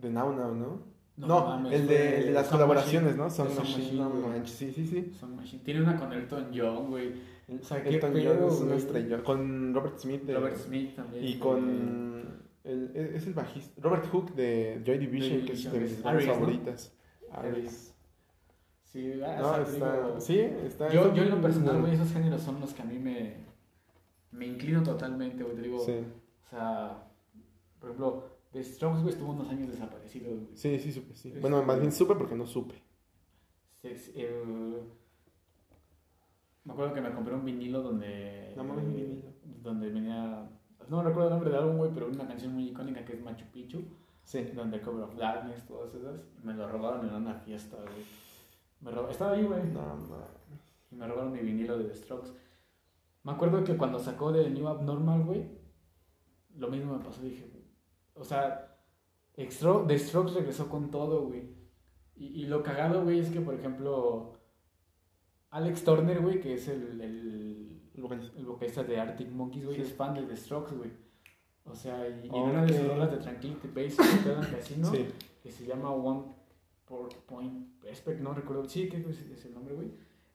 De 0.01 0.11
Now 0.11 0.33
Now, 0.35 0.55
¿no? 0.55 0.97
No, 1.17 1.27
No, 1.27 1.47
mames, 1.47 1.73
el, 1.73 1.87
de, 1.89 2.19
el 2.19 2.25
de 2.27 2.31
las 2.33 2.47
Sound 2.47 2.53
colaboraciones, 2.63 3.17
Machine. 3.17 3.25
¿no? 3.25 3.31
Son 3.31 3.49
Machine, 3.57 3.79
Machine, 3.79 3.99
no 4.03 4.29
manches, 4.29 4.51
sí, 4.57 4.73
sí, 4.73 4.87
sí. 4.87 5.13
Sound 5.19 5.37
Machine. 5.37 5.63
Tiene 5.65 5.81
una 5.83 5.97
con 5.99 6.13
Elton 6.13 6.49
John, 6.55 6.89
güey. 6.91 7.15
O 7.61 7.65
sea, 7.65 7.79
Elton 7.79 8.13
John 8.13 8.49
es 8.49 8.61
una 8.61 8.75
estrella. 8.75 9.23
Con 9.23 9.73
Robert 9.75 9.99
Smith. 9.99 10.23
de- 10.25 10.35
Robert 10.35 10.57
Smith 10.57 10.95
también. 10.95 11.25
Y 11.25 11.39
con. 11.39 12.45
El, 12.65 12.91
es 12.97 13.27
el 13.27 13.33
bajista. 13.35 13.81
Robert 13.81 14.07
Hook 14.11 14.35
de 14.35 14.83
Joy 14.85 14.99
Division, 14.99 15.47
que 15.47 15.53
es 15.53 15.73
de 15.73 15.79
mis 15.81 16.03
bandas 16.03 16.27
¿no? 16.27 16.35
favoritas. 16.35 16.93
Aries. 17.33 17.95
Sí, 18.83 19.21
ah, 19.25 19.39
No, 19.41 19.49
o 19.51 19.55
sea, 19.55 19.65
te 19.65 19.71
está. 19.73 20.21
Sí, 20.21 20.39
está. 20.41 20.89
Yo, 20.93 21.15
yo 21.15 21.23
en 21.23 21.31
lo 21.31 21.41
personal, 21.41 21.81
güey, 21.81 21.95
esos 21.95 22.13
géneros 22.13 22.43
son 22.43 22.61
los 22.61 22.75
que 22.75 22.83
a 22.83 22.85
mí 22.85 22.99
me, 22.99 23.37
me 24.33 24.47
inclino 24.47 24.83
totalmente, 24.83 25.43
güey. 25.45 25.55
Te 25.57 25.63
digo, 25.63 25.79
Sí, 25.79 25.93
o 26.47 26.51
sea, 26.51 27.05
por 27.79 27.91
ejemplo, 27.91 28.25
The 28.57 28.65
Strokes, 28.65 29.03
güey, 29.03 29.13
estuvo 29.13 29.33
unos 29.33 29.49
años 29.51 29.69
desaparecido, 29.69 30.31
güey. 30.31 30.47
sí, 30.55 30.79
sí, 30.79 30.93
supe. 30.93 31.15
Sí. 31.15 31.29
Este- 31.29 31.41
Bueno, 31.41 31.63
más 31.63 31.79
bien 31.79 31.93
supe 31.93 32.15
porque 32.15 32.35
no 32.35 32.47
supe. 32.47 32.75
Se- 33.83 34.13
eh, 34.15 34.83
me 36.65 36.73
acuerdo 36.73 36.95
que 36.95 37.01
me 37.01 37.13
compré 37.13 37.35
un 37.35 37.45
vinilo 37.45 37.83
donde. 37.83 38.53
No 38.57 38.65
mames, 38.65 38.85
un 38.85 38.95
vinilo. 38.95 39.23
Donde 39.63 39.89
venía. 39.91 40.49
No 40.89 40.99
me 40.99 41.05
recuerdo 41.05 41.29
el 41.29 41.35
nombre 41.35 41.51
del 41.51 41.59
álbum, 41.61 41.77
güey, 41.79 41.91
pero 41.93 42.09
una 42.09 42.27
canción 42.27 42.55
muy 42.55 42.69
icónica 42.71 43.05
que 43.05 43.13
es 43.15 43.23
Machu 43.23 43.45
Picchu. 43.53 43.83
Sí. 44.25 44.43
Donde 44.55 44.81
Cover 44.81 45.05
of 45.05 45.17
Darkness, 45.17 45.65
todas 45.67 45.95
esas. 45.95 46.21
Me 46.43 46.55
lo 46.55 46.69
robaron 46.69 47.07
en 47.09 47.15
una 47.15 47.35
fiesta, 47.35 47.77
güey. 47.77 48.05
Me 48.81 48.91
rob- 48.91 49.11
Estaba 49.11 49.33
ahí, 49.33 49.45
güey. 49.45 49.63
No, 49.71 49.83
no. 49.97 50.17
Y 50.91 50.97
me 50.97 51.07
robaron 51.07 51.33
mi 51.33 51.41
vinilo 51.41 51.79
de 51.79 51.85
The 51.85 51.95
Strokes. 51.95 52.31
Me 53.23 53.33
acuerdo 53.33 53.63
que 53.65 53.77
cuando 53.77 53.99
sacó 53.99 54.33
de 54.33 54.49
New 54.51 54.67
Abnormal, 54.67 55.25
güey, 55.25 55.45
lo 56.57 56.69
mismo 56.69 56.97
me 56.97 57.05
pasó. 57.05 57.23
Dije, 57.23 57.49
o 58.17 58.25
sea, 58.25 58.77
Extro- 59.37 59.87
The 59.87 59.99
Strokes 59.99 60.33
regresó 60.35 60.69
con 60.69 60.91
todo, 60.91 61.27
güey. 61.27 61.55
Y, 62.17 62.43
y 62.43 62.47
lo 62.47 62.63
cagado, 62.63 63.05
güey, 63.05 63.19
es 63.21 63.29
que, 63.29 63.41
por 63.41 63.55
ejemplo, 63.55 64.39
Alex 65.51 65.85
Turner, 65.85 66.21
güey, 66.21 66.41
que 66.41 66.55
es 66.55 66.69
el, 66.69 67.01
el, 67.01 67.81
El 67.95 68.47
vocalista. 68.47 68.83
de 68.83 68.99
Arctic 69.01 69.31
Monkeys, 69.31 69.65
güey, 69.65 69.77
Sí. 69.77 69.83
es 69.83 69.93
fan 69.95 70.15
de 70.15 70.23
The 70.23 70.37
Strokes, 70.37 70.75
güey. 70.75 70.91
O 71.65 71.75
sea, 71.75 72.09
y, 72.09 72.27
y 72.27 72.29
en 72.29 72.35
una 72.43 72.65
de 72.65 72.79
sus 72.79 72.89
rolas 72.89 73.11
de 73.11 73.17
Tranquility 73.19 73.69
Base 73.69 73.97
que 73.97 74.57
Casino, 74.57 74.91
Sí. 74.91 75.07
que 75.43 75.51
se 75.51 75.67
llama 75.67 75.91
One 75.91 76.25
Point 77.27 77.81
Prospect, 77.81 78.21
no 78.21 78.33
recuerdo, 78.35 78.65
sí, 78.69 78.89
¿qué 78.89 78.99
es 78.99 79.21
es 79.21 79.45
el 79.47 79.55
nombre, 79.55 79.75
güey? 79.75 79.91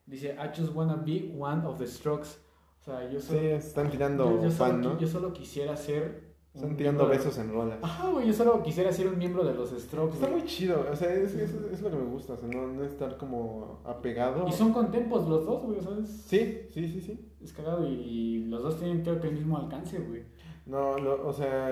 Dice, 0.06 0.36
I 0.36 0.50
just 0.56 0.76
wanna 0.76 0.96
be 0.98 1.34
one 1.40 1.66
of 1.66 1.78
the 1.80 1.88
strokes. 1.88 2.38
O 2.82 2.84
sea, 2.84 3.10
yo 3.10 3.20
Sí, 3.22 3.28
solo, 3.28 3.40
están 3.42 3.90
tirando 3.90 4.26
yo, 4.26 4.44
yo 4.44 4.52
solo, 4.52 4.52
fan, 4.52 4.82
qui- 4.82 4.86
¿no? 4.86 5.00
yo 5.00 5.08
solo 5.08 5.32
quisiera 5.34 5.78
ser... 5.78 6.31
un 6.54 6.62
Están 6.62 6.78
tirando 6.78 7.06
miembro 7.06 7.18
besos 7.18 7.38
en 7.38 7.52
rolas. 7.52 7.80
Ajá, 7.82 8.10
güey, 8.10 8.28
yo 8.28 8.34
solo 8.34 8.62
quisiera 8.62 8.91
ser 8.91 9.08
un 9.08 9.18
miembro 9.18 9.45
de 9.45 9.54
los 9.54 9.70
strokes. 9.70 10.16
Está 10.16 10.28
güey. 10.28 10.41
muy 10.41 10.49
chido, 10.49 10.86
o 10.91 10.95
sea, 10.95 11.14
es, 11.14 11.34
es, 11.34 11.54
es 11.54 11.82
lo 11.82 11.89
que 11.89 11.95
me 11.95 12.04
gusta, 12.04 12.34
o 12.34 12.38
sea, 12.38 12.49
no, 12.49 12.68
no 12.68 12.84
estar 12.84 13.18
como 13.18 13.82
apegado. 13.86 14.45
Y 14.47 14.52
son 14.52 14.74
contempos 14.74 15.28
los 15.30 15.45
dos, 15.45 15.64
güey, 15.64 15.82
¿sabes? 15.82 16.10
Sí, 16.10 16.68
sí, 16.74 16.88
sí, 16.89 17.02
sí. 17.02 17.34
Es 17.41 17.54
cagado 17.54 17.88
y 17.88 18.45
los 18.45 18.62
dos 18.62 18.78
tienen 18.78 19.02
creo 19.02 19.22
que 19.22 19.28
el 19.28 19.36
mismo 19.36 19.58
alcance, 19.58 19.97
güey. 19.99 20.24
No, 20.66 20.97
no, 20.97 21.14
o 21.26 21.34
sea, 21.34 21.70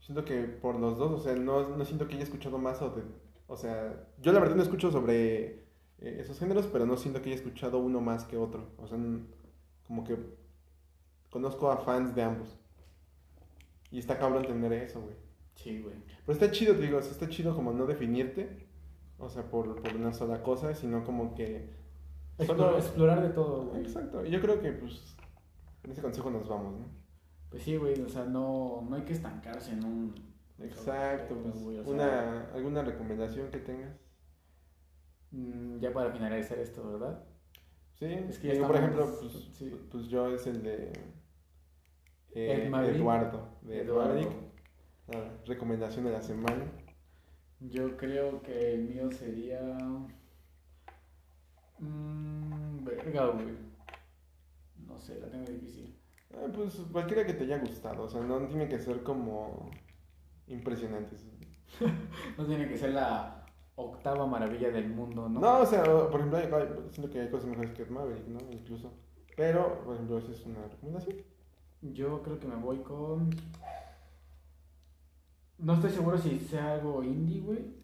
siento 0.00 0.24
que 0.24 0.42
por 0.42 0.78
los 0.78 0.98
dos, 0.98 1.12
o 1.12 1.20
sea, 1.20 1.34
no, 1.36 1.76
no 1.76 1.84
siento 1.84 2.08
que 2.08 2.14
haya 2.14 2.24
escuchado 2.24 2.58
más 2.58 2.82
o 2.82 2.90
de, 2.90 3.02
o 3.46 3.56
sea, 3.56 4.08
yo 4.20 4.32
la 4.32 4.40
verdad 4.40 4.56
no 4.56 4.62
escucho 4.62 4.90
sobre 4.90 5.68
eh, 5.98 6.18
esos 6.20 6.38
géneros, 6.38 6.66
pero 6.66 6.84
no 6.84 6.96
siento 6.96 7.22
que 7.22 7.28
haya 7.28 7.36
escuchado 7.36 7.78
uno 7.78 8.00
más 8.00 8.24
que 8.24 8.36
otro, 8.36 8.72
o 8.76 8.86
sea, 8.86 8.98
como 9.86 10.04
que 10.04 10.16
conozco 11.30 11.70
a 11.70 11.78
fans 11.78 12.14
de 12.14 12.22
ambos. 12.22 12.57
Y 13.90 13.98
está 13.98 14.18
cabrón 14.18 14.44
tener 14.46 14.72
eso, 14.72 15.00
güey. 15.00 15.14
Sí, 15.54 15.80
güey. 15.82 15.96
Pero 16.24 16.32
está 16.38 16.50
chido, 16.50 16.74
te 16.74 16.82
digo, 16.82 16.98
o 16.98 17.02
sea, 17.02 17.10
está 17.12 17.28
chido 17.28 17.54
como 17.54 17.72
no 17.72 17.86
definirte, 17.86 18.66
o 19.18 19.28
sea, 19.28 19.48
por, 19.50 19.80
por 19.82 19.94
una 19.96 20.12
sola 20.12 20.42
cosa, 20.42 20.74
sino 20.74 21.04
como 21.04 21.34
que... 21.34 21.70
Explorar, 22.38 22.70
Solo- 22.72 22.78
explorar 22.78 23.22
de 23.22 23.30
todo, 23.30 23.66
güey. 23.66 23.82
Exacto, 23.82 24.24
y 24.24 24.30
yo 24.30 24.40
creo 24.40 24.60
que 24.60 24.70
pues 24.72 25.16
en 25.82 25.90
ese 25.90 26.02
consejo 26.02 26.30
nos 26.30 26.46
vamos, 26.48 26.78
¿no? 26.78 26.86
Pues 27.50 27.62
sí, 27.64 27.76
güey, 27.76 28.00
o 28.02 28.08
sea, 28.08 28.24
no, 28.24 28.86
no 28.88 28.94
hay 28.96 29.02
que 29.02 29.14
estancarse 29.14 29.72
en 29.72 29.84
un... 29.84 30.14
Exacto, 30.60 31.36
pues, 31.42 31.62
güey, 31.62 31.78
o 31.78 31.84
sea, 31.84 31.92
una, 31.92 32.50
¿alguna 32.52 32.82
recomendación 32.82 33.50
que 33.50 33.58
tengas? 33.58 33.96
mm, 35.30 35.78
Ya 35.80 35.92
para 35.92 36.12
finalizar 36.12 36.58
esto, 36.58 36.86
¿verdad? 36.92 37.24
Sí, 37.94 38.06
Es 38.06 38.38
que 38.38 38.52
digo, 38.52 38.66
por 38.68 38.76
ejemplo, 38.76 39.16
pues, 39.20 39.32
sí. 39.54 39.72
pues 39.90 40.06
yo 40.08 40.28
es 40.32 40.46
el 40.46 40.62
de 40.62 40.92
eh, 42.34 42.62
Ed 42.64 42.68
Maverick. 42.70 42.96
Eduardo, 42.96 43.48
de 43.62 43.80
Eduardo. 43.80 44.48
Recomendación 45.46 46.04
de 46.04 46.10
la 46.12 46.22
semana. 46.22 46.64
Yo 47.60 47.96
creo 47.96 48.42
que 48.42 48.74
el 48.74 48.82
mío 48.82 49.10
sería. 49.10 49.60
Mmm. 51.78 52.84
Verga, 52.84 53.26
güey. 53.26 53.56
No 54.86 54.98
sé, 54.98 55.18
la 55.20 55.28
tengo 55.30 55.44
difícil. 55.46 55.94
Ah, 56.34 56.46
pues 56.54 56.74
cualquiera 56.92 57.24
que 57.24 57.34
te 57.34 57.44
haya 57.44 57.58
gustado, 57.58 58.02
o 58.04 58.08
sea, 58.08 58.20
no 58.20 58.46
tiene 58.46 58.68
que 58.68 58.78
ser 58.78 59.02
como 59.02 59.70
impresionantes. 60.46 61.26
No 62.38 62.46
tiene 62.46 62.66
que 62.68 62.78
ser 62.78 62.90
la 62.94 63.44
octava 63.76 64.26
maravilla 64.26 64.70
del 64.70 64.88
mundo, 64.88 65.28
¿no? 65.28 65.38
No, 65.40 65.58
o 65.60 65.66
sea, 65.66 65.82
por 65.84 66.14
ejemplo, 66.20 66.38
hay- 66.38 66.46
hay- 66.46 66.88
siento 66.90 67.10
que 67.12 67.20
hay 67.20 67.30
cosas 67.30 67.48
mejores 67.50 67.72
que 67.72 67.84
Maverick, 67.84 68.26
¿no? 68.28 68.38
Incluso. 68.50 68.90
Pero, 69.36 69.82
por 69.84 69.94
ejemplo, 69.94 70.18
esa 70.18 70.32
es 70.32 70.46
una 70.46 70.66
recomendación. 70.66 71.16
Yo 71.82 72.22
creo 72.22 72.38
que 72.40 72.46
me 72.46 72.56
voy 72.56 72.78
con. 72.78 73.30
No 75.58 75.74
estoy 75.74 75.90
seguro 75.90 76.18
si 76.18 76.38
sea 76.40 76.74
algo 76.74 77.02
indie, 77.02 77.40
güey. 77.40 77.78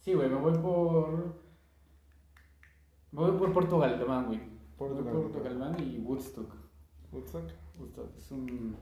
Sí, 0.00 0.14
güey, 0.14 0.28
me 0.28 0.36
voy 0.36 0.56
por. 0.58 1.40
Me 3.12 3.20
voy 3.20 3.38
por 3.38 3.52
Portugal 3.52 3.94
Alemán, 3.94 4.26
güey. 4.26 4.40
Portugal 4.76 5.04
Me 5.04 5.12
voy 5.12 5.22
por 5.22 5.32
Portugal 5.32 5.62
Alemán 5.62 5.76
y 5.80 5.98
Woodstock. 5.98 6.54
Woodstock. 7.12 7.50
Woodstock 7.78 8.16
es 8.16 8.30
un, 8.30 8.76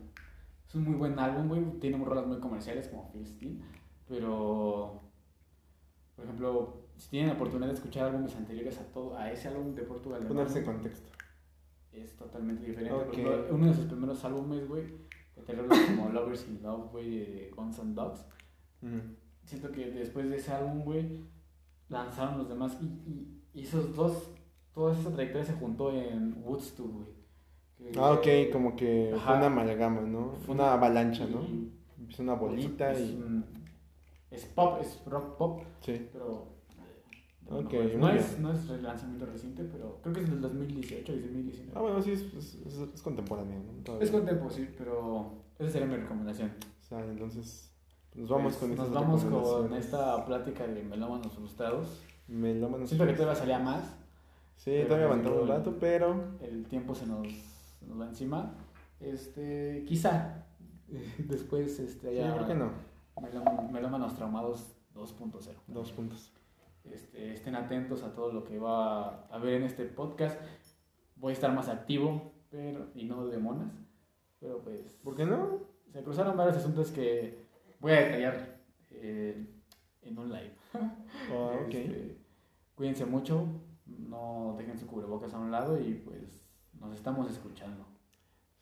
es 0.67 0.75
un 0.75 0.85
muy 0.85 0.95
buen 0.95 1.19
álbum, 1.19 1.49
güey. 1.49 1.79
Tiene 1.79 2.03
rolas 2.05 2.27
muy 2.27 2.39
comerciales 2.41 2.89
como 2.89 3.11
Phil 3.13 3.27
Steele. 3.27 3.61
Pero, 4.09 5.01
por 6.15 6.25
ejemplo, 6.25 6.87
si 6.97 7.11
tienen 7.11 7.31
la 7.31 7.35
oportunidad 7.35 7.69
de 7.69 7.75
escuchar 7.75 8.07
álbumes 8.07 8.35
anteriores 8.37 8.79
a 8.79 8.85
todo 8.93 9.17
a 9.17 9.31
ese 9.31 9.49
álbum 9.49 9.75
de 9.75 9.83
Portugal 9.83 10.21
Alemán, 10.21 10.37
Ponerse 10.37 10.61
en 10.61 10.65
contexto. 10.65 11.16
Es 12.03 12.17
totalmente 12.17 12.65
diferente. 12.67 12.95
Por 12.95 13.09
Ok. 13.09 13.13
ejemplo, 13.15 13.47
uno 13.55 13.67
de 13.67 13.75
sus 13.75 13.85
primeros 13.87 14.25
álbumes, 14.25 14.69
güey, 14.69 14.85
que 15.35 15.43
te 15.43 15.55
como 15.55 16.09
Lovers 16.13 16.47
in 16.49 16.63
Love, 16.63 16.91
güey, 16.93 17.11
de 17.19 17.53
Guns 17.57 17.79
N' 17.79 17.95
Dogs. 17.95 18.25
Siento 19.45 19.71
que 19.73 19.91
después 19.91 20.29
de 20.29 20.37
ese 20.37 20.53
álbum, 20.53 20.83
güey, 20.83 21.21
lanzaron 21.89 22.39
los 22.39 22.49
demás 22.49 22.77
y, 22.81 22.85
y, 22.85 23.43
y 23.55 23.63
esos 23.63 23.95
dos, 23.95 24.31
toda 24.75 24.93
esa 24.99 25.11
trayectoria 25.13 25.45
se 25.47 25.53
juntó 25.55 25.93
en 25.93 26.43
Woodstock, 26.45 26.91
güey. 26.93 27.07
Que- 27.77 27.93
Ah, 27.99 28.13
ok, 28.13 28.53
como 28.53 28.75
que 28.75 29.13
Ajá. 29.15 29.27
fue 29.27 29.37
una 29.37 29.47
amalgama, 29.47 30.01
¿no? 30.01 30.33
Fue 30.45 30.55
una 30.55 30.65
una- 30.65 30.73
avalancha, 30.75 31.27
¿no? 31.27 31.43
Empieza 31.99 32.23
una 32.23 32.35
bolita 32.35 32.91
es, 32.93 33.01
y... 33.11 33.15
un- 33.15 33.45
es 34.31 34.45
pop, 34.47 34.79
es 34.81 35.03
rock 35.07 35.37
pop, 35.37 35.63
Sí. 35.81 36.09
pero... 36.13 36.56
eh, 37.49 37.53
no, 37.53 37.81
es, 37.81 37.97
no, 37.99 38.11
es, 38.11 38.39
no 38.41 38.53
es 38.53 38.69
el 38.71 38.83
lanzamiento 38.83 39.27
reciente, 39.27 39.65
pero 39.65 39.99
creo 40.03 40.15
que 40.15 40.21
es 40.23 40.31
del 40.31 40.41
2018 40.41 41.13
y 41.13 41.19
2019. 41.21 41.73
Ah, 41.77 41.81
bueno, 41.81 42.03
sí, 42.03 42.13
es, 42.13 42.23
es, 42.35 42.55
es- 42.67 42.95
es 42.95 43.03
contemporáneo. 43.03 43.61
Es 44.01 44.11
contempo, 44.11 44.51
sí, 44.51 44.69
pero 44.77 45.33
esa 45.59 45.71
sería 45.71 45.87
mi 45.87 45.97
recomendación. 45.97 46.51
O 46.83 46.85
sea, 46.85 47.05
entonces, 47.05 47.73
nos 48.15 48.29
vamos 48.29 48.55
Pues, 48.57 48.71
con 48.71 48.77
Nos 48.79 48.93
vamos 48.93 49.25
con 49.25 49.73
esta 49.75 50.25
plática 50.25 50.67
de 50.67 50.83
melómanos 50.83 51.33
frustrados. 51.33 52.01
Melómanos 52.29 52.89
Siento 52.89 53.05
que 53.07 53.13
frustrados. 53.15 53.39
todavía 53.39 53.57
salía 53.57 53.59
más. 53.59 53.95
Sí, 54.57 54.71
todavía 54.87 55.07
pues, 55.09 55.19
aguantamos 55.21 55.43
un 55.43 55.49
rato, 55.49 55.77
pero... 55.79 56.25
El 56.41 56.65
tiempo 56.67 56.95
se 56.95 57.07
nos, 57.07 57.27
nos 57.87 58.01
va 58.01 58.07
encima. 58.09 58.55
Este, 59.01 59.85
quizá 59.87 60.47
después 61.19 61.79
este, 61.79 62.11
Sí, 62.11 62.19
haya 62.19 62.35
¿por 62.37 62.47
qué 62.47 62.55
no? 62.55 62.71
melómanos, 63.73 64.15
traumados 64.17 64.67
2.0. 64.95 65.51
Dos 65.69 65.93
puntos. 65.93 66.33
Este, 66.93 67.33
estén 67.33 67.55
atentos 67.55 68.03
a 68.03 68.15
todo 68.15 68.33
lo 68.33 68.45
que 68.45 68.59
va 68.59 69.09
a 69.09 69.27
haber 69.31 69.55
en 69.55 69.65
este 69.65 69.85
podcast. 69.85 70.41
Voy 71.17 71.31
a 71.31 71.35
estar 71.35 71.53
más 71.53 71.69
activo, 71.69 72.33
pero 72.51 72.89
y 72.95 73.05
no 73.05 73.27
de 73.27 73.39
monas. 73.39 73.73
Pero 74.41 74.63
pues 74.63 74.99
¿Por 75.03 75.17
qué 75.17 75.25
no? 75.25 75.61
se 75.93 76.03
cruzaron 76.03 76.37
varios 76.37 76.57
asuntos 76.59 76.91
que 76.91 77.47
voy 77.81 77.93
a 77.93 78.01
detallar 78.01 78.61
eh, 78.91 79.47
en 80.03 80.19
un 80.19 80.31
live. 80.31 80.53
Oh. 81.33 81.51
Este, 81.69 82.19
cuídense 82.77 83.05
mucho, 83.05 83.49
no 83.87 84.55
dejen 84.57 84.79
su 84.79 84.87
cubrebocas 84.87 85.35
a 85.35 85.39
un 85.39 85.51
lado 85.51 85.81
y 85.81 85.95
pues 85.95 86.47
nos 86.79 86.95
estamos 86.95 87.29
escuchando. 87.29 87.85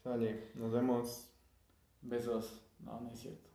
Sale, 0.03 0.51
nos 0.55 0.73
vemos. 0.73 1.31
Besos. 2.01 2.63
No, 2.79 3.01
no 3.01 3.11
es 3.11 3.19
cierto. 3.19 3.51